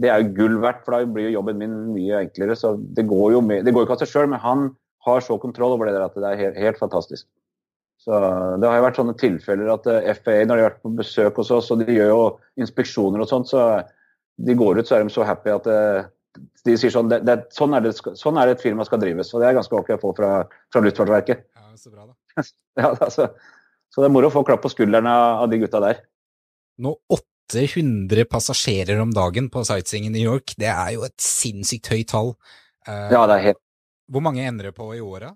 det 0.01 0.11
er 0.11 0.21
jo 0.21 0.33
gull 0.35 0.57
verdt, 0.63 0.83
for 0.83 0.95
da 0.95 1.07
blir 1.07 1.29
jo 1.29 1.37
jobben 1.37 1.59
min 1.61 1.75
mye 1.93 2.25
enklere. 2.25 2.55
så 2.59 2.75
Det 2.75 3.07
går 3.07 3.31
jo 3.37 3.41
med, 3.41 3.65
det 3.65 3.73
går 3.73 3.85
ikke 3.85 3.95
av 3.95 4.03
seg 4.03 4.11
sjøl, 4.11 4.29
men 4.31 4.43
han 4.43 4.69
har 5.05 5.21
så 5.23 5.37
kontroll 5.39 5.75
over 5.75 5.87
det 5.87 5.95
der 5.95 6.07
at 6.07 6.17
det 6.17 6.31
er 6.31 6.41
helt, 6.41 6.57
helt 6.59 6.81
fantastisk. 6.81 7.27
Så 8.01 8.11
Det 8.59 8.67
har 8.67 8.77
jo 8.77 8.85
vært 8.85 8.99
sånne 8.99 9.15
tilfeller 9.17 9.71
at 9.71 9.87
FAA, 10.19 10.43
når 10.43 10.55
de 10.55 10.63
har 10.63 10.69
vært 10.69 10.83
på 10.83 10.95
besøk 10.97 11.39
hos 11.39 11.51
oss, 11.55 11.71
og 11.71 11.81
de 11.81 11.95
gjør 11.95 12.11
jo 12.11 12.23
inspeksjoner 12.59 13.23
og 13.23 13.29
sånt, 13.29 13.49
så 13.49 13.85
de 14.35 14.57
går 14.57 14.81
ut 14.81 14.87
så 14.87 14.97
er 14.97 15.05
de 15.05 15.13
så 15.13 15.23
happy 15.23 15.53
at 15.53 15.69
de 16.65 16.73
sier 16.75 16.91
sånn 16.91 17.07
det, 17.07 17.21
det, 17.23 17.37
sånn, 17.55 17.73
er 17.77 17.85
det, 17.85 17.93
sånn 17.95 18.39
er 18.39 18.49
det 18.49 18.57
et 18.57 18.65
firma 18.65 18.83
skal 18.87 18.99
drives. 18.99 19.31
Og 19.33 19.41
det 19.41 19.47
er 19.49 19.55
ganske 19.55 19.77
ok 19.77 19.93
å 19.95 20.01
få 20.01 20.11
fra, 20.17 20.31
fra 20.73 20.81
Luftfartsverket. 20.83 21.45
Ja, 21.55 21.69
så 21.79 21.93
bra 21.93 22.09
da. 22.09 22.17
ja, 22.81 22.89
altså, 22.91 23.29
så 23.93 24.03
det 24.03 24.09
er 24.09 24.15
moro 24.17 24.27
å 24.27 24.33
få 24.33 24.43
klapp 24.47 24.65
på 24.65 24.73
skuldrene 24.73 25.13
av 25.13 25.47
de 25.51 25.61
gutta 25.61 25.79
der. 25.83 26.03
Nå 26.83 26.97
800 27.53 28.25
passasjerer 28.31 28.99
om 29.03 29.11
dagen 29.13 29.49
på 29.53 29.61
sightseeing 29.67 30.07
i 30.09 30.13
New 30.13 30.25
York, 30.25 30.55
det 30.57 30.71
er 30.71 30.95
jo 30.95 31.05
et 31.05 31.17
sinnssykt 31.21 31.91
høyt 31.93 32.09
tall. 32.11 32.33
Uh, 32.87 33.11
ja, 33.13 33.25
det 33.29 33.35
er 33.35 33.43
helt... 33.51 33.61
Hvor 34.09 34.21
mange 34.25 34.45
ender 34.45 34.69
det 34.69 34.75
på 34.77 34.87
i 34.95 35.01
året? 35.01 35.33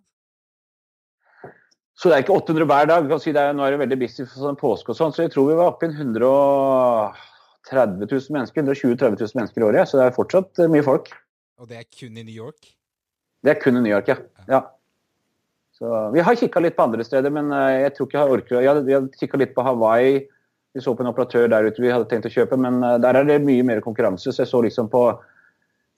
Så 2.00 2.08
det 2.08 2.16
er 2.16 2.24
ikke 2.24 2.38
800 2.38 2.66
hver 2.70 2.86
dag. 2.88 3.10
Si 3.20 3.32
er, 3.34 3.54
nå 3.56 3.64
er 3.66 3.72
det 3.76 3.82
veldig 3.82 3.98
busy 4.00 4.24
for 4.24 4.40
sånn 4.46 4.60
påske 4.60 4.94
og 4.94 4.98
sånn, 4.98 5.14
så 5.16 5.26
jeg 5.26 5.34
tror 5.34 5.50
vi 5.50 5.58
var 5.60 5.74
oppe 5.74 5.86
i 5.90 5.92
130 5.92 7.12
000 8.08 8.36
mennesker, 8.38 8.64
120 8.64 8.94
000-30 8.96 9.20
000 9.20 9.40
mennesker 9.42 9.60
i 9.60 9.68
året. 9.68 9.90
Så 9.90 10.00
det 10.00 10.06
er 10.08 10.16
fortsatt 10.16 10.62
eh, 10.64 10.72
mye 10.72 10.86
folk. 10.86 11.12
Og 11.60 11.66
det 11.68 11.78
er 11.82 11.88
kun 11.92 12.16
i 12.16 12.24
New 12.24 12.38
York? 12.38 12.62
Det 13.44 13.52
er 13.52 13.60
kun 13.60 13.76
i 13.76 13.84
New 13.84 13.92
York, 13.92 14.08
ja. 14.14 14.18
ja. 14.48 14.62
Så, 15.76 15.86
vi 16.16 16.24
har 16.24 16.40
kikka 16.40 16.64
litt 16.64 16.78
på 16.78 16.86
andre 16.88 17.04
steder, 17.08 17.32
men 17.36 17.52
eh, 17.56 17.82
jeg 17.84 17.92
tror 17.98 18.08
ikke 18.08 18.18
jeg 18.18 18.24
har 18.24 18.36
orket 18.38 18.56
Vi 18.56 18.70
har, 18.70 18.80
har 18.96 19.04
kikka 19.20 19.42
litt 19.44 19.56
på 19.58 19.66
Hawaii. 19.68 20.24
Vi 20.76 20.84
så 20.86 20.94
på 20.94 21.04
en 21.04 21.10
operatør 21.10 21.50
der 21.50 21.66
ute 21.66 21.82
vi 21.82 21.92
hadde 21.92 22.08
tenkt 22.12 22.30
å 22.30 22.34
kjøpe, 22.34 22.60
men 22.62 22.84
eh, 22.86 23.00
der 23.02 23.20
er 23.20 23.28
det 23.28 23.42
mye 23.46 23.66
mer 23.66 23.84
konkurranse. 23.86 24.32
Så 24.32 24.44
jeg 24.44 24.52
så 24.52 24.62
liksom 24.66 24.92
på 24.92 25.04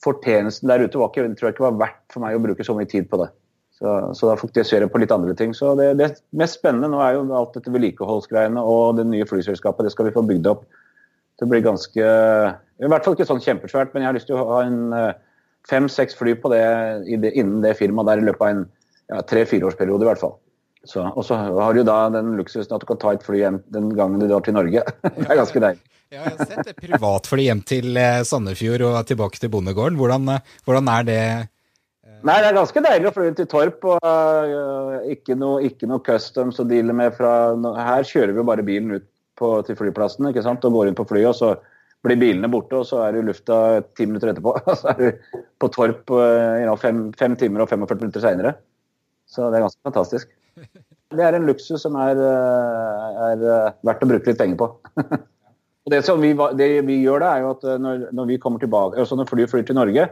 fortjenesten 0.02 0.70
der 0.72 0.86
ute 0.86 1.00
var 1.00 1.12
ikke, 1.12 1.28
tror 1.38 1.50
jeg 1.50 1.58
ikke 1.58 1.68
var 1.68 1.80
verdt 1.84 2.04
for 2.14 2.24
meg 2.24 2.38
å 2.38 2.44
bruke 2.44 2.66
så 2.66 2.76
mye 2.78 2.90
tid 2.90 3.10
på 3.12 3.20
det. 3.22 3.30
Så, 3.82 3.96
så 4.18 4.30
da 4.30 4.38
fokuserer 4.38 4.86
jeg 4.86 4.94
på 4.94 5.02
litt 5.02 5.14
andre 5.14 5.34
ting. 5.38 5.56
Så 5.58 5.74
det, 5.78 5.90
det, 5.98 6.12
mest 6.38 6.60
spennende 6.60 6.92
nå 6.94 7.02
er 7.02 7.16
jo 7.18 7.26
alt 7.38 7.56
dette 7.58 7.74
vedlikeholdsgreiene 7.74 8.62
og 8.62 9.00
det 9.00 9.08
nye 9.10 9.28
flyselskapet. 9.30 9.88
Det 9.88 9.94
skal 9.96 10.10
vi 10.10 10.16
få 10.16 10.24
bygd 10.30 10.50
opp. 10.52 10.68
Det 11.42 11.48
blir 11.50 11.64
ganske 11.66 12.06
I 12.06 12.90
hvert 12.92 13.06
fall 13.06 13.18
ikke 13.18 13.26
sånn 13.26 13.42
kjempesvært, 13.42 13.94
men 13.94 14.04
jeg 14.04 14.12
har 14.12 14.18
lyst 14.18 14.30
til 14.30 14.38
å 14.38 14.46
ha 14.52 14.62
en 14.68 14.94
eh, 14.94 15.18
fem-seks 15.70 16.18
fly 16.18 16.36
på 16.38 16.52
det, 16.54 16.62
det, 17.24 17.34
innen 17.34 17.66
det 17.66 17.76
firmaet 17.80 18.12
der 18.12 18.22
i 18.22 18.28
løpet 18.30 18.46
av 18.46 18.54
en 18.54 18.64
ja, 19.10 19.22
tre-fireårsperiode 19.32 20.06
i 20.06 20.10
hvert 20.12 20.22
fall. 20.22 20.38
Så, 20.88 21.04
og 21.06 21.26
så 21.26 21.38
har 21.38 21.76
du 21.78 21.84
da 21.86 22.10
den 22.10 22.34
luksusen 22.39 22.74
at 22.74 22.82
du 22.82 22.88
kan 22.89 23.00
ta 23.02 23.13
et 23.13 23.26
fly 23.26 23.44
hjem 23.44 23.60
den 23.74 23.91
gangen 23.98 24.22
du 24.22 24.26
drar 24.26 24.41
til 24.46 24.56
Norge. 24.58 24.82
det 25.17 25.28
er 25.28 25.38
ganske 25.38 25.62
deilig. 25.62 25.84
Ja, 26.12 26.26
jeg 26.26 26.36
har 26.36 26.50
sett 26.50 26.72
et 26.74 26.82
privatfly 26.82 27.46
hjem 27.46 27.62
til 27.63 27.96
eh, 27.96 28.24
Sandefjord 28.28 28.84
og 28.89 28.98
tilbake 29.08 29.39
til 29.39 29.52
bondegården. 29.54 29.96
Hvordan, 30.00 30.26
eh, 30.34 30.56
hvordan 30.67 30.89
er 30.91 31.06
det? 31.08 31.22
Nei, 32.22 32.36
Det 32.41 32.50
er 32.50 32.58
ganske 32.58 32.84
deilig 32.84 33.08
å 33.10 33.13
fly 33.15 33.30
til 33.38 33.48
Torp. 33.50 33.86
og 33.94 34.02
uh, 34.04 34.98
Ikke 35.10 35.38
noe, 35.38 35.62
ikke 35.70 35.88
noe 35.89 36.04
customs 36.06 36.60
å 36.62 36.67
deale 36.67 36.94
med. 36.98 37.15
fra, 37.17 37.54
Her 37.78 38.04
kjører 38.06 38.36
vi 38.36 38.41
jo 38.41 38.48
bare 38.50 38.65
bilen 38.65 38.98
ut 38.98 39.08
på, 39.39 39.54
til 39.65 39.78
flyplassen 39.80 40.28
ikke 40.30 40.44
sant? 40.46 40.65
og 40.67 40.76
går 40.76 40.91
inn 40.91 41.00
på 41.00 41.08
flyet. 41.10 41.32
og 41.32 41.38
så 41.39 41.54
blir 42.02 42.17
bilene 42.17 42.50
borte, 42.50 42.82
og 42.82 42.86
så 42.89 43.04
er 43.06 43.13
du 43.13 43.22
i 43.22 43.26
lufta 43.30 43.56
ti 43.98 44.10
minutter 44.10 44.34
etterpå. 44.34 44.54
Og 44.60 44.76
så 44.82 44.91
er 44.94 45.00
du 45.00 45.41
på 45.62 45.72
Torp 45.74 46.13
uh, 46.13 46.76
fem, 46.82 47.08
fem, 47.17 47.39
timer 47.39 47.63
og 47.63 47.72
45 47.72 48.04
minutter 48.04 48.26
seinere. 48.26 48.56
Så 49.30 49.48
det 49.48 49.62
er 49.62 49.70
ganske 49.70 49.88
fantastisk. 49.88 50.30
Det 51.12 51.24
er 51.28 51.36
en 51.36 51.44
luksus 51.44 51.82
som 51.84 51.98
er, 52.00 52.16
uh, 52.16 53.24
er 53.34 53.42
verdt 53.84 54.04
å 54.06 54.08
bruke 54.08 54.30
litt 54.30 54.40
penger 54.40 54.56
på. 54.62 54.68
og 55.84 55.92
det, 55.92 56.00
vi, 56.22 56.30
det 56.56 56.68
vi 56.88 56.96
gjør 57.02 57.20
da, 57.20 57.32
er 57.36 57.44
jo 57.44 57.50
at 57.58 57.66
når, 57.84 58.06
når 58.16 58.30
vi 58.30 58.38
kommer 58.40 58.64
tilbake, 58.64 58.96
altså 59.02 59.18
når 59.20 59.28
flyet 59.28 59.52
flyr 59.52 59.66
til 59.68 59.76
Norge, 59.76 60.06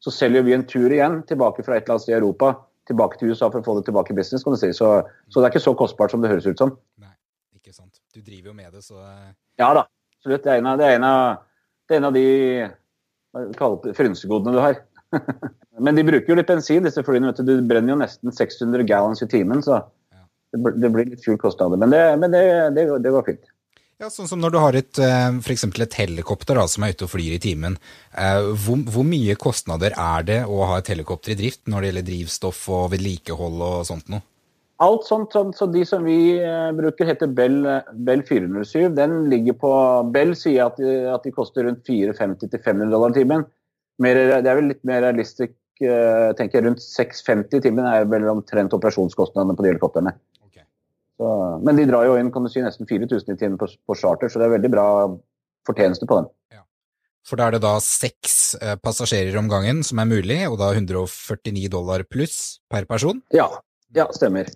så 0.00 0.12
selger 0.12 0.46
vi 0.46 0.54
en 0.56 0.64
tur 0.68 0.88
igjen 0.88 1.20
tilbake 1.28 1.64
fra 1.66 1.76
et 1.76 1.84
eller 1.84 1.96
annet 1.96 2.06
sted 2.06 2.14
i 2.14 2.16
Europa 2.16 2.54
tilbake 2.86 3.18
til 3.18 3.32
USA 3.32 3.48
for 3.50 3.60
å 3.60 3.66
få 3.66 3.76
det 3.78 3.86
tilbake 3.88 4.14
i 4.14 4.16
business. 4.16 4.44
kan 4.44 4.54
du 4.54 4.60
si. 4.60 4.72
Så, 4.76 4.90
så 5.28 5.40
det 5.40 5.48
er 5.48 5.54
ikke 5.54 5.64
så 5.66 5.74
kostbart 5.78 6.14
som 6.14 6.22
det 6.22 6.30
høres 6.30 6.46
ut 6.46 6.60
som. 6.60 6.74
Nei, 7.02 7.12
ikke 7.58 7.74
sant. 7.74 8.00
Du 8.14 8.20
driver 8.20 8.52
jo 8.52 8.56
med 8.56 8.72
det, 8.72 8.84
så 8.86 9.00
eh. 9.02 9.32
Ja 9.60 9.72
da, 9.76 9.86
absolutt. 10.18 10.44
Det 10.44 10.52
er 10.52 10.62
en 10.62 10.70
av, 10.70 10.80
det 10.80 10.88
er 10.88 10.98
en 11.00 11.08
av, 11.08 11.46
det 11.86 11.96
er 11.96 12.02
en 12.02 12.10
av 12.10 12.16
de 12.16 13.94
frynsegodene 13.96 14.54
du 14.54 14.62
har. 14.62 14.78
Men 15.84 15.98
de 15.98 16.06
bruker 16.06 16.32
jo 16.32 16.38
litt 16.38 16.48
bensin, 16.48 16.86
disse 16.86 17.04
flyene. 17.04 17.32
vet 17.32 17.44
Du 17.44 17.52
De 17.56 17.68
brenner 17.68 17.94
jo 17.94 18.00
nesten 18.00 18.32
600 18.32 18.86
gallons 18.88 19.22
i 19.22 19.28
timen, 19.30 19.62
så 19.64 19.82
det, 20.52 20.72
det 20.80 20.90
blir 20.92 21.12
litt 21.12 21.24
full 21.24 21.38
kostnader. 21.40 21.80
Men, 21.80 21.92
det, 21.92 22.02
men 22.22 22.32
det, 22.32 22.46
det, 22.76 22.88
det 23.04 23.12
går 23.14 23.26
fint. 23.28 23.52
Ja, 23.96 24.10
sånn 24.12 24.28
som 24.28 24.42
når 24.42 24.52
du 24.52 24.56
har 24.60 24.76
et 24.76 24.98
eh, 25.00 25.38
f.eks. 25.40 25.62
et 25.80 25.94
helikopter 26.02 26.58
da, 26.58 26.66
som 26.68 26.84
er 26.84 26.92
ute 26.92 27.06
og 27.06 27.14
flyr 27.14 27.38
i 27.38 27.40
timen. 27.40 27.78
Eh, 28.12 28.48
hvor, 28.60 28.82
hvor, 28.92 29.06
mye 29.08 29.36
kostnader 29.40 29.96
er 29.96 30.26
det 30.28 30.40
å 30.44 30.66
ha 30.68 30.82
et 30.82 30.90
helikopter 30.92 31.32
i 31.32 31.36
drift 31.38 31.62
når 31.64 31.80
det 31.80 31.88
gjelder 31.90 32.08
drivstoff 32.10 32.58
og 32.76 32.90
vedlikehold 32.92 33.64
og 33.64 33.86
sånt 33.88 34.12
noe? 34.12 34.20
Alt 34.84 35.06
sånt, 35.08 35.32
så, 35.32 35.46
så 35.56 35.64
De 35.72 35.86
som 35.88 36.04
vi 36.04 36.36
eh, 36.36 36.68
bruker, 36.76 37.08
heter 37.08 37.32
Bell, 37.32 37.56
Bell 38.04 38.20
407. 38.28 38.90
Den 38.98 39.22
ligger 39.32 39.56
på 39.64 39.72
Bell 40.12 40.36
sier 40.36 40.68
at 40.68 40.76
de, 40.76 40.98
at 41.14 41.24
de 41.24 41.32
koster 41.32 41.64
rundt 41.64 41.88
450-500 41.88 42.92
dollar 42.92 43.16
i 43.16 43.22
timen. 43.22 43.48
Mer, 44.02 44.18
det 44.42 44.50
er 44.50 44.58
vel 44.58 44.70
litt 44.72 44.82
mer 44.84 45.00
realistisk, 45.06 45.54
tenker 45.78 46.58
jeg. 46.58 46.64
Rundt 46.66 46.82
650 46.84 47.58
i 47.58 47.62
timen 47.64 47.86
er 47.88 48.08
vel 48.08 48.26
omtrent 48.28 48.74
operasjonskostnadene 48.76 49.56
på 49.56 49.64
de 49.64 49.70
helikoptrene. 49.72 50.12
Så, 51.16 51.28
men 51.64 51.78
de 51.78 51.86
drar 51.88 52.04
jo 52.04 52.16
inn 52.20 52.30
kan 52.32 52.44
du 52.44 52.52
si, 52.52 52.60
nesten 52.64 52.88
4000 52.88 53.32
i 53.32 53.38
timen 53.40 53.56
på, 53.60 53.68
på, 53.88 53.96
charter, 53.96 54.28
så 54.28 54.40
det 54.40 54.48
er 54.48 54.56
veldig 54.58 54.72
bra 54.72 54.86
fortjeneste 55.66 56.08
på 56.08 56.20
dem. 56.20 56.28
Ja. 56.52 56.62
For 57.26 57.40
da 57.40 57.48
er 57.48 57.56
det 57.56 57.62
da 57.64 57.72
seks 57.82 58.36
eh, 58.60 58.76
passasjerer 58.78 59.38
om 59.40 59.48
gangen 59.50 59.82
som 59.86 60.02
er 60.02 60.10
mulig, 60.10 60.42
og 60.50 60.60
da 60.60 60.70
149 60.74 61.70
dollar 61.72 62.04
pluss 62.08 62.60
per 62.70 62.88
person? 62.90 63.22
Ja, 63.34 63.48
ja 63.96 64.06
stemmer. 64.14 64.52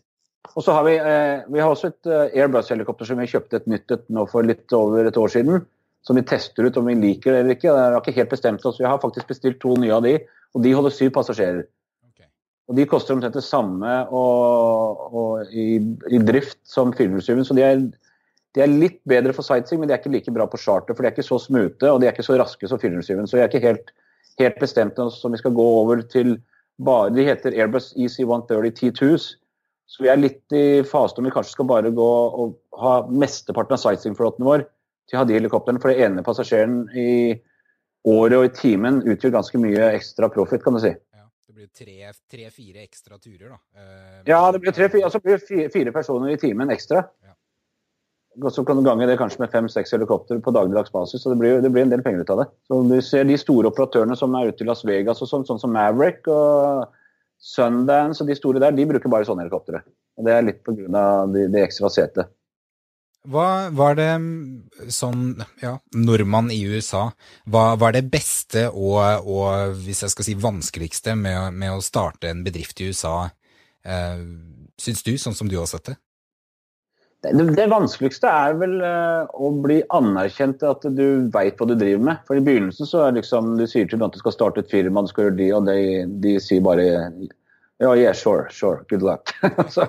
Og 0.50 0.64
så 0.66 0.74
har 0.76 0.84
vi, 0.84 0.98
eh, 1.00 1.48
vi 1.48 1.62
har 1.62 1.72
også 1.72 1.94
et 1.94 2.10
eh, 2.10 2.42
Airbus-helikopter 2.42 3.08
som 3.08 3.20
vi 3.22 3.30
kjøpte 3.30 3.62
et 3.62 3.70
nytt 3.70 3.96
et 3.96 4.04
nå 4.12 4.26
for 4.28 4.44
litt 4.44 4.76
over 4.76 5.08
et 5.08 5.16
år 5.16 5.32
siden. 5.32 5.64
Som 6.06 6.16
vi 6.16 6.24
tester 6.24 6.64
ut 6.64 6.78
om 6.80 6.86
vi 6.88 6.96
liker 6.96 7.34
det 7.34 7.42
eller 7.42 7.56
ikke. 7.56 7.68
Det 7.68 7.82
har 7.82 7.98
ikke 8.00 8.16
helt 8.16 8.32
bestemt 8.32 8.64
oss. 8.64 8.80
Vi 8.80 8.88
har 8.88 9.02
faktisk 9.02 9.28
bestilt 9.28 9.60
to 9.60 9.74
nye 9.76 9.92
av 9.92 10.06
de, 10.06 10.16
og 10.56 10.64
de 10.64 10.72
holder 10.76 10.94
syv 10.96 11.12
passasjerer. 11.16 11.66
Og 12.70 12.76
De 12.78 12.86
koster 12.86 13.16
omtrent 13.16 13.34
det 13.34 13.42
samme 13.42 13.94
og, 14.14 15.00
og 15.10 15.50
i, 15.50 15.80
i, 16.06 16.20
drift 16.22 16.60
som 16.70 16.92
407. 16.94 17.42
Så 17.48 17.56
de 17.58 17.64
er, 17.66 17.80
de 18.54 18.62
er, 18.62 18.70
litt 18.70 19.00
bedre 19.10 19.34
for 19.34 19.42
sightseeing, 19.42 19.82
men 19.82 19.90
de 19.90 19.96
er 19.96 19.98
ikke 19.98 20.12
like 20.14 20.34
bra 20.36 20.46
på 20.46 20.60
charter. 20.62 20.94
For 20.94 21.02
de 21.02 21.10
er 21.10 21.16
ikke 21.16 21.26
så 21.26 21.40
smute 21.42 21.90
og 21.90 21.98
de 21.98 22.06
er 22.06 22.14
ikke 22.14 22.28
så 22.28 22.38
raske 22.38 22.70
som 22.70 22.78
407. 22.78 23.26
Så 23.26 23.36
vi 23.36 23.42
er 23.42 23.50
ikke 23.50 23.64
helt, 23.64 23.90
helt 24.38 24.62
bestemt 24.62 25.02
om 25.02 25.10
vi 25.10 25.42
skal 25.42 25.56
gå 25.58 25.66
over 25.82 26.04
til 26.06 26.38
bare 26.80 27.10
De 27.12 27.26
heter 27.26 27.52
Airbus 27.58 27.90
EC130 27.92 28.70
T2s. 28.78 29.26
Så 29.90 30.04
vi 30.04 30.08
er 30.08 30.22
litt 30.22 30.54
i 30.54 30.80
fase 30.86 31.18
om 31.18 31.26
vi 31.26 31.32
kanskje 31.34 31.58
skal 31.58 31.68
bare 31.68 31.90
gå 31.92 32.10
og 32.40 32.54
ha 32.80 33.00
mesteparten 33.10 33.74
av 33.74 33.82
sightseeingflåten 33.82 34.46
vår 34.46 34.62
til 35.10 35.18
å 35.18 35.22
ha 35.24 35.28
de 35.28 35.36
helikoptrene. 35.36 35.82
For 35.82 35.92
det 35.92 36.06
ene 36.06 36.24
passasjeren 36.26 36.84
i 36.94 37.10
året 38.08 38.38
og 38.38 38.46
i 38.46 38.54
timen 38.56 39.02
utgjør 39.04 39.36
ganske 39.40 39.60
mye 39.60 39.92
ekstra 39.92 40.30
profit, 40.32 40.62
kan 40.64 40.78
du 40.78 40.82
si 40.86 40.94
blir 41.60 42.14
tre-fire 42.30 42.84
ekstra 42.84 43.18
turer, 43.18 43.50
da. 43.50 43.58
Eh, 43.76 44.22
ja, 44.30 44.40
det 44.52 44.60
blir 44.62 44.72
tre-fire 44.72 45.04
altså 45.04 45.20
blir 45.20 45.40
fire, 45.42 45.68
fire, 45.72 45.92
personer 45.92 46.32
i 46.32 46.38
timen 46.40 46.72
ekstra. 46.72 47.04
Ja. 47.26 47.34
Så 48.54 48.64
kan 48.64 48.78
du 48.78 48.84
gange 48.86 49.08
det 49.08 49.18
kanskje 49.20 49.42
med 49.42 49.52
fem-seks 49.52 49.92
helikopter 49.92 50.38
på 50.40 50.54
dagligdags 50.54 50.92
basis. 50.92 51.22
så 51.22 51.32
det 51.32 51.38
blir, 51.40 51.60
det 51.60 51.70
blir, 51.70 51.82
en 51.82 51.92
del 51.92 52.02
penger 52.02 52.22
ut 52.22 52.30
av 52.30 52.42
det. 52.44 52.46
Så 52.68 52.82
Du 52.88 53.00
ser 53.02 53.24
de 53.24 53.36
store 53.36 53.68
operatørene 53.68 54.16
som 54.16 54.34
er 54.34 54.48
ute 54.48 54.64
i 54.64 54.68
Las 54.68 54.84
Vegas, 54.84 55.20
og 55.20 55.28
sånn, 55.28 55.44
sånn 55.44 55.60
som 55.60 55.72
Maverick 55.74 56.28
og 56.30 56.86
Sundance 57.40 58.22
og 58.22 58.28
de 58.30 58.36
store 58.38 58.60
der, 58.62 58.72
de 58.76 58.86
bruker 58.86 59.10
bare 59.12 59.26
sånne 59.28 59.44
helikoptre. 59.44 59.82
Og 60.16 60.24
Det 60.24 60.32
er 60.32 60.46
litt 60.46 60.62
pga. 60.64 61.26
det 61.34 61.48
de 61.52 61.64
ekstra 61.64 61.90
setet. 61.90 62.30
Hva 63.28 63.68
var 63.76 63.98
det 63.98 64.12
sånn, 64.88 65.34
ja, 65.60 65.74
nordmann 65.92 66.48
i 66.54 66.62
USA, 66.64 67.10
hva 67.44 67.74
var 67.76 67.92
det 67.92 68.06
beste 68.08 68.70
og, 68.70 69.26
og, 69.28 69.74
hvis 69.84 70.00
jeg 70.06 70.14
skal 70.14 70.26
si 70.26 70.36
vanskeligste 70.40 71.16
med, 71.20 71.52
med 71.52 71.74
å 71.74 71.84
starte 71.84 72.30
en 72.30 72.40
bedrift 72.46 72.80
i 72.80 72.88
USA, 72.88 73.28
eh, 73.84 74.22
syns 74.80 75.04
du, 75.04 75.18
sånn 75.20 75.36
som 75.36 75.52
du 75.52 75.58
har 75.60 75.68
sett 75.68 75.92
det? 75.92 75.98
Det, 77.20 77.34
det 77.52 77.66
vanskeligste 77.68 78.30
er 78.32 78.56
vel 78.56 78.78
eh, 78.80 79.28
å 79.36 79.50
bli 79.52 79.82
anerkjent 79.92 80.64
at 80.64 80.86
du 80.96 81.28
veit 81.34 81.60
hva 81.60 81.68
du 81.68 81.74
driver 81.76 82.06
med. 82.06 82.22
For 82.24 82.40
I 82.40 82.44
begynnelsen 82.46 82.88
så 82.88 83.04
er 83.04 83.18
liksom, 83.18 83.52
du 83.60 83.66
sier 83.68 83.84
til 83.84 84.00
noen 84.00 84.08
at 84.08 84.16
du 84.16 84.22
skal 84.22 84.32
starte 84.38 84.64
et 84.64 84.72
firma, 84.72 85.04
du 85.04 85.12
skal 85.12 85.28
gjøre 85.28 85.36
de, 85.42 85.50
og 85.58 85.68
de, 85.68 85.82
de 86.24 86.34
sier 86.40 86.64
bare 86.64 86.88
ja, 87.80 87.96
yeah, 87.96 88.12
sure, 88.12 88.48
sure, 88.52 88.84
good 88.88 89.02
luck. 89.02 89.32
så, 89.74 89.86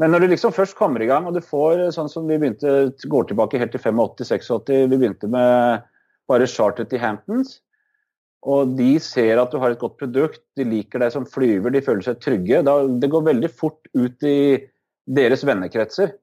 Men 0.00 0.14
når 0.14 0.24
du 0.24 0.30
liksom 0.32 0.54
først 0.56 0.76
kommer 0.78 1.02
i 1.04 1.08
gang, 1.10 1.26
og 1.28 1.36
du 1.36 1.42
får 1.44 1.90
sånn 1.94 2.08
som 2.10 2.28
vi 2.28 2.38
begynte, 2.40 2.92
går 3.12 3.28
tilbake 3.28 3.60
helt 3.60 3.74
til 3.74 3.82
85-86, 3.82 4.48
vi 4.88 4.96
begynte 4.96 5.28
med 5.30 5.84
bare 6.30 6.48
charter 6.48 6.88
til 6.88 7.02
Hamptons. 7.02 7.58
Og 8.42 8.72
de 8.78 8.96
ser 9.02 9.38
at 9.38 9.52
du 9.52 9.60
har 9.62 9.74
et 9.74 9.78
godt 9.82 10.00
produkt, 10.00 10.42
de 10.58 10.66
liker 10.66 11.02
deg 11.02 11.12
som 11.14 11.28
flyver, 11.28 11.70
de 11.70 11.84
føler 11.84 12.02
seg 12.06 12.18
trygge. 12.24 12.64
Da, 12.66 12.80
det 12.88 13.10
går 13.12 13.28
veldig 13.28 13.50
fort 13.52 13.86
ut 13.94 14.26
i 14.26 14.58
deres 15.06 15.44
vennekretser. 15.46 16.16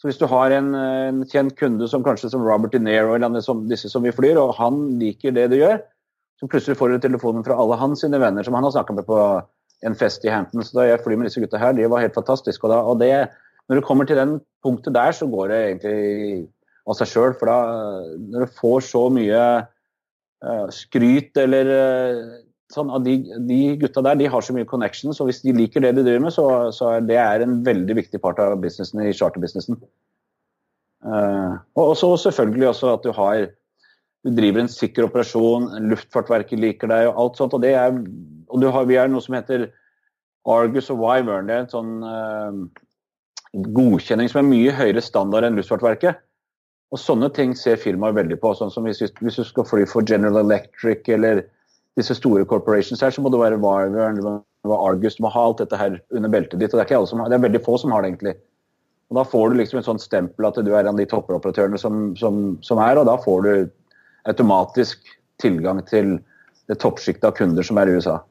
Så 0.00 0.08
hvis 0.08 0.18
du 0.18 0.26
har 0.30 0.50
en, 0.52 0.72
en 0.74 1.22
kjent 1.30 1.54
kunde 1.58 1.86
som 1.88 2.02
kanskje 2.04 2.32
som 2.32 2.42
Robert 2.42 2.74
De 2.74 2.80
Niro 2.82 3.14
eller 3.14 3.38
som, 3.44 3.62
disse 3.70 3.90
som 3.92 4.02
vi 4.02 4.12
flyr, 4.14 4.40
og 4.40 4.56
han 4.58 4.96
liker 4.98 5.34
det 5.36 5.46
du 5.52 5.60
gjør, 5.60 5.78
så 6.40 6.48
plutselig 6.50 6.80
får 6.80 6.90
du 6.90 7.04
telefonen 7.04 7.46
fra 7.46 7.56
alle 7.60 7.78
hans 7.78 8.02
sine 8.02 8.18
venner 8.18 8.42
som 8.42 8.56
han 8.58 8.66
har 8.66 8.74
snakka 8.74 8.96
med 8.96 9.06
på 9.06 9.18
en 9.84 9.96
fest 9.98 10.24
i 10.24 10.32
Hampton. 10.32 10.64
Så 10.64 10.78
Da 10.78 10.88
jeg 10.88 11.02
flyr 11.04 11.18
med 11.18 11.28
disse 11.28 11.42
gutta 11.42 11.60
her, 11.60 11.74
de 11.76 11.88
var 11.90 12.04
helt 12.04 12.16
fantastiske. 12.16 12.64
Og, 12.64 12.72
da, 12.72 12.80
og 12.82 13.00
det, 13.00 13.12
når 13.68 13.80
du 13.80 13.86
kommer 13.86 14.08
til 14.08 14.18
den 14.20 14.38
punktet 14.64 14.94
der, 14.94 15.12
så 15.12 15.28
går 15.30 15.52
det 15.52 15.60
egentlig 15.66 16.48
av 16.88 16.98
seg 16.98 17.12
sjøl. 17.12 17.36
For 17.38 17.50
da, 17.50 17.58
når 18.18 18.46
du 18.46 18.56
får 18.60 18.86
så 18.88 19.04
mye 19.12 19.42
uh, 20.44 20.66
skryt 20.74 21.36
eller 21.40 21.72
uh, 21.72 22.22
sånn 22.74 22.92
at 22.94 23.04
de, 23.06 23.18
de, 23.48 23.58
gutta 23.80 24.02
der 24.04 24.18
de 24.20 24.30
har 24.30 24.44
så 24.44 24.54
mye 24.56 24.68
connections, 24.68 25.20
og 25.20 25.28
hvis 25.30 25.44
de 25.44 25.54
liker 25.56 25.84
det 25.84 25.94
de 25.98 26.06
driver 26.06 26.24
med, 26.26 26.34
så, 26.34 26.46
så 26.74 26.96
er 26.96 27.04
det 27.06 27.20
en 27.44 27.60
veldig 27.66 28.00
viktig 28.00 28.20
part 28.22 28.40
av 28.42 28.56
businessen 28.62 29.04
i 29.04 29.12
charterbusinessen. 29.14 29.78
Uh, 31.04 31.60
og 31.76 31.92
også 31.92 32.16
selvfølgelig 32.30 32.70
også 32.72 32.94
at 32.96 33.04
du 33.04 33.12
har 33.12 33.50
du 34.24 34.30
driver 34.32 34.62
en 34.62 34.72
sikker 34.72 35.04
operasjon, 35.04 35.66
Luftfartverket 35.90 36.60
liker 36.60 36.88
deg 36.88 37.10
og 37.10 37.18
alt 37.20 37.40
sånt. 37.40 37.56
Og, 37.56 37.60
det 37.60 37.74
er, 37.76 37.92
og 38.54 38.72
har, 38.76 38.86
vi 38.86 38.98
har 38.98 39.10
noe 39.10 39.22
som 39.24 39.34
heter 39.34 39.68
Argus 40.46 40.90
og 40.92 41.00
Wyvern. 41.02 41.48
Det 41.48 41.56
er 41.56 41.64
en 41.64 41.72
sånn 41.72 41.94
uh, 42.06 42.84
godkjenning 43.74 44.30
som 44.30 44.42
er 44.42 44.50
mye 44.50 44.74
høyere 44.76 45.02
standard 45.02 45.46
enn 45.46 45.58
Luftfartverket. 45.58 46.20
Og 46.94 47.00
sånne 47.00 47.30
ting 47.34 47.56
ser 47.58 47.80
firmaer 47.80 48.14
veldig 48.14 48.38
på. 48.42 48.52
sånn 48.54 48.70
som 48.70 48.86
hvis, 48.86 49.02
hvis, 49.02 49.40
du 49.40 49.46
skal 49.46 49.66
fly 49.66 49.84
for 49.90 50.06
General 50.06 50.38
Electric 50.44 51.08
eller 51.10 51.42
disse 51.98 52.14
store 52.14 52.46
corporations 52.46 53.02
her, 53.02 53.10
så 53.14 53.22
må 53.22 53.30
det 53.32 53.40
være 53.40 53.58
Wyvern, 53.62 54.18
det 54.20 54.24
må 54.68 54.78
Argus, 54.78 55.16
du 55.18 55.24
må 55.26 55.32
ha 55.34 55.46
alt 55.48 55.60
dette 55.62 55.78
her 55.78 55.98
under 56.14 56.30
beltet 56.30 56.60
ditt. 56.60 56.74
og 56.74 56.80
Det 56.80 56.94
er, 56.94 57.06
som 57.06 57.22
det 57.24 57.36
er 57.36 57.46
veldig 57.46 57.62
få 57.64 57.78
som 57.80 57.94
har 57.94 58.02
det, 58.02 58.14
egentlig. 58.14 58.36
Og 59.10 59.18
Da 59.18 59.24
får 59.24 59.50
du 59.50 59.58
liksom 59.58 59.78
et 59.78 59.88
sånt 59.88 60.02
stempel 60.02 60.46
at 60.46 60.58
du 60.58 60.70
er 60.72 60.84
en 60.84 60.94
av 60.94 61.00
de 61.00 61.08
toppoperatørene 61.10 61.78
som, 61.78 62.14
som, 62.16 62.56
som 62.62 62.80
er, 62.82 62.98
og 62.98 63.06
da 63.10 63.18
får 63.20 63.42
du 63.42 63.52
automatisk 64.30 65.02
tilgang 65.42 65.82
til 65.86 66.16
det 66.70 66.78
toppsjiktet 66.80 67.26
av 67.28 67.36
kunder 67.36 67.66
som 67.66 67.78
er 67.78 67.90
i 67.90 67.98
USA. 67.98 68.22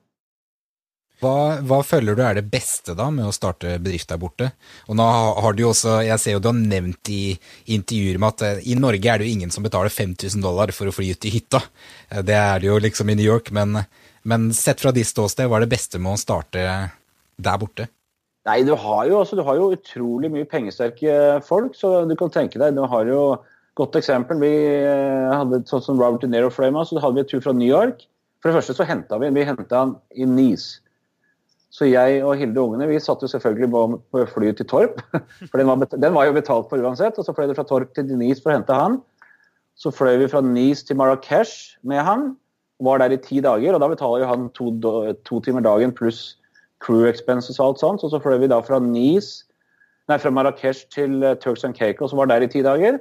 Hva, 1.21 1.61
hva, 1.63 1.79
føler 1.85 2.17
du 2.17 2.21
er 2.25 2.35
det 2.35 2.49
beste 2.51 2.95
da 2.97 3.05
med 3.13 3.27
å 3.29 3.35
starte 3.35 3.77
bedrift 3.77 4.09
der 4.11 4.19
borte? 4.19 4.49
Og 4.89 4.97
nå 4.99 5.05
har 5.05 5.55
du 5.55 5.63
også, 5.67 6.01
Jeg 6.03 6.19
ser 6.19 6.35
jo 6.35 6.41
du 6.43 6.49
har 6.49 6.57
nevnt 6.57 7.11
i 7.13 7.37
intervjuer 7.75 8.19
med 8.19 8.33
at 8.33 8.45
eh, 8.47 8.63
i 8.73 8.75
Norge 8.75 9.07
er 9.07 9.21
det 9.21 9.29
jo 9.29 9.35
ingen 9.37 9.53
som 9.53 9.63
betaler 9.63 9.93
5000 9.93 10.43
dollar 10.43 10.73
for 10.75 10.89
å 10.89 10.95
fly 10.95 11.13
ut 11.13 11.29
i 11.29 11.33
hytta. 11.37 11.61
Eh, 12.09 12.23
det 12.25 12.35
er 12.35 12.59
det 12.59 12.67
jo 12.67 12.79
liksom 12.81 13.13
i 13.13 13.15
New 13.15 13.29
York, 13.29 13.53
men, 13.55 13.85
men 14.23 14.51
sett 14.57 14.83
fra 14.83 14.91
ditt 14.91 15.07
ståsted, 15.07 15.47
hva 15.47 15.61
er 15.61 15.67
det 15.67 15.75
beste 15.75 16.01
med 16.01 16.17
å 16.17 16.19
starte 16.19 16.65
der 17.37 17.61
borte? 17.61 17.87
Nei, 18.43 18.59
du 18.67 18.73
har, 18.75 19.05
jo, 19.07 19.21
altså, 19.21 19.39
du 19.39 19.45
har 19.47 19.55
jo 19.55 19.71
utrolig 19.77 20.27
mye 20.33 20.49
pengesterke 20.49 21.39
folk, 21.47 21.77
så 21.79 22.01
du 22.03 22.17
kan 22.19 22.33
tenke 22.33 22.59
deg 22.59 22.75
Du 22.75 22.83
har 22.83 23.07
jo 23.07 23.23
Godt 23.73 23.95
eksempel. 23.97 24.37
Vi 24.37 24.53
eh, 24.85 25.31
hadde 25.33 25.63
sånn 25.65 25.81
som 25.81 25.97
Robert 25.97 26.21
De 26.21 26.29
Niro 26.29 26.51
fløy 26.53 26.69
med, 26.69 26.85
så 26.85 27.01
hadde 27.01 27.17
vi 27.17 27.23
en 27.23 27.29
tur 27.31 27.41
fra 27.41 27.55
New 27.57 27.69
York. 27.69 28.03
For 28.41 28.51
det 28.51 28.59
første 28.59 28.75
så 28.77 28.85
henta 28.85 29.17
vi 29.21 29.31
vi 29.33 29.45
hentet 29.47 29.73
han 29.73 29.95
i 30.13 30.27
Nice. 30.29 30.82
Så 31.73 31.87
jeg 31.89 32.19
og 32.21 32.35
Hilde 32.37 32.61
og 32.61 32.69
ungene 32.69 32.85
vi 32.91 32.99
satt 33.01 33.23
jo 33.25 33.29
selvfølgelig 33.31 33.69
på 33.73 34.25
flyet 34.29 34.59
til 34.59 34.67
Torp. 34.69 35.01
For 35.49 35.57
den 35.57 35.69
var, 35.69 35.87
den 35.89 36.13
var, 36.13 36.27
jo 36.29 36.35
betalt 36.35 36.69
for 36.69 36.77
uansett. 36.77 37.17
Og 37.17 37.25
så 37.25 37.33
fløy 37.33 37.47
det 37.49 37.57
fra 37.57 37.65
Torp 37.65 37.95
til 37.97 38.11
Nice 38.13 38.43
for 38.43 38.53
å 38.53 38.57
hente 38.59 38.77
han. 38.77 38.99
Så 39.73 39.89
fløy 39.89 40.19
vi 40.21 40.29
fra 40.29 40.43
Nice 40.45 40.85
til 40.85 40.99
Marrakech 40.99 41.55
med 41.81 42.03
han. 42.05 42.35
Var 42.83 43.01
der 43.01 43.15
i 43.15 43.21
ti 43.21 43.39
dager, 43.41 43.73
og 43.73 43.81
da 43.81 43.89
betaler 43.89 44.21
jo 44.21 44.27
han 44.29 44.45
to, 44.53 44.69
to 45.25 45.39
timer 45.45 45.63
dagen 45.65 45.93
pluss 45.95 46.35
crew 46.83 47.07
expenses 47.07 47.57
og 47.57 47.71
alt 47.71 47.81
sånt. 47.81 48.05
Og 48.05 48.13
så 48.13 48.21
fløy 48.21 48.37
vi 48.43 48.51
da 48.51 48.59
fra 48.65 48.77
Nice, 48.83 49.47
nei, 50.11 50.19
fra 50.21 50.33
Marrakech 50.33 50.85
til 50.93 51.23
eh, 51.23 51.37
Turks 51.41 51.65
and 51.65 51.77
Caicos 51.77 52.13
og 52.13 52.21
var 52.21 52.33
der 52.33 52.45
i 52.45 52.51
ti 52.51 52.61
dager 52.65 52.99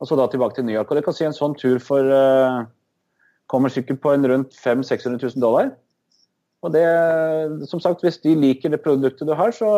og 0.00 0.08
så 0.08 0.16
da 0.18 0.26
tilbake 0.28 0.56
til 0.56 0.66
New 0.66 0.76
York. 0.76 0.90
Og 0.90 0.98
det 0.98 1.04
kan 1.06 1.16
si 1.16 1.24
en 1.24 1.36
sånn 1.36 1.56
tur 1.56 1.78
for 1.82 2.04
uh, 2.04 2.66
kommer 3.52 3.72
sikkert 3.72 4.02
på 4.02 4.12
en 4.12 4.26
rundt 4.28 4.56
500 4.58 4.88
600 4.90 5.30
000 5.36 5.44
dollar. 5.44 5.72
Og 6.66 6.74
det, 6.74 6.86
som 7.70 7.80
sagt, 7.82 8.02
hvis 8.02 8.18
de 8.24 8.34
liker 8.34 8.72
det 8.72 8.82
produktet 8.82 9.28
du 9.28 9.34
har, 9.38 9.52
så 9.54 9.68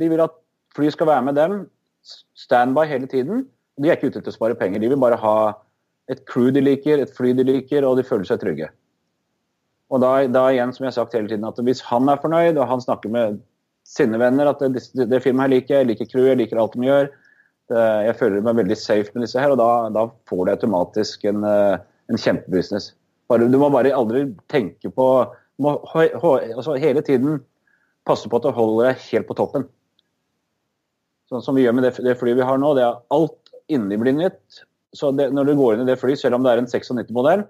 de 0.00 0.08
vil 0.08 0.22
at 0.24 0.32
fly 0.76 0.88
skal 0.92 1.10
være 1.10 1.26
med 1.28 1.36
dem 1.36 1.56
standby 2.38 2.86
hele 2.88 3.08
tiden. 3.10 3.44
De 3.80 3.90
er 3.90 3.98
ikke 3.98 4.08
ute 4.08 4.22
til 4.22 4.32
å 4.32 4.36
spare 4.38 4.56
penger, 4.56 4.80
de 4.80 4.88
vil 4.92 5.00
bare 5.00 5.20
ha 5.20 5.36
et 6.10 6.24
crew 6.26 6.48
de 6.54 6.62
liker, 6.64 6.98
et 6.98 7.12
fly 7.14 7.34
de 7.36 7.44
liker, 7.46 7.84
og 7.86 7.98
de 8.00 8.06
føler 8.06 8.26
seg 8.26 8.40
trygge. 8.42 8.70
Og 9.90 10.02
da, 10.02 10.12
da 10.30 10.46
igjen, 10.52 10.72
som 10.74 10.86
jeg 10.86 10.92
har 10.92 10.98
sagt 11.00 11.16
hele 11.18 11.30
tiden, 11.30 11.46
at 11.46 11.58
hvis 11.66 11.82
han 11.86 12.08
er 12.10 12.20
fornøyd, 12.22 12.58
og 12.58 12.70
han 12.70 12.82
snakker 12.82 13.12
med 13.12 13.40
sine 13.86 14.20
venner 14.22 14.50
at 14.50 14.62
det, 14.62 14.84
det, 14.94 15.08
det 15.10 15.22
firmaet 15.24 15.48
her 15.48 15.54
liker 15.56 15.76
jeg, 15.76 15.90
liker 15.90 16.08
crew, 16.10 16.28
jeg 16.30 16.38
liker 16.38 16.60
alt 16.62 16.76
de 16.76 16.86
gjør, 16.86 17.10
det, 17.70 17.84
jeg 18.06 18.18
føler 18.18 18.46
meg 18.46 18.58
veldig 18.62 18.78
safe 18.78 19.14
med 19.14 19.26
disse 19.26 19.42
her, 19.42 19.52
og 19.54 19.60
da, 19.60 19.70
da 19.94 20.06
får 20.30 20.46
du 20.46 20.52
automatisk 20.54 21.26
en, 21.30 21.44
eh, 21.46 21.76
en 22.10 22.20
kjempebusiness. 22.20 22.92
Bare, 23.30 23.46
du 23.50 23.58
må 23.62 23.70
bare 23.70 23.92
aldri 23.94 24.24
tenke 24.50 24.90
på 24.94 25.06
må, 25.60 25.76
altså 25.92 26.78
Hele 26.80 27.04
tiden 27.06 27.40
passe 28.08 28.30
på 28.30 28.40
at 28.40 28.48
du 28.48 28.54
holder 28.56 28.90
deg 28.90 29.06
helt 29.10 29.28
på 29.28 29.36
toppen. 29.38 29.68
Sånn 31.30 31.44
som 31.44 31.54
vi 31.54 31.62
gjør 31.62 31.76
med 31.78 31.86
det, 31.86 31.94
det 32.02 32.16
flyet 32.18 32.40
vi 32.40 32.46
har 32.46 32.58
nå. 32.58 32.72
det 32.74 32.84
er 32.86 32.98
Alt 33.14 33.52
inni 33.70 33.98
blir 34.00 34.16
nytt. 34.16 34.64
Så 34.96 35.12
det, 35.14 35.28
når 35.36 35.50
du 35.50 35.56
går 35.58 35.76
inn 35.76 35.84
i 35.84 35.90
det 35.92 36.00
flyet, 36.00 36.18
selv 36.18 36.40
om 36.40 36.46
det 36.46 36.52
er 36.52 36.62
en 36.62 36.70
96-modell, 36.70 37.44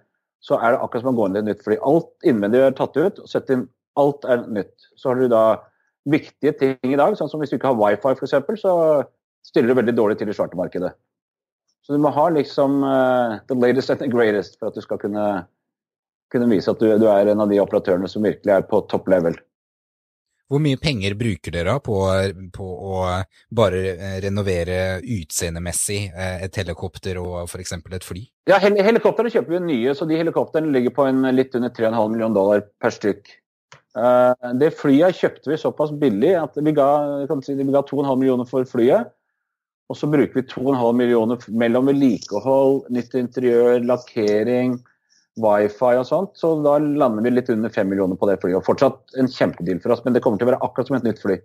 så 0.44 0.58
er 0.58 0.74
det 0.74 0.80
akkurat 0.82 1.04
som 1.04 1.12
å 1.14 1.16
gå 1.16 1.28
inn 1.28 1.38
i 1.38 1.40
et 1.40 1.48
nytt 1.48 1.64
fly. 1.64 1.78
Alt 1.88 2.28
innvendig 2.28 2.60
er 2.64 2.76
tatt 2.76 2.96
ut, 2.98 3.22
og 3.22 3.30
sett 3.30 3.52
inn 3.52 3.66
alt 4.00 4.26
er 4.28 4.44
nytt. 4.52 4.74
Så 5.00 5.10
har 5.10 5.20
du 5.20 5.30
da 5.32 5.44
viktige 6.10 6.52
ting 6.56 6.92
i 6.92 6.98
dag, 7.00 7.16
sånn 7.16 7.30
som 7.32 7.40
hvis 7.40 7.52
du 7.52 7.58
ikke 7.58 7.72
har 7.72 7.80
wifi 7.80 8.12
f.eks., 8.12 8.60
så 8.60 8.74
stiller 9.46 9.72
du 9.72 9.80
veldig 9.80 9.96
dårlig 9.96 10.18
til 10.20 10.32
i 10.32 10.36
chartermarkedet. 10.36 10.92
Så 11.84 11.96
du 11.96 12.02
må 12.02 12.12
ha 12.12 12.26
liksom 12.32 12.82
uh, 12.84 13.40
the 13.48 13.56
latest 13.56 13.92
and 13.92 14.02
the 14.02 14.08
greatest 14.12 14.58
for 14.58 14.68
at 14.68 14.76
du 14.76 14.84
skal 14.84 15.00
kunne, 15.00 15.26
kunne 16.32 16.48
vise 16.50 16.72
at 16.72 16.80
du, 16.80 16.88
du, 17.00 17.06
er 17.10 17.32
en 17.32 17.44
av 17.44 17.50
de 17.50 17.60
operatørene 17.62 18.08
som 18.10 18.24
virkelig 18.26 18.54
er 18.54 18.66
på 18.68 18.82
topp 18.90 19.10
level. 19.12 19.38
Hvor 20.50 20.58
mye 20.62 20.78
penger 20.82 21.14
bruker 21.14 21.54
dere 21.54 21.76
på, 21.84 21.96
på 22.56 22.66
å 22.66 23.02
bare 23.54 23.82
eh, 23.92 24.16
renovere 24.24 24.78
utseendemessig 24.98 26.00
eh, 26.10 26.40
et 26.46 26.58
helikopter 26.58 27.20
og 27.22 27.44
f.eks. 27.44 27.76
et 27.78 28.06
fly? 28.06 28.24
Ja, 28.50 28.58
hel 28.58 28.74
Helikoptrene 28.82 29.30
kjøper 29.30 29.56
vi 29.56 29.62
nye, 29.68 29.94
så 29.94 30.08
de 30.10 30.18
helikoptrene 30.18 30.72
ligger 30.74 30.96
på 30.96 31.06
en 31.06 31.22
litt 31.36 31.54
under 31.54 31.70
3,5 31.70 32.10
millioner 32.10 32.34
dollar 32.34 32.66
per 32.82 32.96
stykk. 32.96 33.30
Det 34.58 34.68
flyet 34.78 35.16
kjøpte 35.18 35.50
vi 35.50 35.56
såpass 35.58 35.90
billig 35.98 36.36
at 36.38 36.58
vi 36.62 36.70
ga, 36.74 36.90
si, 37.42 37.56
vi 37.58 37.72
ga 37.74 37.82
2,5 37.86 38.10
millioner 38.18 38.46
for 38.46 38.66
flyet. 38.70 39.10
Og 39.90 39.98
så 39.98 40.06
bruker 40.06 40.38
vi 40.38 40.46
2,5 40.46 40.94
millioner 40.94 41.46
mellom 41.50 41.90
vedlikehold, 41.90 42.84
nytt 42.94 43.16
interiør, 43.18 43.80
lakkering, 43.82 44.76
wifi 45.38 45.94
og 46.00 46.06
sånt. 46.08 46.34
Så 46.38 46.52
da 46.64 46.76
lander 46.80 47.24
vi 47.24 47.32
litt 47.34 47.50
under 47.52 47.72
5 47.72 47.88
millioner 47.90 48.18
på 48.18 48.28
det 48.30 48.40
flyet. 48.42 48.58
Og 48.58 48.66
fortsatt 48.66 49.18
en 49.20 49.30
kjempedeal 49.30 49.80
for 49.84 49.94
oss, 49.94 50.04
men 50.04 50.16
det 50.16 50.22
kommer 50.24 50.40
til 50.40 50.48
å 50.48 50.52
være 50.52 50.62
akkurat 50.66 50.90
som 50.90 50.98
et 50.98 51.06
nytt 51.06 51.22
fly. 51.22 51.38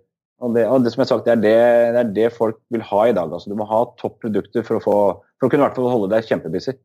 Og 0.44 0.52
det, 0.52 0.66
og 0.68 0.84
det 0.84 0.92
som 0.92 1.00
jeg 1.00 1.06
har 1.06 1.12
sagt, 1.14 1.28
det 1.28 1.32
er 1.36 1.44
det, 1.44 1.54
det 1.94 2.00
er 2.02 2.12
det, 2.18 2.26
folk 2.34 2.58
vil 2.74 2.84
ha 2.84 3.06
i 3.08 3.14
dag. 3.16 3.32
Altså, 3.32 3.52
du 3.52 3.56
må 3.56 3.68
ha 3.70 3.84
topp 4.00 4.18
produkter 4.24 4.66
for 4.66 4.78
å, 4.78 4.84
få, 4.84 4.96
for 5.40 5.48
å 5.48 5.52
kunne 5.52 5.64
i 5.64 5.66
hvert 5.68 5.78
fall 5.78 5.88
holde 5.94 6.12
deg 6.12 6.28
kjempebusy. 6.28 6.76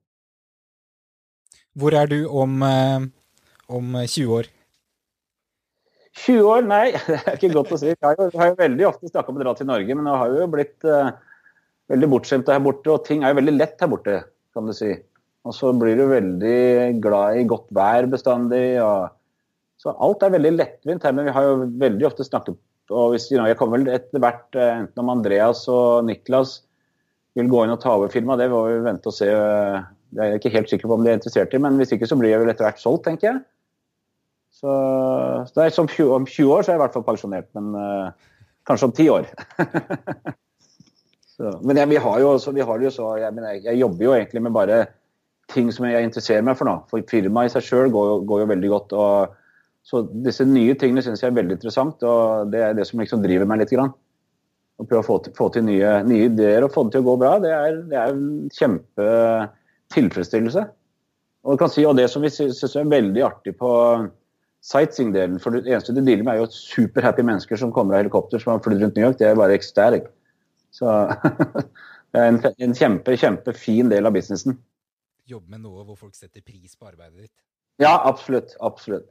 Hvor 1.79 1.95
er 1.95 2.07
du 2.11 2.19
om, 2.27 2.57
eh, 2.67 3.09
om 3.71 3.93
20 3.99 4.37
år? 4.37 4.51
20 6.21 6.47
år? 6.47 6.63
Nei, 6.67 6.85
det 7.07 7.19
er 7.19 7.37
ikke 7.37 7.53
godt 7.55 7.75
å 7.75 7.79
si. 7.81 7.91
Jeg 7.91 7.99
har 8.03 8.17
jo, 8.19 8.29
har 8.39 8.51
jo 8.51 8.57
veldig 8.59 8.87
ofte 8.87 9.11
snakka 9.11 9.33
om 9.33 9.39
å 9.39 9.43
dra 9.43 9.55
til 9.57 9.69
Norge, 9.69 9.97
men 9.97 10.09
jeg 10.11 10.23
har 10.23 10.35
jo 10.35 10.49
blitt 10.55 10.87
uh, 10.87 11.13
veldig 11.91 12.11
bortskjemt 12.11 12.51
her 12.51 12.63
borte, 12.63 12.91
og 12.93 13.05
ting 13.07 13.23
er 13.23 13.33
jo 13.33 13.39
veldig 13.41 13.55
lett 13.57 13.83
her 13.83 13.91
borte, 13.91 14.17
kan 14.55 14.67
du 14.67 14.75
si. 14.75 14.93
Og 15.47 15.55
så 15.57 15.71
blir 15.73 15.97
du 15.97 16.05
veldig 16.09 17.01
glad 17.01 17.39
i 17.39 17.47
godt 17.49 17.71
vær 17.73 18.07
bestandig. 18.11 18.81
og 18.83 19.09
Så 19.81 19.93
alt 19.93 20.23
er 20.23 20.35
veldig 20.35 20.51
lettvint 20.57 21.07
her, 21.07 21.15
men 21.17 21.25
vi 21.29 21.33
har 21.35 21.47
jo 21.47 21.71
veldig 21.81 22.11
ofte 22.11 22.27
snakket 22.27 22.59
og 22.91 23.13
hvis, 23.13 23.29
Jeg 23.31 23.55
kommer 23.55 23.79
vel 23.79 23.93
etter 23.93 24.19
hvert, 24.19 24.49
eh, 24.55 24.81
enten 24.83 24.99
om 24.99 25.13
Andreas 25.13 25.63
og 25.71 26.03
Niklas 26.03 26.61
vil 27.39 27.47
gå 27.47 27.63
inn 27.63 27.71
og 27.71 27.79
ta 27.79 27.93
over 27.95 28.11
firmaet, 28.11 28.41
det 28.43 28.49
må 28.51 28.65
vi 28.67 28.81
vente 28.83 29.07
og 29.07 29.15
se. 29.15 29.29
Det 30.11 30.19
er 30.19 30.33
jeg 30.33 30.41
ikke 30.41 30.55
helt 30.57 30.69
sikker 30.73 30.89
på 30.89 30.97
om 30.97 31.05
de 31.05 31.13
er 31.13 31.19
interessert 31.19 31.53
i, 31.55 31.61
men 31.63 31.77
hvis 31.79 31.93
ikke 31.95 32.09
så 32.09 32.17
blir 32.19 32.33
jeg 32.33 32.41
vel 32.41 32.51
etter 32.51 32.67
hvert 32.67 32.81
solgt, 32.81 33.05
tenker 33.07 33.29
jeg. 33.29 33.39
Så, 34.51 34.73
så 35.47 35.69
som 35.71 35.87
20, 35.87 36.11
om 36.11 36.27
20 36.27 36.51
år 36.51 36.65
så 36.65 36.73
er 36.73 36.75
jeg 36.75 36.81
i 36.81 36.83
hvert 36.83 36.97
fall 36.97 37.07
pensjonert, 37.07 37.47
men 37.55 37.71
uh, 37.71 38.11
kanskje 38.67 38.89
om 38.89 38.95
10 38.97 39.07
år. 39.15 39.29
Så, 41.31 41.55
men 41.65 41.79
jeg, 41.79 41.89
vi 41.89 41.97
har 41.97 42.17
jo 42.21 42.33
også, 42.35 42.51
vi 42.53 42.61
har 42.61 42.81
jo 42.83 42.89
så, 42.93 43.05
jeg, 43.17 43.33
jeg, 43.33 43.61
jeg, 43.63 43.77
jobber 43.79 44.03
jo 44.03 44.11
egentlig 44.13 44.41
med 44.45 44.53
bare 44.53 44.75
ting 45.53 45.69
som 45.73 45.87
jeg 45.87 46.07
interesserer 46.07 46.45
meg 46.45 46.57
for 46.59 46.69
nå. 46.69 46.77
For 46.91 47.03
firmaet 47.09 47.51
i 47.51 47.53
seg 47.55 47.67
sjøl 47.67 47.93
går, 47.93 48.25
går, 48.29 48.43
jo 48.43 48.51
veldig 48.53 48.71
godt. 48.73 48.95
og 48.97 49.37
så 49.87 50.03
disse 50.25 50.45
nye 50.45 50.75
tingene 50.77 51.01
syns 51.01 51.23
jeg 51.23 51.31
er 51.31 51.39
veldig 51.39 51.57
interessant, 51.57 52.03
og 52.05 52.51
det 52.53 52.61
er 52.61 52.75
det 52.77 52.85
som 52.89 53.01
liksom 53.01 53.23
driver 53.23 53.49
meg 53.49 53.63
litt. 53.63 53.73
Grann. 53.73 53.93
Å 54.81 54.85
prøve 54.85 55.01
å 55.01 55.07
få 55.07 55.17
til, 55.25 55.33
få 55.37 55.49
til 55.53 55.65
nye, 55.65 55.95
nye, 56.07 56.29
ideer 56.29 56.65
og 56.65 56.73
få 56.73 56.85
det 56.85 56.95
til 56.95 57.03
å 57.03 57.09
gå 57.09 57.17
bra, 57.21 57.35
det 57.41 57.51
er, 57.53 57.81
det 57.89 57.97
er 57.97 58.13
en 58.13 58.49
kjempetilfredsstillelse. 58.57 60.65
Og, 61.49 61.63
si, 61.73 61.85
og 61.89 61.97
det 61.97 62.07
som 62.13 62.21
vi 62.21 62.29
syns 62.33 62.77
er 62.77 62.89
veldig 62.89 63.23
artig 63.25 63.55
på 63.57 63.69
sightseeing-delen 64.61 65.39
For 65.41 65.55
det 65.55 65.71
eneste 65.71 65.95
du 65.95 66.03
dealer 66.03 66.21
med, 66.21 66.35
er 66.35 66.43
jo 66.43 66.53
superhappy 66.53 67.25
mennesker 67.25 67.57
som 67.57 67.73
kommer 67.73 67.97
av 67.97 68.03
helikopter 68.03 68.41
som 68.41 68.53
har 68.53 68.61
flydd 68.61 68.83
rundt 68.83 68.97
New 68.97 69.07
York. 69.07 69.17
Det 69.17 69.29
er 69.29 69.39
bare 69.39 69.55
ecstatic. 69.57 70.05
Så 70.73 70.85
det 72.13 72.21
er 72.21 72.29
en, 72.29 72.37
en 72.67 72.77
kjempe, 72.77 73.17
kjempefin 73.17 73.89
del 73.89 74.05
av 74.05 74.13
businessen. 74.13 74.59
Jobbe 75.29 75.53
med 75.53 75.63
noe 75.65 75.85
hvor 75.85 75.97
folk 75.99 76.15
setter 76.17 76.43
pris 76.45 76.75
på 76.75 76.89
arbeidet 76.89 77.27
ditt? 77.27 77.35
Ja, 77.81 77.95
absolutt. 78.07 78.55
Absolutt. 78.61 79.09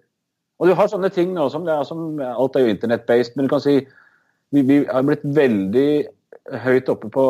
Og 0.60 0.68
du 0.68 0.74
har 0.76 0.90
sånne 0.92 1.08
ting 1.12 1.32
nå 1.34 1.46
som, 1.52 1.66
som 1.88 2.20
Alt 2.20 2.56
er 2.58 2.66
jo 2.66 2.74
internett-based, 2.74 3.36
men 3.36 3.46
du 3.46 3.52
kan 3.52 3.62
si 3.64 3.78
vi, 4.50 4.62
vi 4.66 4.82
har 4.88 5.06
blitt 5.06 5.24
veldig 5.24 5.90
høyt 6.64 6.90
oppe 6.90 7.08
på 7.12 7.24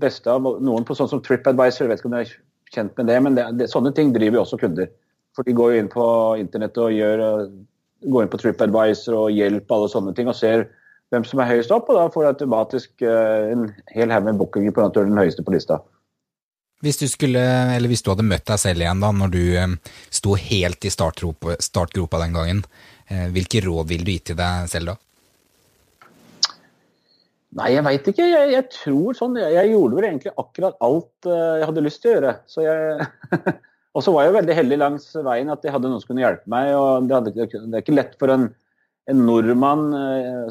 beste 0.00 0.30
av 0.30 0.46
noen 0.62 0.86
på 0.86 0.96
sånn 0.96 1.10
som 1.10 1.22
TripAdvisor. 1.24 1.84
Jeg 1.84 1.90
vet 1.90 2.02
ikke 2.02 2.10
om 2.10 2.16
du 2.16 2.20
er 2.22 2.34
kjent 2.72 2.94
med 2.98 3.10
det, 3.10 3.18
men 3.24 3.38
det, 3.38 3.46
det, 3.58 3.70
sånne 3.70 3.92
ting 3.96 4.12
driver 4.14 4.40
jo 4.40 4.44
også 4.46 4.60
kunder. 4.62 4.90
For 5.36 5.48
de 5.48 5.56
går 5.56 5.72
jo 5.72 5.82
inn 5.82 5.90
på 5.92 6.06
internett 6.40 6.78
og 6.80 6.94
gjør, 6.94 7.24
går 8.12 8.24
inn 8.24 8.32
på 8.32 8.40
TripAdvisor 8.42 9.18
og 9.18 9.34
hjelper 9.34 9.76
alle 9.76 9.90
sånne 9.92 10.14
ting 10.16 10.30
og 10.30 10.38
ser 10.38 10.68
hvem 11.12 11.26
som 11.28 11.42
er 11.42 11.50
høyest 11.50 11.72
opp, 11.74 11.90
og 11.92 11.98
da 11.98 12.06
får 12.12 12.24
du 12.24 12.28
automatisk 12.30 13.04
uh, 13.04 13.50
en 13.52 13.66
hel 13.92 14.12
haug 14.14 14.24
med 14.24 14.38
bookinger 14.40 14.72
på 14.72 14.86
den 14.96 15.18
høyeste 15.18 15.44
på 15.44 15.52
lista. 15.52 15.82
Hvis 16.82 16.98
du, 16.98 17.06
skulle, 17.06 17.38
eller 17.76 17.90
hvis 17.90 18.02
du 18.02 18.10
hadde 18.10 18.26
møtt 18.26 18.48
deg 18.48 18.58
selv 18.58 18.82
igjen 18.82 19.02
da, 19.02 19.12
når 19.14 19.30
du 19.30 19.42
um, 19.62 19.74
sto 20.10 20.34
helt 20.34 20.82
i 20.82 20.90
startgropa 20.90 22.18
den 22.24 22.34
gangen, 22.34 22.62
uh, 23.06 23.28
hvilke 23.30 23.62
råd 23.62 23.92
ville 23.92 24.06
du 24.08 24.10
gitt 24.16 24.32
til 24.32 24.38
deg 24.40 24.66
selv 24.72 24.90
da? 24.90 24.96
Nei, 27.60 27.68
jeg 27.76 27.84
veit 27.86 28.10
ikke. 28.10 28.26
Jeg, 28.26 28.50
jeg, 28.56 28.66
tror 28.74 29.14
sånn 29.14 29.38
jeg, 29.38 29.54
jeg, 29.54 29.70
gjorde 29.76 29.98
vel 29.98 30.08
egentlig 30.08 30.34
akkurat 30.42 30.82
alt 30.82 31.30
uh, 31.30 31.60
jeg 31.60 31.70
hadde 31.70 31.86
lyst 31.86 32.02
til 32.02 32.10
å 32.10 32.16
gjøre. 32.16 32.34
Så 32.50 32.66
jeg 32.66 33.38
Og 33.92 34.00
så 34.00 34.12
var 34.14 34.24
jeg 34.24 34.30
jo 34.30 34.36
veldig 34.38 34.54
heldig 34.56 34.76
langs 34.80 35.02
veien 35.20 35.52
at 35.52 35.66
jeg 35.66 35.72
hadde 35.74 35.88
noen 35.90 36.00
som 36.00 36.08
kunne 36.08 36.22
hjelpe 36.24 36.48
meg. 36.48 36.70
og 36.72 37.06
Det, 37.06 37.12
hadde, 37.12 37.32
det 37.36 37.76
er 37.76 37.82
ikke 37.82 37.94
lett 37.94 38.14
for 38.16 38.32
en, 38.32 38.46
en 39.12 39.18
nordmann 39.28 39.82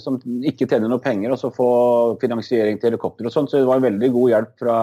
som 0.03 0.19
ikke 0.45 0.67
tjener 0.69 0.85
noe 0.91 1.01
penger, 1.01 1.33
og 1.33 1.39
så 1.41 1.49
få 1.49 1.71
finansiering 2.21 2.77
til 2.77 2.91
helikopter 2.91 3.25
og 3.25 3.33
sånn. 3.33 3.49
Så 3.49 3.57
det 3.57 3.65
var 3.65 3.81
veldig 3.81 4.11
god 4.13 4.29
hjelp 4.29 4.53
fra 4.61 4.75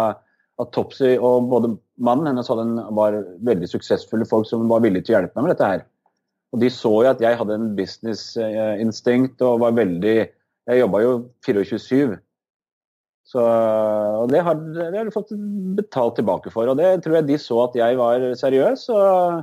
at 0.58 0.72
Topsy 0.74 1.14
og 1.16 1.50
både 1.52 1.74
mannen 2.02 2.32
hennes 2.32 2.50
var 2.96 3.20
veldig 3.46 3.68
suksessfulle 3.70 4.26
folk 4.28 4.48
som 4.48 4.66
var 4.70 4.82
villige 4.84 5.06
til 5.06 5.14
å 5.14 5.20
hjelpe 5.20 5.38
meg 5.38 5.46
med 5.46 5.54
dette 5.54 5.70
her. 5.72 5.84
Og 6.54 6.62
de 6.62 6.70
så 6.72 6.90
jo 7.04 7.10
at 7.10 7.20
jeg 7.22 7.38
hadde 7.38 7.58
en 7.58 7.70
business-instinkt 7.76 9.44
og 9.44 9.62
var 9.62 9.76
veldig 9.76 10.16
jeg 10.68 10.82
jobba 10.82 11.00
jo 11.00 11.12
24-7. 11.46 12.18
Så, 13.28 13.42
og 13.44 14.30
det 14.32 14.40
har, 14.44 14.56
det 14.56 14.88
har, 14.92 15.04
de 15.08 15.12
fått 15.12 15.32
betalt 15.76 16.16
tilbake 16.16 16.52
for. 16.52 16.68
Og 16.68 16.76
det 16.80 16.98
tror 17.04 17.18
jeg 17.18 17.28
de 17.28 17.38
så 17.40 17.62
at 17.66 17.76
jeg 17.76 17.96
var 18.00 18.24
seriøs. 18.40 18.86
og 18.92 19.42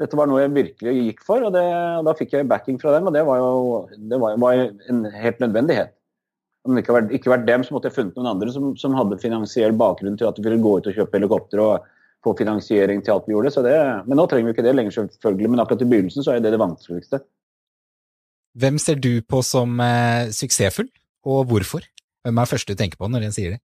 Dette 0.00 0.16
var 0.16 0.28
noe 0.28 0.42
jeg 0.42 0.54
virkelig 0.56 0.94
gikk 0.96 1.22
for, 1.24 1.44
og, 1.44 1.52
det, 1.56 1.64
og 2.00 2.08
da 2.08 2.16
fikk 2.16 2.36
jeg 2.36 2.48
backing 2.48 2.80
fra 2.80 2.92
dem. 2.96 3.08
Og 3.08 3.16
det 3.16 3.24
var 3.28 3.40
jo 3.40 3.52
det 4.12 4.20
var, 4.20 4.40
var 4.40 4.64
en 4.92 5.04
helt 5.12 5.40
nødvendighet. 5.44 5.95
Om 6.66 6.74
det 6.74 6.82
ikke 6.82 6.92
hadde 6.92 7.04
vært, 7.04 7.12
ikke 7.18 7.30
vært 7.30 7.46
dem, 7.46 7.64
så 7.64 7.74
måtte 7.74 7.90
jeg 7.90 7.96
funnet 7.96 8.16
noen 8.18 8.32
andre 8.32 8.52
som, 8.54 8.72
som 8.80 8.96
hadde 8.98 9.20
finansiell 9.22 9.76
bakgrunn 9.78 10.18
til 10.18 10.26
at 10.26 10.38
de 10.38 10.42
ville 10.42 10.58
gå 10.62 10.72
ut 10.80 10.88
og 10.90 10.96
kjøpe 10.98 11.20
helikopter 11.20 11.62
og 11.62 11.86
få 12.26 12.34
finansiering 12.40 13.04
til 13.06 13.14
alt 13.14 13.28
vi 13.28 13.36
gjorde. 13.36 13.62
Det, 13.62 13.76
men 14.08 14.18
nå 14.18 14.26
trenger 14.26 14.50
vi 14.50 14.56
ikke 14.56 14.66
det 14.66 14.74
lenger, 14.74 14.96
selvfølgelig. 14.98 15.52
Men 15.52 15.62
akkurat 15.62 15.84
i 15.84 15.90
begynnelsen 15.92 16.26
så 16.26 16.34
er 16.34 16.42
det 16.42 16.52
det 16.54 16.62
vanskeligste. 16.62 17.22
Hvem 18.56 18.80
ser 18.80 18.98
du 18.98 19.12
på 19.28 19.42
som 19.44 19.78
eh, 19.84 20.32
suksessfull, 20.34 20.88
og 21.28 21.46
hvorfor? 21.50 21.86
Hvem 22.26 22.42
er 22.42 22.50
første 22.50 22.72
du 22.72 22.78
tenker 22.80 22.98
på 22.98 23.10
når 23.12 23.28
en 23.28 23.36
sier 23.36 23.54
det? 23.54 23.60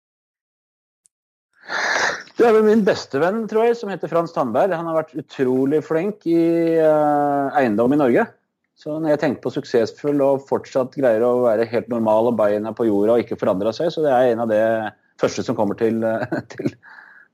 Det 2.37 2.47
er 2.47 2.55
vel 2.55 2.65
min 2.65 2.83
bestevenn, 2.85 3.43
tror 3.49 3.67
jeg, 3.67 3.77
som 3.77 3.91
heter 3.93 4.09
Frans 4.11 4.33
Tandberg. 4.35 4.73
Han 4.73 4.87
har 4.89 4.97
vært 4.97 5.17
utrolig 5.19 5.81
flink 5.85 6.25
i 6.29 6.41
uh, 6.81 7.53
eiendom 7.59 7.93
i 7.93 7.99
Norge. 8.01 8.25
Så 8.81 8.95
når 8.97 9.13
jeg 9.13 9.21
tenker 9.21 9.43
på 9.43 9.53
suksessfull 9.53 10.21
og 10.25 10.47
fortsatt 10.49 10.95
greier 10.97 11.21
å 11.21 11.43
være 11.43 11.67
helt 11.69 11.89
normal 11.91 12.31
og 12.31 12.37
beina 12.39 12.73
på 12.73 12.87
jorda 12.87 13.13
og 13.13 13.23
ikke 13.23 13.37
forandra 13.37 13.73
seg, 13.77 13.91
så 13.93 14.01
det 14.01 14.13
er 14.15 14.31
en 14.31 14.41
av 14.41 14.49
det 14.49 14.63
første 15.21 15.45
som 15.45 15.57
kommer 15.57 15.77
til, 15.77 15.99
uh, 16.01 16.23
til 16.55 16.71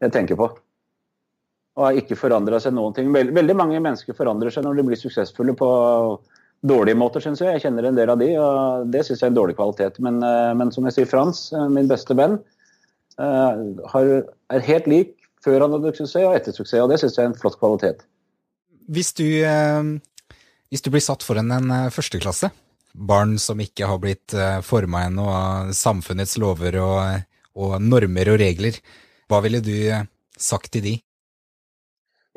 jeg 0.04 0.14
tenker 0.14 0.40
på. 0.40 0.50
Og 1.78 1.86
har 1.86 2.00
ikke 2.02 2.18
forandra 2.20 2.60
seg 2.60 2.76
noen 2.76 2.96
ting. 2.98 3.14
Veldig, 3.14 3.36
veldig 3.38 3.56
mange 3.56 3.80
mennesker 3.80 4.18
forandrer 4.18 4.52
seg 4.52 4.66
når 4.66 4.80
de 4.80 4.86
blir 4.90 5.00
suksessfulle 5.00 5.56
på 5.56 5.70
dårlige 6.66 6.98
måter, 6.98 7.24
syns 7.24 7.42
jeg. 7.42 7.54
Jeg 7.56 7.68
kjenner 7.68 7.88
en 7.90 7.98
del 7.98 8.12
av 8.12 8.20
de, 8.22 8.32
og 8.42 8.90
det 8.94 9.04
syns 9.06 9.22
jeg 9.22 9.30
er 9.30 9.34
en 9.34 9.38
dårlig 9.38 9.58
kvalitet. 9.58 10.00
Men, 10.04 10.20
eh, 10.26 10.54
men, 10.58 10.74
som 10.74 10.88
jeg 10.88 10.98
sier, 10.98 11.10
Frans, 11.10 11.48
eh, 11.54 11.68
min 11.70 11.90
beste 11.90 12.18
venn, 12.18 12.40
eh, 13.20 14.22
er 14.54 14.68
helt 14.72 14.88
lik 14.88 15.16
før 15.44 15.62
han 15.62 15.78
hadde 15.78 15.94
suksess 15.94 16.26
og 16.26 16.36
etter 16.36 16.56
suksess, 16.56 16.82
og 16.82 16.90
det 16.92 17.00
syns 17.02 17.18
jeg 17.18 17.26
er 17.26 17.32
en 17.32 17.40
flott 17.40 17.60
kvalitet. 17.62 18.04
Hvis 18.88 19.14
du, 19.14 19.28
hvis 20.72 20.84
du 20.84 20.92
blir 20.94 21.04
satt 21.04 21.24
foran 21.26 21.52
en 21.56 21.74
førsteklasse, 21.94 22.52
barn 22.98 23.36
som 23.40 23.60
ikke 23.62 23.88
har 23.88 24.00
blitt 24.02 24.34
forma 24.66 25.06
ennå 25.08 25.28
av 25.30 25.74
samfunnets 25.78 26.38
lover 26.42 26.80
og, 26.82 27.28
og 27.56 27.76
normer 27.84 28.34
og 28.34 28.40
regler, 28.42 28.80
hva 29.30 29.40
ville 29.46 29.62
du 29.64 29.76
sagt 30.38 30.72
til 30.74 30.86
de? 30.86 30.96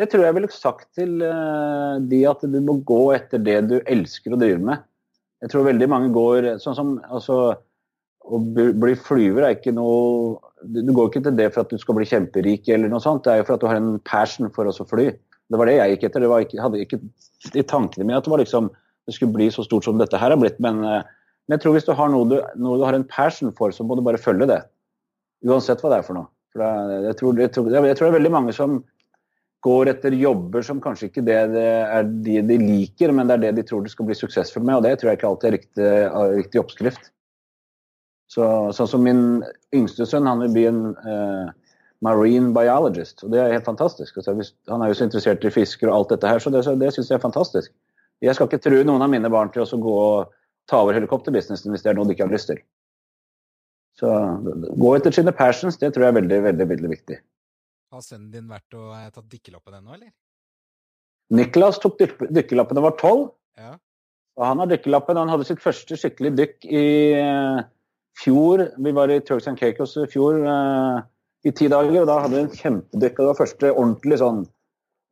Jeg 0.01 0.09
tror 0.13 0.25
jeg 0.25 0.37
ville 0.37 0.53
sagt 0.53 0.87
til 0.97 1.17
de 1.21 2.21
at 2.29 2.45
du 2.49 2.61
må 2.65 2.79
gå 2.87 3.03
etter 3.17 3.43
det 3.43 3.59
du 3.69 3.77
elsker 3.81 4.37
å 4.37 4.41
drive 4.41 4.63
med. 4.71 4.85
Jeg 5.41 5.53
tror 5.53 5.67
veldig 5.67 5.89
mange 5.89 6.13
går 6.15 6.55
sånn 6.61 6.77
som 6.77 6.95
altså, 7.09 7.57
Å 8.21 8.39
bli 8.41 8.93
flyver 9.01 9.47
er 9.47 9.57
ikke 9.57 9.73
noe 9.73 10.37
Du 10.61 10.93
går 10.93 11.09
ikke 11.09 11.23
til 11.25 11.39
det 11.39 11.49
for 11.55 11.65
at 11.65 11.73
du 11.73 11.81
skal 11.81 11.97
bli 11.97 12.09
kjemperik 12.09 12.69
eller 12.69 12.93
noe 12.93 13.01
sånt. 13.01 13.25
Det 13.25 13.33
er 13.33 13.41
jo 13.41 13.47
for 13.49 13.57
at 13.57 13.63
du 13.63 13.69
har 13.71 13.81
en 13.81 13.95
passion 14.05 14.51
for 14.53 14.69
å 14.69 14.89
fly. 14.89 15.09
Det 15.51 15.59
var 15.59 15.67
det 15.67 15.79
jeg 15.79 15.97
gikk 15.97 16.07
etter. 16.09 16.27
Ikke, 16.45 16.63
hadde 16.63 16.83
ikke 16.85 17.01
i 17.59 17.67
tankene 17.67 18.07
mine 18.07 18.21
at 18.21 18.29
det 18.29 18.43
liksom 18.45 18.71
det 19.09 19.17
skulle 19.17 19.35
bli 19.35 19.49
så 19.51 19.65
stort 19.67 19.87
som 19.87 19.99
dette 19.99 20.19
her 20.21 20.31
har 20.31 20.39
blitt. 20.39 20.61
Men, 20.63 20.85
uh, 20.85 21.01
men 21.49 21.57
jeg 21.57 21.65
tror 21.65 21.75
hvis 21.75 21.89
du 21.89 21.95
har 21.99 22.13
noe 22.13 22.29
du, 22.31 22.37
noe 22.61 22.79
du, 22.79 22.85
har 22.87 22.97
en 22.97 23.07
passion 23.09 23.51
for, 23.57 23.75
så 23.75 23.87
må 23.87 23.97
du 23.99 24.05
bare 24.07 24.21
følge 24.21 24.47
det. 24.51 24.61
Uansett 25.47 25.83
hva 25.83 25.91
det 25.91 26.01
er 26.01 26.07
for 26.07 26.21
noe. 26.21 26.31
For 26.55 26.63
det, 26.63 27.01
jeg, 27.09 27.19
tror, 27.19 27.41
jeg, 27.43 27.53
tror, 27.55 27.71
jeg, 27.75 27.97
tror, 27.99 28.07
det 28.07 28.13
er 28.13 28.19
veldig 28.19 28.35
mange 28.37 28.55
som 28.55 28.81
går 29.65 29.91
etter 29.93 30.15
jobber 30.17 30.65
som 30.65 30.81
kanskje 30.81 31.11
ikke 31.11 31.25
det, 31.27 31.39
det 31.53 31.65
er 31.85 32.07
de 32.25 32.39
de 32.49 32.57
liker, 32.63 33.13
men 33.13 33.29
det 33.29 33.37
er 33.37 33.43
det 33.43 33.57
de 33.59 33.65
tror 33.69 33.83
de 33.85 33.93
skal 33.93 34.09
bli 34.09 34.17
suksessfulle 34.17 34.65
med. 34.67 34.79
Og 34.79 34.87
det 34.87 34.95
tror 35.01 35.11
jeg 35.11 35.21
ikke 35.21 35.33
alltid 35.33 35.49
er 35.51 35.57
riktig, 35.59 35.91
riktig 36.39 36.63
oppskrift. 36.63 37.11
Så, 38.31 38.45
sånn 38.77 38.89
som 38.93 39.03
min 39.03 39.25
yngste 39.75 40.07
sønn, 40.07 40.29
han 40.31 40.45
vil 40.45 40.55
bli 40.55 40.65
en 40.71 40.83
uh, 41.03 41.51
marine 42.05 42.53
biologist. 42.57 43.25
Og 43.25 43.33
det 43.35 43.41
er 43.43 43.55
helt 43.55 43.69
fantastisk. 43.69 44.17
Altså, 44.21 44.35
han 44.71 44.83
er 44.83 44.91
jo 44.91 44.99
så 44.99 45.07
interessert 45.07 45.45
i 45.45 45.53
fisker 45.53 45.91
og 45.91 45.97
alt 45.97 46.15
dette 46.15 46.29
her, 46.29 46.43
så 46.43 46.53
det, 46.53 46.65
det 46.81 46.93
syns 46.97 47.11
jeg 47.13 47.19
er 47.19 47.25
fantastisk. 47.25 47.73
Jeg 48.25 48.37
skal 48.37 48.49
ikke 48.49 48.63
true 48.65 48.85
noen 48.85 49.05
av 49.05 49.13
mine 49.13 49.31
barn 49.33 49.53
til 49.53 49.65
å 49.65 49.81
gå 49.81 49.97
og 49.97 50.33
ta 50.71 50.83
over 50.85 50.97
helikopterbusinessen 50.97 51.73
hvis 51.73 51.85
det 51.85 51.93
er 51.93 51.99
noe 51.99 52.09
de 52.09 52.17
ikke 52.17 52.27
har 52.27 52.33
lyst 52.33 52.51
til. 52.53 52.61
Så 54.01 54.09
gå 54.81 54.95
etter 54.97 55.13
sine 55.13 55.33
passions, 55.37 55.77
det 55.81 55.93
tror 55.93 56.07
jeg 56.07 56.15
er 56.15 56.19
veldig, 56.21 56.41
veldig, 56.47 56.67
veldig 56.73 56.91
viktig. 56.93 57.21
Har 57.91 58.05
sønnen 58.07 58.31
din 58.33 58.49
vært 58.49 58.77
og 58.79 58.93
eh, 58.95 59.09
tatt 59.13 59.29
dykkerlappen 59.33 59.81
ennå, 59.81 59.97
eller? 59.97 60.11
Niklas 61.35 61.79
tok 61.83 61.99
dykkerlappen 62.01 62.77
da 62.77 62.83
han 62.83 62.89
var 62.89 62.99
tolv. 63.01 63.25
Ja. 63.59 63.75
Og 64.39 64.47
han 64.47 64.63
har 64.63 64.71
dykkerlappen. 64.71 65.19
Han 65.19 65.31
hadde 65.31 65.47
sitt 65.49 65.63
første 65.63 65.99
skikkelig 65.99 66.33
dykk 66.39 66.67
i 66.71 66.85
uh, 67.19 67.61
fjor. 68.19 68.65
Vi 68.79 68.93
var 68.97 69.13
i 69.13 69.21
Turks 69.27 69.51
and 69.51 69.59
Caicos 69.61 69.97
i 70.01 70.07
fjor 70.11 70.39
uh, 70.47 71.03
i 71.47 71.53
ti 71.57 71.69
dager, 71.73 72.03
og 72.03 72.09
da 72.11 72.19
hadde 72.23 72.37
vi 72.37 72.43
en 72.45 72.57
kjempedykk. 72.57 73.21
Det 73.21 73.29
var 73.31 73.39
første 73.39 73.71
ordentlig 73.73 74.19
sånn 74.21 74.43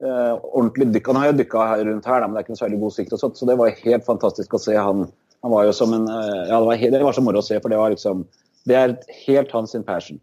eh, 0.05 0.35
ordentlig 0.35 0.91
dykk. 0.97 1.13
Han 1.13 1.21
har 1.23 1.31
jo 1.31 1.39
dykka 1.39 1.69
rundt 1.79 2.11
her, 2.11 2.21
da, 2.21 2.27
men 2.27 2.37
det 2.37 2.43
er 2.43 2.47
ikke 2.47 2.57
noe 2.57 2.65
særlig 2.65 2.83
god 2.83 2.97
sikt, 2.97 3.15
og 3.17 3.23
sånt, 3.23 3.39
så 3.41 3.49
det 3.49 3.57
var 3.61 3.79
helt 3.85 4.09
fantastisk 4.09 4.59
å 4.59 4.63
se 4.63 4.77
han. 4.77 5.07
Han 5.47 5.55
var 5.55 5.69
jo 5.69 5.77
som 5.77 5.95
en 5.95 6.09
Ja, 6.11 6.59
det 6.59 6.67
var, 6.67 6.83
det 6.99 7.07
var 7.07 7.17
så 7.17 7.23
moro 7.25 7.41
å 7.41 7.47
se, 7.47 7.61
for 7.63 7.71
det 7.71 7.79
var 7.79 7.95
liksom 7.95 8.27
Det 8.67 8.75
er 8.75 8.99
helt 9.25 9.53
hans 9.55 9.77
passion. 9.87 10.19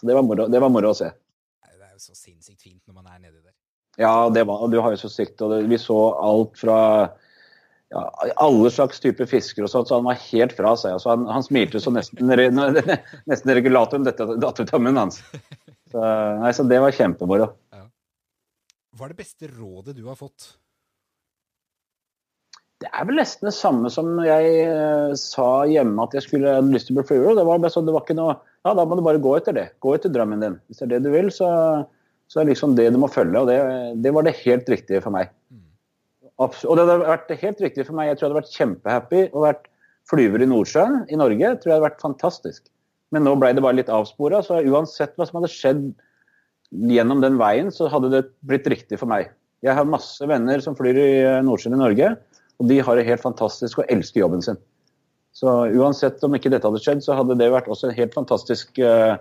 Så 0.00 0.08
det 0.08 0.16
var 0.16 0.24
moro, 0.24 0.48
det 0.50 0.60
var 0.60 0.72
moro 0.72 0.90
å 0.94 0.96
se 0.96 1.12
jo 1.96 2.02
så 2.04 2.16
sinnssykt 2.16 2.62
fint 2.66 2.82
når 2.86 2.98
man 2.98 3.08
er 3.08 3.20
nedi 3.24 3.38
der. 3.40 3.54
Ja, 3.96 4.28
det 4.32 4.44
var, 4.48 4.60
og 4.60 4.72
du 4.72 4.80
har 4.84 4.92
jo 4.92 5.00
så 5.00 5.10
sikt. 5.12 5.40
og 5.40 5.52
det, 5.52 5.62
Vi 5.70 5.78
så 5.80 5.96
alt 6.20 6.58
fra 6.60 6.78
ja, 7.94 8.02
alle 8.42 8.70
slags 8.74 9.00
typer 9.02 9.28
fisker 9.30 9.66
og 9.66 9.70
sånt, 9.70 9.88
så 9.88 10.00
han 10.00 10.08
var 10.08 10.18
helt 10.26 10.54
fra 10.56 10.74
seg. 10.78 10.96
Altså, 10.96 11.12
han, 11.12 11.26
han 11.30 11.46
smilte 11.46 11.82
så 11.82 11.92
nesten, 11.94 12.32
nesten 13.30 13.54
regulatoren 13.58 14.06
datt 14.06 14.60
ut 14.60 14.74
av 14.74 14.82
munnen 14.82 15.04
hans. 15.04 15.22
Så, 15.92 16.02
nei, 16.42 16.52
så 16.56 16.66
det 16.66 16.82
var 16.82 16.94
kjempemoro. 16.96 17.50
Ja. 17.74 17.84
Hva 18.96 19.06
er 19.06 19.12
det 19.12 19.20
beste 19.20 19.50
rådet 19.52 19.94
du 19.98 20.06
har 20.08 20.18
fått? 20.18 20.54
Det 22.82 22.90
er 22.90 23.06
vel 23.08 23.16
nesten 23.16 23.48
det 23.48 23.54
samme 23.56 23.88
som 23.92 24.18
jeg 24.20 24.66
uh, 24.68 25.14
sa 25.16 25.64
hjemme 25.70 26.04
at 26.04 26.12
jeg 26.18 26.26
skulle 26.26 26.58
ha 26.58 26.64
lyst 26.64 26.90
til 26.90 26.96
å 26.96 27.00
bli 27.00 27.06
flyver. 27.08 27.38
Det 27.38 27.46
var, 27.48 27.62
bare 27.62 27.72
sånn, 27.72 27.86
det 27.88 27.94
var 27.94 28.04
ikke 28.04 28.18
noe 28.18 28.34
ja, 28.66 28.72
da 28.74 28.82
må 28.82 28.96
du 28.98 29.04
bare 29.06 29.22
gå 29.22 29.32
etter 29.38 29.54
det. 29.54 29.66
Gå 29.84 29.94
etter 29.94 30.10
drømmen 30.10 30.42
din. 30.42 30.56
Hvis 30.66 30.80
det 30.80 30.88
er 30.88 30.96
det 30.96 31.04
du 31.06 31.12
vil, 31.14 31.28
så, 31.30 31.48
så 32.26 32.40
er 32.40 32.46
det 32.48 32.56
liksom 32.56 32.74
det 32.74 32.88
du 32.90 32.98
må 32.98 33.08
følge. 33.12 33.38
Og 33.38 33.46
det, 33.46 33.58
det 34.02 34.10
var 34.16 34.26
det 34.26 34.34
helt 34.40 34.70
riktige 34.72 34.98
for 35.04 35.14
meg. 35.14 35.30
Og 36.42 36.52
det 36.52 36.84
hadde 36.84 37.00
vært 37.00 37.32
helt 37.40 37.60
riktig 37.64 37.86
for 37.88 37.96
meg. 37.96 38.10
Jeg 38.10 38.18
tror 38.18 38.26
jeg 38.26 38.32
hadde 38.32 38.40
vært 38.42 38.56
kjempehappy 38.56 39.20
og 39.30 39.44
vært 39.46 39.68
flyver 40.10 40.44
i 40.44 40.48
Nordsjøen 40.50 40.98
i 41.08 41.18
Norge. 41.18 41.52
Tror 41.60 41.70
jeg 41.70 41.78
hadde 41.78 41.88
vært 41.88 42.04
fantastisk. 42.04 42.66
Men 43.14 43.24
nå 43.24 43.36
ble 43.40 43.52
det 43.56 43.64
bare 43.64 43.78
litt 43.78 43.92
avspora, 43.92 44.42
så 44.44 44.60
uansett 44.66 45.14
hva 45.16 45.26
som 45.28 45.40
hadde 45.40 45.52
skjedd 45.52 45.82
gjennom 46.90 47.22
den 47.22 47.38
veien, 47.40 47.70
så 47.72 47.88
hadde 47.90 48.10
det 48.12 48.24
blitt 48.46 48.66
riktig 48.68 48.98
for 49.00 49.08
meg. 49.10 49.30
Jeg 49.64 49.76
har 49.78 49.88
masse 49.88 50.26
venner 50.28 50.60
som 50.62 50.76
flyr 50.76 50.98
i 50.98 51.10
eh, 51.22 51.42
Nordsjøen 51.46 51.76
i 51.78 51.80
Norge, 51.80 52.10
og 52.60 52.70
de 52.70 52.80
har 52.82 52.98
det 52.98 53.06
helt 53.06 53.22
fantastisk 53.22 53.80
og 53.80 53.92
elsker 53.92 54.24
jobben 54.24 54.42
sin. 54.44 54.58
Så 55.36 55.52
uansett 55.76 56.22
om 56.24 56.34
ikke 56.36 56.50
dette 56.52 56.66
hadde 56.66 56.80
skjedd, 56.82 57.04
så 57.04 57.16
hadde 57.18 57.36
det 57.38 57.50
vært 57.52 57.68
også 57.72 57.90
en 57.90 57.96
helt 57.98 58.14
fantastisk 58.16 58.78
uh, 58.80 59.18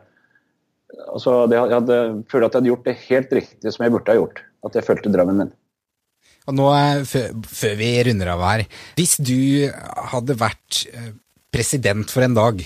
altså 1.11 1.41
det, 1.51 1.57
Jeg 1.59 1.73
hadde 1.73 1.97
følt 2.31 2.47
at 2.47 2.53
jeg 2.53 2.61
hadde 2.61 2.71
gjort 2.71 2.87
det 2.87 2.95
helt 3.09 3.33
riktig 3.35 3.73
som 3.75 3.83
jeg 3.83 3.91
burde 3.91 4.13
ha 4.13 4.21
gjort. 4.21 4.39
At 4.63 4.77
jeg 4.79 4.87
fulgte 4.87 5.11
drømmen 5.11 5.41
min. 5.43 5.51
Og 6.45 6.57
nå, 6.57 6.69
eh, 6.77 7.03
før 7.59 7.77
vi 7.79 7.91
runder 8.07 8.33
av 8.35 8.45
her, 8.45 8.65
hvis 8.99 9.17
du 9.17 9.67
hadde 10.13 10.37
vært 10.39 10.85
president 11.53 12.11
for 12.11 12.25
en 12.25 12.37
dag, 12.37 12.61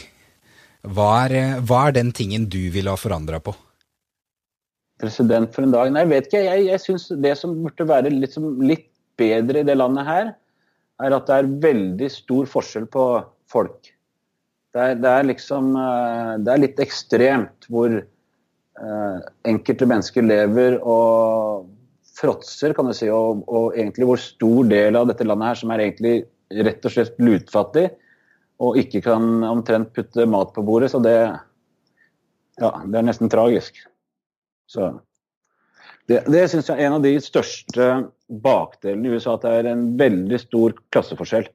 hva 0.87 1.09
er, 1.27 1.59
hva 1.59 1.87
er 1.87 1.97
den 1.97 2.13
tingen 2.15 2.47
du 2.51 2.61
ville 2.71 2.91
ha 2.91 2.99
forandra 2.99 3.41
på? 3.43 3.53
President 4.99 5.51
for 5.55 5.63
en 5.63 5.73
dag? 5.73 5.91
Nei, 5.91 6.03
jeg 6.05 6.11
vet 6.11 6.27
ikke. 6.29 6.43
Jeg, 6.43 6.67
jeg 6.67 6.83
syns 6.83 7.07
det 7.23 7.35
som 7.39 7.55
burde 7.63 7.87
være 7.87 8.11
liksom 8.11 8.59
litt 8.63 8.87
bedre 9.19 9.63
i 9.63 9.67
det 9.67 9.75
landet 9.79 10.07
her, 10.07 10.31
er 10.99 11.15
at 11.15 11.27
det 11.29 11.37
er 11.37 11.51
veldig 11.63 12.09
stor 12.11 12.47
forskjell 12.51 12.87
på 12.91 13.05
folk. 13.51 13.91
Det 14.75 14.83
er, 14.83 14.97
det 15.01 15.09
er 15.09 15.25
liksom 15.25 15.71
eh, 15.79 16.33
Det 16.45 16.51
er 16.53 16.61
litt 16.61 16.81
ekstremt 16.83 17.65
hvor 17.73 17.95
eh, 17.95 19.19
enkelte 19.49 19.87
mennesker 19.89 20.27
lever 20.27 20.77
og 20.83 21.69
fråtser, 22.19 22.73
kan 22.75 22.89
du 22.89 22.93
si, 22.95 23.07
og, 23.13 23.45
og, 23.47 23.73
egentlig 23.77 24.07
hvor 24.09 24.21
stor 24.21 24.67
del 24.69 24.97
av 24.99 25.07
dette 25.09 25.27
landet 25.27 25.51
her 25.51 25.59
som 25.61 25.73
er 25.73 25.85
egentlig 25.85 26.15
rett 26.67 26.85
og 26.85 26.93
slett 26.93 27.19
lutfattig 27.21 27.89
og 28.59 28.79
ikke 28.79 29.01
kan 29.05 29.43
omtrent 29.47 29.93
putte 29.95 30.25
mat 30.27 30.51
på 30.55 30.63
bordet. 30.67 30.91
Så 30.91 30.99
det, 31.03 31.15
ja, 32.59 32.71
det 32.83 32.99
er 32.99 33.05
nesten 33.07 33.31
tragisk. 33.31 33.77
Så 34.69 34.91
det, 36.09 36.23
det 36.27 36.43
syns 36.51 36.67
jeg 36.67 36.81
er 36.81 36.89
en 36.89 36.97
av 36.97 37.05
de 37.05 37.13
største 37.23 37.87
bakdelene 38.43 39.07
i 39.07 39.15
USA, 39.15 39.37
at 39.37 39.45
det 39.45 39.53
er 39.61 39.71
en 39.71 39.85
veldig 39.99 40.41
stor 40.41 40.75
klasseforskjell. 40.93 41.47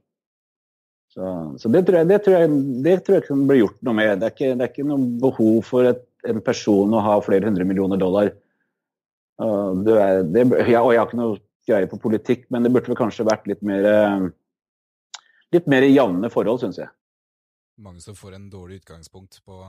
Så, 1.14 1.26
så 1.60 1.70
det, 1.70 1.84
tror 1.86 2.00
jeg, 2.00 2.08
det, 2.10 2.20
tror 2.24 2.40
jeg, 2.40 2.54
det 2.86 2.96
tror 3.04 3.18
jeg 3.18 3.26
kan 3.28 3.44
bli 3.50 3.60
gjort 3.60 3.76
noe 3.86 3.98
med. 4.00 4.16
Det 4.22 4.30
er 4.30 4.34
ikke, 4.34 4.54
det 4.54 4.64
er 4.64 4.72
ikke 4.72 4.88
noe 4.88 5.10
behov 5.22 5.60
for 5.68 5.90
et, 5.90 6.02
en 6.26 6.40
person 6.42 6.96
å 6.96 7.02
ha 7.04 7.18
flere 7.22 7.50
hundre 7.50 7.66
millioner 7.68 8.00
dollar. 8.00 8.32
Er, 9.40 10.20
ja, 10.70 10.80
og 10.80 10.92
jeg 10.94 11.00
har 11.00 11.08
ikke 11.08 11.18
noe 11.18 11.38
greie 11.66 11.88
på 11.90 11.98
politikk, 11.98 12.44
men 12.54 12.62
det 12.62 12.70
burde 12.74 12.92
vel 12.92 12.98
kanskje 12.98 13.26
vært 13.26 13.48
litt 13.50 13.62
mer 13.66 13.86
litt 15.54 15.70
mer 15.70 15.86
jevne 15.86 16.30
forhold, 16.32 16.62
syns 16.62 16.80
jeg. 16.82 16.90
Mange 17.84 18.02
som 18.02 18.16
får 18.18 18.36
en 18.36 18.48
dårlig 18.50 18.82
utgangspunkt 18.82 19.40
på, 19.46 19.60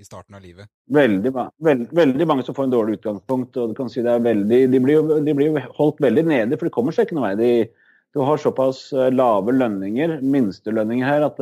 i 0.00 0.06
starten 0.06 0.36
av 0.36 0.44
livet? 0.44 0.68
Veldig, 0.92 1.32
veld, 1.64 1.92
veldig, 1.96 2.26
mange 2.28 2.44
som 2.44 2.56
får 2.56 2.68
en 2.68 2.74
dårlig 2.74 2.98
utgangspunkt. 2.98 3.56
og 3.56 3.70
du 3.70 3.76
kan 3.78 3.88
si 3.92 4.04
det 4.04 4.12
er 4.12 4.24
veldig, 4.24 4.60
De 4.72 4.80
blir 4.82 4.98
jo 4.98 5.20
de 5.24 5.36
blir 5.36 5.60
holdt 5.78 6.02
veldig 6.04 6.26
nede, 6.28 6.58
for 6.58 6.68
det 6.68 6.74
kommer 6.76 6.96
seg 6.96 7.08
ikke 7.08 7.18
noe 7.18 7.30
vei. 7.30 7.36
De, 7.40 7.86
du 8.16 8.20
har 8.26 8.42
såpass 8.42 8.90
eh, 8.92 9.12
lave 9.14 9.54
lønninger, 9.56 10.18
minstelønninger 10.20 11.06
her, 11.06 11.28
at 11.30 11.40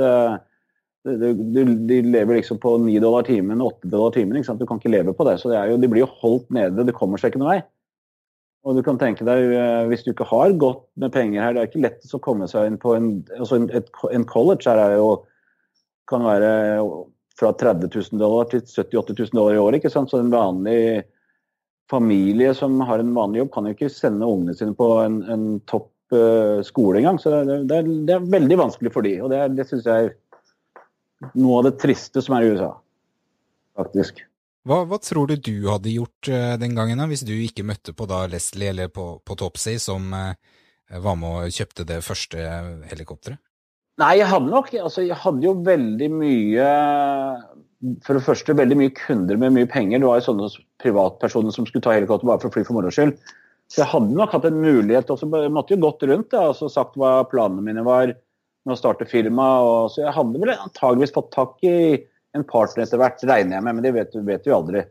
eh, 1.07 1.33
de, 1.55 1.65
de, 1.89 2.03
lever 2.03 2.41
liksom 2.41 2.61
på 2.63 2.75
9 2.83 2.99
dollar 3.05 3.27
timen, 3.29 3.63
8 3.63 3.91
dollar 3.93 4.15
timen. 4.17 4.43
Du 4.43 4.67
kan 4.67 4.81
ikke 4.81 4.93
leve 4.93 5.15
på 5.15 5.27
det. 5.29 5.39
Så 5.43 5.53
det 5.53 5.65
jo, 5.71 5.81
de 5.81 5.91
blir 5.91 6.07
jo 6.07 6.15
holdt 6.23 6.49
nede. 6.55 6.87
Det 6.89 6.97
kommer 6.97 7.21
seg 7.21 7.33
ikke 7.33 7.43
noe 7.45 7.57
vei. 7.57 7.61
Og 8.67 8.77
du 8.77 8.83
kan 8.85 8.99
tenke 9.01 9.27
deg, 9.27 9.53
eh, 9.55 9.85
Hvis 9.89 10.05
du 10.05 10.13
ikke 10.13 10.29
har 10.29 10.57
godt 10.61 10.87
med 10.97 11.13
penger 11.15 11.43
her, 11.43 11.55
det 11.55 11.63
er 11.63 11.71
ikke 11.71 11.85
lett 11.85 12.15
å 12.15 12.23
komme 12.25 12.49
seg 12.51 12.67
inn 12.69 12.81
på 12.81 12.97
en, 12.97 13.13
altså 13.39 13.61
en, 13.61 13.71
et, 13.71 13.93
en 14.13 14.27
college 14.29 14.67
her 14.69 14.83
er 14.83 14.97
jo, 14.99 15.13
kan 16.09 16.25
være 16.25 16.51
fra 17.39 17.53
30 17.55 17.93
000 17.95 18.19
dollar 18.19 18.49
til 18.51 18.65
70 18.65 18.97
000-80 18.97 19.21
000 19.31 19.39
dollar 19.39 19.55
i 19.55 19.63
året. 19.63 19.79
ikke 19.79 19.93
sant? 19.93 20.11
Så 20.11 20.19
en 20.19 20.33
vanlig 20.33 21.05
familie 21.91 22.55
som 22.55 22.81
har 22.81 23.01
en 23.01 23.15
vanlig 23.17 23.43
jobb, 23.43 23.53
kan 23.55 23.69
jo 23.69 23.77
ikke 23.77 23.93
sende 23.93 24.29
ungene 24.29 24.57
sine 24.57 24.75
på 24.77 24.89
en, 25.05 25.23
en 25.33 25.45
topp 25.71 25.91
uh, 26.13 26.61
skole 26.67 27.01
engang. 27.01 27.21
Så 27.23 27.33
det, 27.33 27.61
det, 27.71 27.79
er, 27.79 27.93
det, 28.09 28.17
er, 28.17 28.33
veldig 28.37 28.59
vanskelig 28.61 28.93
for 28.95 29.07
de, 29.07 29.15
og 29.23 29.33
det, 29.33 29.41
det 29.57 29.69
syns 29.69 29.89
jeg 29.89 30.13
noe 31.35 31.61
av 31.61 31.69
det 31.69 31.79
triste 31.83 32.23
som 32.25 32.37
er 32.37 32.47
i 32.47 32.53
USA, 32.55 32.73
faktisk. 33.79 34.23
Hva, 34.69 34.83
hva, 34.85 34.99
tror 35.01 35.31
du 35.31 35.39
du 35.41 35.69
hadde 35.71 35.95
gjort 35.95 36.29
uh, 36.29 36.55
den 36.61 36.75
gangen, 36.77 37.01
da, 37.01 37.09
hvis 37.09 37.25
du 37.25 37.33
ikke 37.33 37.67
møtte 37.67 37.95
på 37.97 38.09
da 38.11 38.27
Leslie 38.29 38.73
eller 38.73 38.91
på, 38.93 39.17
på 39.25 39.37
Topsy, 39.39 39.79
som 39.81 40.13
uh, 40.13 40.35
var 41.01 41.17
med 41.21 41.47
og 41.49 41.55
kjøpte 41.55 41.87
det 41.89 42.03
første 42.05 42.43
helikopteret? 42.91 43.41
Nei, 43.99 44.13
jeg 44.21 44.29
hadde 44.31 44.53
nok 44.53 44.69
altså, 44.79 45.03
Jeg 45.03 45.19
hadde 45.19 45.43
jo 45.43 45.57
veldig 45.67 46.09
mye 46.15 46.67
For 48.07 48.15
det 48.15 48.23
første 48.23 48.55
veldig 48.55 48.77
mye 48.79 48.93
kunder 48.95 49.41
med 49.43 49.57
mye 49.57 49.67
penger. 49.71 49.99
Det 49.99 50.07
var 50.07 50.21
jo 50.21 50.27
sånne 50.29 50.51
privatpersoner 50.83 51.55
som 51.55 51.67
skulle 51.67 51.83
ta 51.83 51.97
helikopter 51.97 52.29
bare 52.29 52.39
for 52.43 52.51
å 52.51 52.55
fly 52.55 52.63
for 52.67 52.79
moro 52.79 52.93
skyld. 52.95 53.17
Så 53.69 53.83
jeg 53.83 53.91
hadde 53.91 54.17
nok 54.17 54.33
hatt 54.33 54.47
en 54.49 54.63
mulighet 54.63 55.11
også, 55.13 55.29
Jeg 55.43 55.53
måtte 55.53 55.75
jo 55.75 55.83
gått 55.83 56.07
rundt 56.09 56.35
og 56.35 56.53
altså, 56.53 56.71
sagt 56.73 56.97
hva 56.99 57.21
planene 57.29 57.65
mine 57.65 57.85
var 57.87 58.15
med 58.69 58.77
å 58.77 58.81
starte 58.81 59.09
firma. 59.09 59.49
Og, 59.65 59.91
så 59.95 60.05
jeg 60.05 60.15
hadde 60.15 60.45
vel 60.45 60.55
antageligvis 60.55 61.15
fått 61.17 61.33
tak 61.35 61.59
i 61.67 61.75
en 62.37 62.45
partner 62.47 62.85
etter 62.85 63.01
hvert, 63.01 63.25
regner 63.27 63.59
jeg 63.59 63.67
med, 63.67 63.79
men 63.79 63.85
det 63.85 63.95
vet, 63.97 64.17
vet 64.29 64.47
jo 64.47 64.57
aldri. 64.59 64.85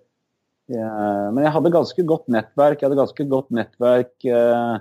Ja, 0.67 0.91
men 1.31 1.45
jeg 1.45 1.53
hadde 1.55 1.71
ganske 1.71 2.03
godt 2.09 2.27
nettverk. 2.33 2.81
Jeg 2.81 2.89
hadde 2.89 2.99
ganske 2.99 3.25
godt 3.31 3.53
nettverk 3.55 4.25
eh, 4.27 4.73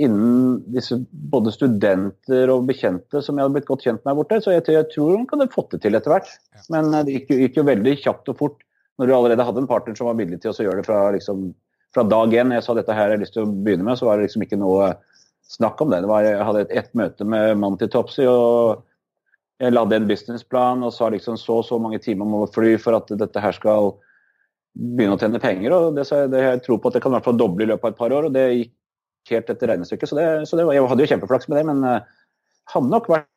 innen 0.00 0.62
disse 0.72 0.96
både 1.10 1.52
studenter 1.52 2.50
og 2.54 2.64
bekjente 2.70 3.20
som 3.20 3.36
jeg 3.36 3.44
hadde 3.44 3.58
blitt 3.58 3.68
godt 3.68 3.84
kjent 3.84 4.00
med 4.00 4.14
her 4.14 4.20
borte. 4.22 4.40
Så 4.40 4.54
jeg, 4.54 4.64
jeg 4.72 4.88
tror 4.94 5.18
hun 5.18 5.26
kunne 5.28 5.50
fått 5.52 5.74
det 5.74 5.82
til 5.84 5.98
etter 5.98 6.14
hvert. 6.14 6.30
Men 6.72 6.88
eh, 6.92 7.04
det 7.04 7.18
gikk, 7.18 7.34
gikk, 7.42 7.60
jo 7.60 7.68
veldig 7.68 7.98
kjapt 8.00 8.32
og 8.32 8.38
fort 8.40 8.64
når 9.00 9.08
du 9.08 9.14
allerede 9.16 9.44
hadde 9.44 9.62
en 9.64 9.68
partner 9.68 9.96
som 9.98 10.08
var 10.08 10.16
villig 10.18 10.40
til 10.40 10.52
å 10.52 10.66
gjøre 10.66 10.80
det 10.80 10.88
fra, 10.88 11.02
liksom, 11.14 11.50
fra 11.92 12.06
dag 12.08 12.34
én. 12.40 12.56
Jeg 12.56 12.64
sa 12.64 12.76
dette 12.78 12.96
her 12.96 13.10
jeg 13.10 13.18
har 13.18 13.24
lyst 13.26 13.36
til 13.36 13.44
å 13.44 13.52
begynne 13.52 13.86
med, 13.88 14.00
så 14.00 14.08
var 14.08 14.16
det 14.16 14.28
liksom 14.28 14.44
ikke 14.46 14.60
noe 14.60 14.94
snakk 15.48 15.80
om 15.82 15.90
det. 15.92 16.02
det 16.04 16.10
var, 16.10 16.24
jeg 16.26 16.46
hadde 16.46 16.64
et, 16.66 16.72
et 16.82 16.94
møte 16.98 17.26
med 17.26 17.58
mannen 17.58 17.78
til 17.80 17.90
Topsy. 17.92 18.24
og 18.28 18.82
jeg 19.62 19.74
lagde 19.76 19.94
en 19.94 20.08
businessplan 20.08 20.82
og 20.82 20.94
sa 20.94 21.08
liksom 21.12 21.36
så 21.38 21.60
og 21.60 21.66
så 21.68 21.78
mange 21.78 22.00
timer 22.02 22.26
må 22.26 22.46
fly 22.50 22.74
for 22.82 22.98
at 22.98 23.12
dette 23.18 23.42
her 23.42 23.54
skal 23.54 23.92
begynne 24.72 25.14
å 25.14 25.20
tjene 25.20 25.40
penger. 25.42 25.74
og 25.76 25.98
det, 25.98 26.08
det, 26.32 26.40
Jeg 26.42 26.62
tror 26.64 26.80
på 26.80 26.90
at 26.90 26.96
det 26.96 27.02
kan 27.04 27.12
i 27.12 27.18
hvert 27.18 27.28
fall 27.28 27.38
doble 27.38 27.66
i 27.66 27.70
løpet 27.70 27.84
av 27.86 27.92
et 27.92 28.00
par 28.00 28.14
år. 28.16 28.26
og 28.26 28.34
Det 28.34 28.46
gikk 28.50 28.72
helt 29.30 29.52
etter 29.54 29.70
regnestykket. 29.70 30.08
Så, 30.10 30.18
det, 30.18 30.26
så 30.48 30.58
det, 30.58 30.66
jeg 30.74 30.88
hadde 30.90 31.04
jo 31.04 31.12
kjempeflaks 31.12 31.48
med 31.48 31.60
det, 31.60 31.64
men 31.68 31.84
uh, 31.86 32.00
hadde 32.72 32.90
nok 32.90 33.08
vært 33.12 33.28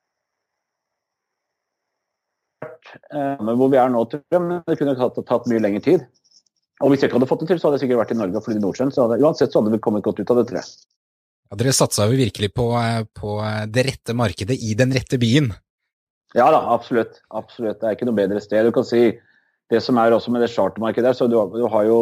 uh, 3.14 3.54
hvor 3.54 3.70
vi 3.70 3.82
er 3.82 3.94
nå, 3.94 4.06
men 4.34 4.62
det 4.66 4.80
kunne 4.80 4.98
tatt, 4.98 5.22
tatt, 5.30 5.50
mye 5.52 5.62
lengre 5.62 5.84
tid. 5.86 6.08
Og 6.84 6.92
hvis 6.92 7.04
jeg 7.04 7.12
ikke 7.12 7.20
hadde 7.20 7.30
fått 7.30 7.46
det 7.46 7.54
til, 7.54 7.62
så 7.62 7.70
hadde 7.70 7.78
jeg 7.80 7.86
sikkert 7.86 8.02
vært 8.02 8.16
i 8.16 8.20
Norge 8.20 8.42
og 8.42 8.48
flydd 8.48 8.60
i 8.60 8.66
Nordsjøen. 8.66 8.92
så 8.92 9.06
hadde, 9.06 9.22
Uansett 9.24 9.54
så 9.54 9.62
hadde 9.62 9.76
vi 9.76 9.84
kommet 9.84 10.04
godt 10.08 10.20
ut 10.20 10.32
av 10.34 10.42
det, 10.42 10.50
tror 10.50 10.64
jeg. 10.64 10.74
Ja, 11.50 11.60
Dere 11.60 11.76
satsa 11.78 12.08
jo 12.10 12.18
virkelig 12.18 12.52
på, 12.58 12.72
eh, 12.80 13.04
på 13.16 13.38
det 13.72 13.86
rette 13.90 14.16
markedet 14.18 14.58
i 14.58 14.74
den 14.78 14.94
rette 14.96 15.20
byen. 15.22 15.52
Ja 16.36 16.50
da, 16.52 16.62
absolutt. 16.74 17.22
absolutt. 17.30 17.80
Det 17.80 17.88
er 17.88 17.96
ikke 17.96 18.08
noe 18.10 18.18
bedre 18.18 18.42
sted. 18.44 18.66
Du 18.66 18.76
kan 18.76 18.88
si 18.88 19.20
Det 19.66 19.80
som 19.82 19.98
er 19.98 20.14
også 20.14 20.30
med 20.30 20.44
det 20.44 20.52
chartermarkedet 20.54 21.08
der, 21.08 21.16
så 21.18 21.26
du, 21.26 21.40
du 21.58 21.64
har 21.74 21.88
jo 21.90 22.00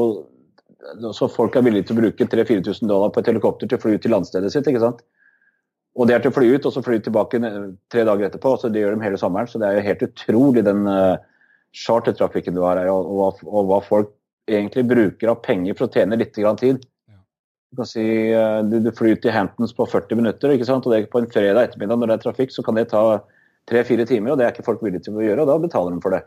så 1.16 1.30
Folk 1.32 1.56
er 1.56 1.64
villige 1.64 1.88
til 1.88 1.96
å 1.96 2.02
bruke 2.02 2.26
3000-4000 2.28 2.90
dollar 2.92 3.12
på 3.14 3.22
et 3.22 3.30
helikopter 3.32 3.70
til 3.70 3.80
å 3.80 3.82
fly 3.82 3.94
ut 3.96 4.04
til 4.04 4.12
landstedet 4.12 4.52
sitt. 4.52 4.68
ikke 4.68 4.82
sant? 4.84 5.04
Og 5.96 6.10
det 6.10 6.16
er 6.16 6.24
til 6.24 6.34
å 6.34 6.36
fly 6.36 6.50
ut 6.56 6.66
og 6.68 6.74
så 6.74 6.82
fly 6.84 6.98
tilbake 7.06 7.40
tre 7.94 8.04
dager 8.08 8.28
etterpå. 8.28 8.56
så 8.58 8.70
Det 8.70 8.82
gjør 8.82 8.98
de 8.98 9.06
hele 9.06 9.20
sommeren. 9.22 9.48
Så 9.48 9.62
det 9.62 9.70
er 9.70 9.78
jo 9.78 9.86
helt 9.88 10.06
utrolig 10.08 10.66
den 10.66 10.88
uh, 10.90 11.22
chartertrafikken 11.74 12.58
du 12.58 12.64
har 12.66 12.82
her, 12.82 12.90
og, 12.94 13.10
og, 13.14 13.44
og, 13.46 13.70
hva 13.70 13.80
folk 13.86 14.12
egentlig 14.50 14.84
bruker 14.90 15.32
av 15.32 15.42
penger 15.46 15.78
for 15.78 15.88
å 15.88 15.94
tjene 15.94 16.20
litt 16.20 16.34
tid. 16.36 16.84
Du 17.74 17.80
kan 17.82 17.90
si 17.90 18.04
uh, 18.30 18.62
du, 18.70 18.78
du 18.86 18.92
flyr 18.94 19.18
til 19.18 19.34
Hamptons 19.34 19.74
på 19.74 19.88
40 19.90 20.20
minutter, 20.20 20.54
ikke 20.54 20.68
sant? 20.70 20.86
og 20.86 20.94
det 20.94 21.00
er 21.00 21.10
på 21.10 21.24
en 21.24 21.32
fredag 21.32 21.72
ettermiddag 21.72 21.98
når 21.98 22.12
det 22.12 22.18
er 22.20 22.26
trafikk, 22.28 22.54
så 22.54 22.62
kan 22.66 22.78
det 22.78 22.92
ta 22.92 23.02
tre-fire 23.70 24.06
timer, 24.06 24.34
og 24.34 24.38
det 24.38 24.46
er 24.46 24.54
ikke 24.54 24.66
folk 24.68 24.84
villige 24.86 25.08
til 25.08 25.18
å 25.18 25.24
gjøre, 25.24 25.42
og 25.42 25.50
da 25.50 25.56
betaler 25.64 25.96
de 25.96 26.04
for 26.04 26.14
det. 26.14 26.22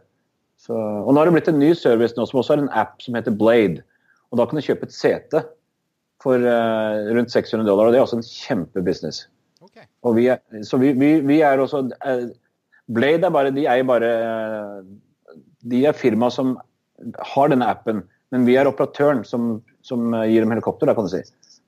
Så, 0.66 0.74
og 0.74 1.12
nå 1.12 1.20
har 1.20 1.28
det 1.28 1.36
blitt 1.36 1.50
en 1.52 1.60
ny 1.60 1.68
service 1.78 2.16
nå 2.16 2.24
som 2.26 2.40
også 2.40 2.56
har 2.56 2.64
en 2.64 2.72
app 2.74 2.98
som 3.04 3.14
heter 3.14 3.34
Blade. 3.38 3.84
og 4.32 4.40
Da 4.40 4.48
kan 4.48 4.58
du 4.58 4.64
kjøpe 4.66 4.88
et 4.88 4.96
sete 4.96 5.44
for 6.24 6.42
uh, 6.42 7.06
rundt 7.14 7.30
600 7.30 7.68
dollar, 7.68 7.86
og 7.86 7.94
det 7.94 8.00
er 8.00 8.06
også 8.06 8.18
en 8.18 8.26
kjempebusiness. 8.26 9.26
Okay. 9.62 9.86
Og 10.02 10.16
vi 10.18 10.26
er, 10.32 10.42
så 10.66 10.80
vi, 10.80 10.94
vi, 10.96 11.12
vi 11.28 11.40
er 11.44 11.62
også 11.62 11.84
uh, 11.92 12.26
Blade 12.96 13.26
er 13.26 13.32
bare 13.34 13.50
De 13.54 13.64
er 13.66 13.82
bare 13.88 14.10
uh, 14.22 15.36
De 15.66 15.80
er 15.88 15.96
firma 15.96 16.30
som 16.32 16.56
har 17.34 17.50
denne 17.52 17.68
appen, 17.68 18.02
men 18.32 18.46
vi 18.48 18.56
er 18.56 18.68
operatøren 18.68 19.22
som, 19.28 19.58
som 19.86 20.14
gir 20.26 20.44
dem 20.44 20.54
helikopter, 20.54 20.90
da 20.90 20.96
kan 20.96 21.06
du 21.06 21.12
si. 21.12 21.22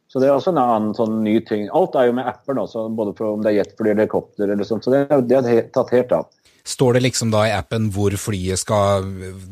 Så 0.09 0.23
det 0.23 0.31
er 0.31 0.35
også 0.39 0.55
en 0.55 0.61
annen 0.63 0.95
sånn 0.97 1.21
ny 1.21 1.37
ting. 1.45 1.67
Alt 1.77 1.97
er 2.01 2.09
jo 2.09 2.17
med 2.17 2.29
apper 2.31 2.57
nå, 2.57 2.65
både 2.97 3.13
for 3.19 3.35
om 3.35 3.45
det 3.45 3.53
er 3.53 3.59
jetfly 3.61 3.91
eller 3.91 4.07
helikopter 4.07 4.49
eller 4.49 4.69
sånt. 4.69 4.87
Så 4.87 4.93
det, 4.95 5.05
det 5.29 5.41
er 5.43 5.67
tatt 5.75 5.93
helt 5.93 6.15
av. 6.17 6.31
Står 6.69 6.97
det 6.97 7.03
liksom 7.05 7.31
da 7.33 7.47
i 7.49 7.53
appen 7.57 7.87
hvor 7.93 8.13
flyet 8.21 8.61
skal 8.61 9.05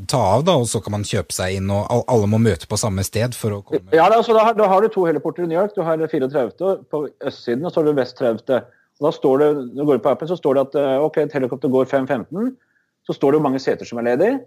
ta 0.09 0.21
av, 0.35 0.43
da, 0.49 0.57
og 0.61 0.67
så 0.69 0.83
kan 0.85 0.97
man 0.97 1.05
kjøpe 1.09 1.33
seg 1.33 1.59
inn, 1.59 1.71
og 1.73 2.05
alle 2.13 2.29
må 2.29 2.41
møte 2.45 2.69
på 2.69 2.77
samme 2.81 3.05
sted 3.09 3.37
for 3.37 3.57
å 3.57 3.61
komme 3.65 3.97
Ja, 3.97 4.09
da, 4.13 4.19
da, 4.21 4.43
har, 4.49 4.57
da 4.59 4.69
har, 4.69 4.85
du 4.85 4.93
to 4.93 5.07
heliporter 5.09 5.47
i 5.47 5.49
New 5.49 5.57
York. 5.57 5.73
Du 5.77 5.81
har 5.85 6.01
34. 6.01 6.51
på 6.93 7.03
østsiden, 7.25 7.65
og 7.65 7.73
så 7.73 7.81
har 7.81 7.89
du 7.89 7.97
vest 7.97 8.21
30. 8.21 8.69
Og 9.01 9.09
da 9.09 9.13
står 9.13 9.41
det, 9.43 9.49
når 9.61 9.81
du 9.81 9.89
går 9.93 10.05
på 10.05 10.13
appen, 10.13 10.29
så 10.29 10.37
står 10.41 10.57
det 10.57 10.67
at 10.69 10.79
eh, 10.81 11.05
ok, 11.05 11.23
et 11.25 11.37
helikopter 11.37 11.73
går 11.73 11.89
5.15. 11.93 12.53
så 13.09 13.17
står 13.17 13.33
det 13.33 13.41
jo 13.41 13.47
mange 13.49 13.61
seter 13.65 13.89
som 13.89 14.01
er 14.01 14.09
ledige. 14.11 14.39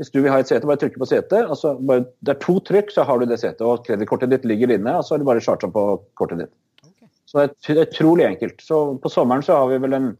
Hvis 0.00 0.10
du 0.10 0.22
vil 0.22 0.32
ha 0.32 0.40
et 0.40 0.48
sete, 0.48 0.66
bare 0.66 0.80
trykke 0.80 1.00
på 1.02 1.08
setet. 1.08 1.44
Altså 1.44 1.74
bare, 1.78 2.06
det 2.24 2.34
er 2.34 2.42
to 2.42 2.56
trykk, 2.64 2.90
så 2.94 3.04
har 3.06 3.20
du 3.20 3.26
det 3.28 3.38
setet. 3.42 3.62
Og 3.66 3.84
kredittkortet 3.86 4.32
ditt 4.32 4.46
ligger 4.48 4.72
inne, 4.74 4.96
og 4.98 5.06
så 5.06 5.16
er 5.16 5.22
det 5.22 5.28
bare 5.28 5.44
charta 5.44 5.68
på 5.70 5.86
kortet 6.18 6.44
ditt. 6.44 6.52
Okay. 6.86 7.08
Så 7.28 7.44
det 7.44 7.76
er, 7.76 7.84
utrolig 7.84 8.26
enkelt. 8.26 8.64
Så 8.64 8.82
på 9.02 9.12
sommeren 9.12 9.44
så 9.46 9.60
har 9.60 9.70
vi 9.70 9.80
vel 9.84 9.98
en 9.98 10.12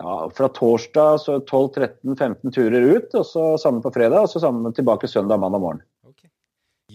ja, 0.00 0.30
fra 0.32 0.48
torsdag 0.56 1.20
så 1.20 1.38
12-13-15 1.44 2.54
turer 2.56 2.88
ut, 2.96 3.14
og 3.18 3.26
så 3.28 3.48
samme 3.60 3.84
på 3.84 3.92
fredag, 3.92 4.24
og 4.24 4.32
så 4.32 4.40
samme 4.40 4.72
tilbake 4.72 5.10
søndag 5.10 5.42
mandag 5.42 5.60
morgen. 5.60 5.82
Okay. 6.08 6.32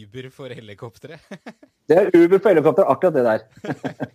Uber 0.02 0.32
for 0.34 0.54
helikopteret? 0.54 1.22
Det 1.88 1.96
er 2.02 2.10
Uber 2.12 2.42
for 2.42 2.52
helikopter, 2.52 2.90
akkurat 2.90 3.16
det 3.16 3.28
der. 3.28 3.46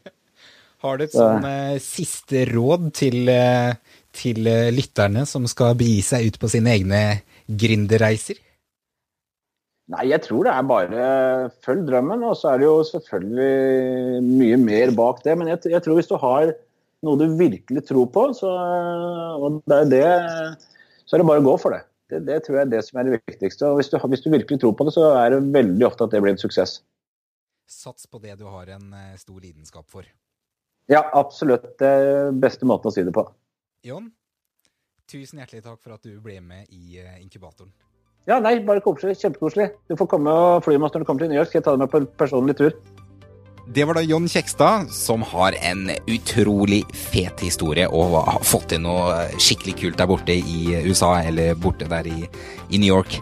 Har 0.82 0.98
du 0.98 1.04
et 1.06 1.14
sånn 1.14 1.44
eh, 1.46 1.76
siste 1.78 2.42
råd 2.50 2.88
til, 2.98 3.20
eh, 3.30 3.70
til 4.18 4.48
eh, 4.50 4.72
lytterne 4.74 5.22
som 5.30 5.46
skal 5.46 5.76
begi 5.78 6.00
seg 6.02 6.26
ut 6.26 6.40
på 6.42 6.50
sine 6.50 6.74
egne 6.74 7.02
gründerreiser? 7.58 8.40
Nei, 9.92 10.06
jeg 10.12 10.22
tror 10.24 10.46
det 10.46 10.52
er 10.54 10.68
bare 10.68 11.06
følg 11.64 11.86
drømmen, 11.88 12.22
og 12.24 12.36
så 12.38 12.52
er 12.52 12.62
det 12.62 12.68
jo 12.68 12.76
selvfølgelig 12.86 14.22
mye 14.24 14.58
mer 14.60 14.92
bak 14.96 15.24
det. 15.26 15.34
Men 15.38 15.50
jeg, 15.52 15.64
jeg 15.74 15.84
tror 15.84 15.98
hvis 15.98 16.08
du 16.08 16.16
har 16.22 16.52
noe 17.02 17.18
du 17.18 17.26
virkelig 17.36 17.82
tror 17.88 18.06
på, 18.14 18.28
så, 18.38 18.52
det 19.66 19.80
er 19.80 19.90
det, 19.90 20.06
så 21.02 21.16
er 21.16 21.22
det 21.22 21.28
bare 21.28 21.42
å 21.42 21.48
gå 21.50 21.56
for 21.60 21.74
det. 21.74 21.82
Det, 22.12 22.22
det 22.28 22.38
tror 22.44 22.58
jeg 22.60 22.68
er 22.68 22.72
det 22.76 22.82
som 22.86 23.00
er 23.00 23.08
det 23.08 23.18
viktigste. 23.18 23.68
Og 23.68 23.80
hvis 23.80 23.90
du, 23.90 23.98
hvis 24.12 24.24
du 24.24 24.30
virkelig 24.32 24.62
tror 24.62 24.74
på 24.78 24.86
det, 24.86 24.94
så 24.94 25.10
er 25.18 25.34
det 25.34 25.42
veldig 25.54 25.88
ofte 25.88 26.06
at 26.06 26.14
det 26.14 26.22
blir 26.22 26.36
en 26.36 26.40
suksess. 26.40 26.78
Sats 27.68 28.06
på 28.06 28.20
det 28.22 28.36
du 28.40 28.46
har 28.46 28.70
en 28.74 28.92
eh, 28.96 29.14
stor 29.20 29.38
lidenskap 29.40 29.88
for. 29.90 30.06
Ja, 30.90 31.02
absolutt. 31.16 31.72
Det 31.80 31.92
beste 32.42 32.68
måten 32.68 32.90
å 32.90 32.94
si 32.94 33.04
det 33.06 33.14
på. 33.16 33.24
Jon, 33.86 34.10
tusen 35.10 35.40
hjertelig 35.42 35.64
takk 35.64 35.80
for 35.82 35.96
at 35.96 36.04
du 36.06 36.18
ble 36.22 36.38
med 36.44 36.68
i 36.70 37.00
eh, 37.02 37.20
inkubatoren. 37.22 37.72
Ja, 38.28 38.38
nei, 38.38 38.60
bare 38.62 38.82
koselig. 38.84 39.16
Kjempekoselig. 39.18 39.72
Du 39.90 39.96
får 39.98 40.08
komme 40.12 40.30
og 40.30 40.62
fly 40.62 40.76
med 40.76 40.86
oss 40.86 40.94
når 40.94 41.02
du 41.02 41.08
kommer 41.08 41.24
til 41.24 41.32
New 41.32 41.40
York. 41.40 41.50
Skal 41.50 41.58
jeg 41.58 41.66
ta 41.66 41.74
deg 41.74 41.82
med 41.82 41.90
på 41.90 42.02
en 42.02 42.10
personlig 42.20 42.54
tur? 42.60 42.76
Det 43.72 43.84
var 43.86 43.94
da 43.94 44.02
Jon 44.02 44.26
Kjekstad, 44.30 44.88
som 44.94 45.22
har 45.26 45.54
en 45.62 45.86
utrolig 46.10 46.80
fet 46.94 47.42
historie 47.44 47.86
og 47.86 48.16
har 48.26 48.42
fått 48.46 48.72
til 48.72 48.82
noe 48.82 49.28
skikkelig 49.38 49.76
kult 49.78 50.00
der 50.00 50.10
borte 50.10 50.34
i 50.34 50.74
USA, 50.86 51.14
eller 51.22 51.54
borte 51.54 51.86
der 51.90 52.08
i, 52.10 52.26
i 52.70 52.82
New 52.82 52.90
York. 52.90 53.20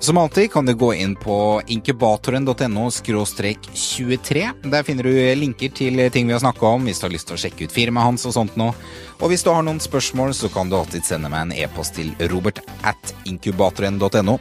Som 0.00 0.16
alltid 0.16 0.52
kan 0.52 0.66
du 0.66 0.74
gå 0.74 0.94
inn 0.94 1.16
på 1.16 1.62
inkubatoren.no 1.66 2.90
23. 2.90 4.50
Der 4.62 4.82
finner 4.82 5.02
du 5.02 5.34
linker 5.34 5.72
til 5.74 6.10
ting 6.14 6.26
vi 6.26 6.32
har 6.32 6.40
snakka 6.40 6.66
om, 6.66 6.86
hvis 6.86 7.00
du 7.00 7.08
har 7.08 7.12
lyst 7.12 7.26
til 7.26 7.34
å 7.34 7.40
sjekke 7.42 7.66
ut 7.66 7.74
firmaet 7.74 8.06
hans 8.06 8.26
og 8.30 8.36
sånt 8.36 8.54
noe. 8.60 8.76
Og 9.18 9.32
hvis 9.32 9.42
du 9.42 9.50
har 9.50 9.66
noen 9.66 9.82
spørsmål, 9.82 10.36
så 10.38 10.52
kan 10.54 10.70
du 10.70 10.78
alltid 10.78 11.02
sende 11.04 11.30
meg 11.32 11.48
en 11.48 11.56
e-post 11.64 11.98
til 11.98 12.12
robert 12.30 12.62
at 12.86 13.14
inkubatoren.no, 13.26 14.38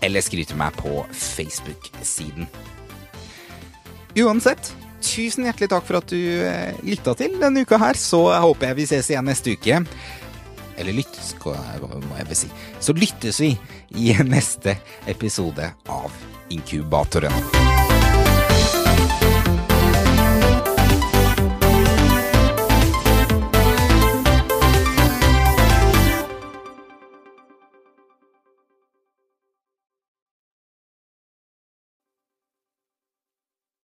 eller 0.00 0.24
skriv 0.24 0.48
til 0.48 0.60
meg 0.62 0.72
på 0.80 1.04
Facebook-siden. 1.12 2.48
Uansett, 4.24 4.72
tusen 5.04 5.44
hjertelig 5.44 5.68
takk 5.74 5.84
for 5.84 6.00
at 6.00 6.08
du 6.08 6.20
eh, 6.48 6.80
lytta 6.86 7.12
til 7.18 7.36
denne 7.42 7.66
uka 7.66 7.76
her, 7.82 8.00
så 8.00 8.24
håper 8.40 8.72
jeg 8.72 8.80
vi 8.80 8.88
ses 8.88 9.12
igjen 9.12 9.28
neste 9.28 9.52
uke. 9.52 9.84
Eller 10.78 10.96
lyttes, 10.96 11.34
må 11.44 12.18
jeg 12.18 12.28
vel 12.30 12.38
si. 12.38 12.50
Så 12.80 12.96
lyttes 12.96 13.40
vi 13.40 13.54
i 13.96 14.12
neste 14.34 14.76
episode 15.10 15.72
av 15.88 16.24
Inkubatoren. 16.54 17.93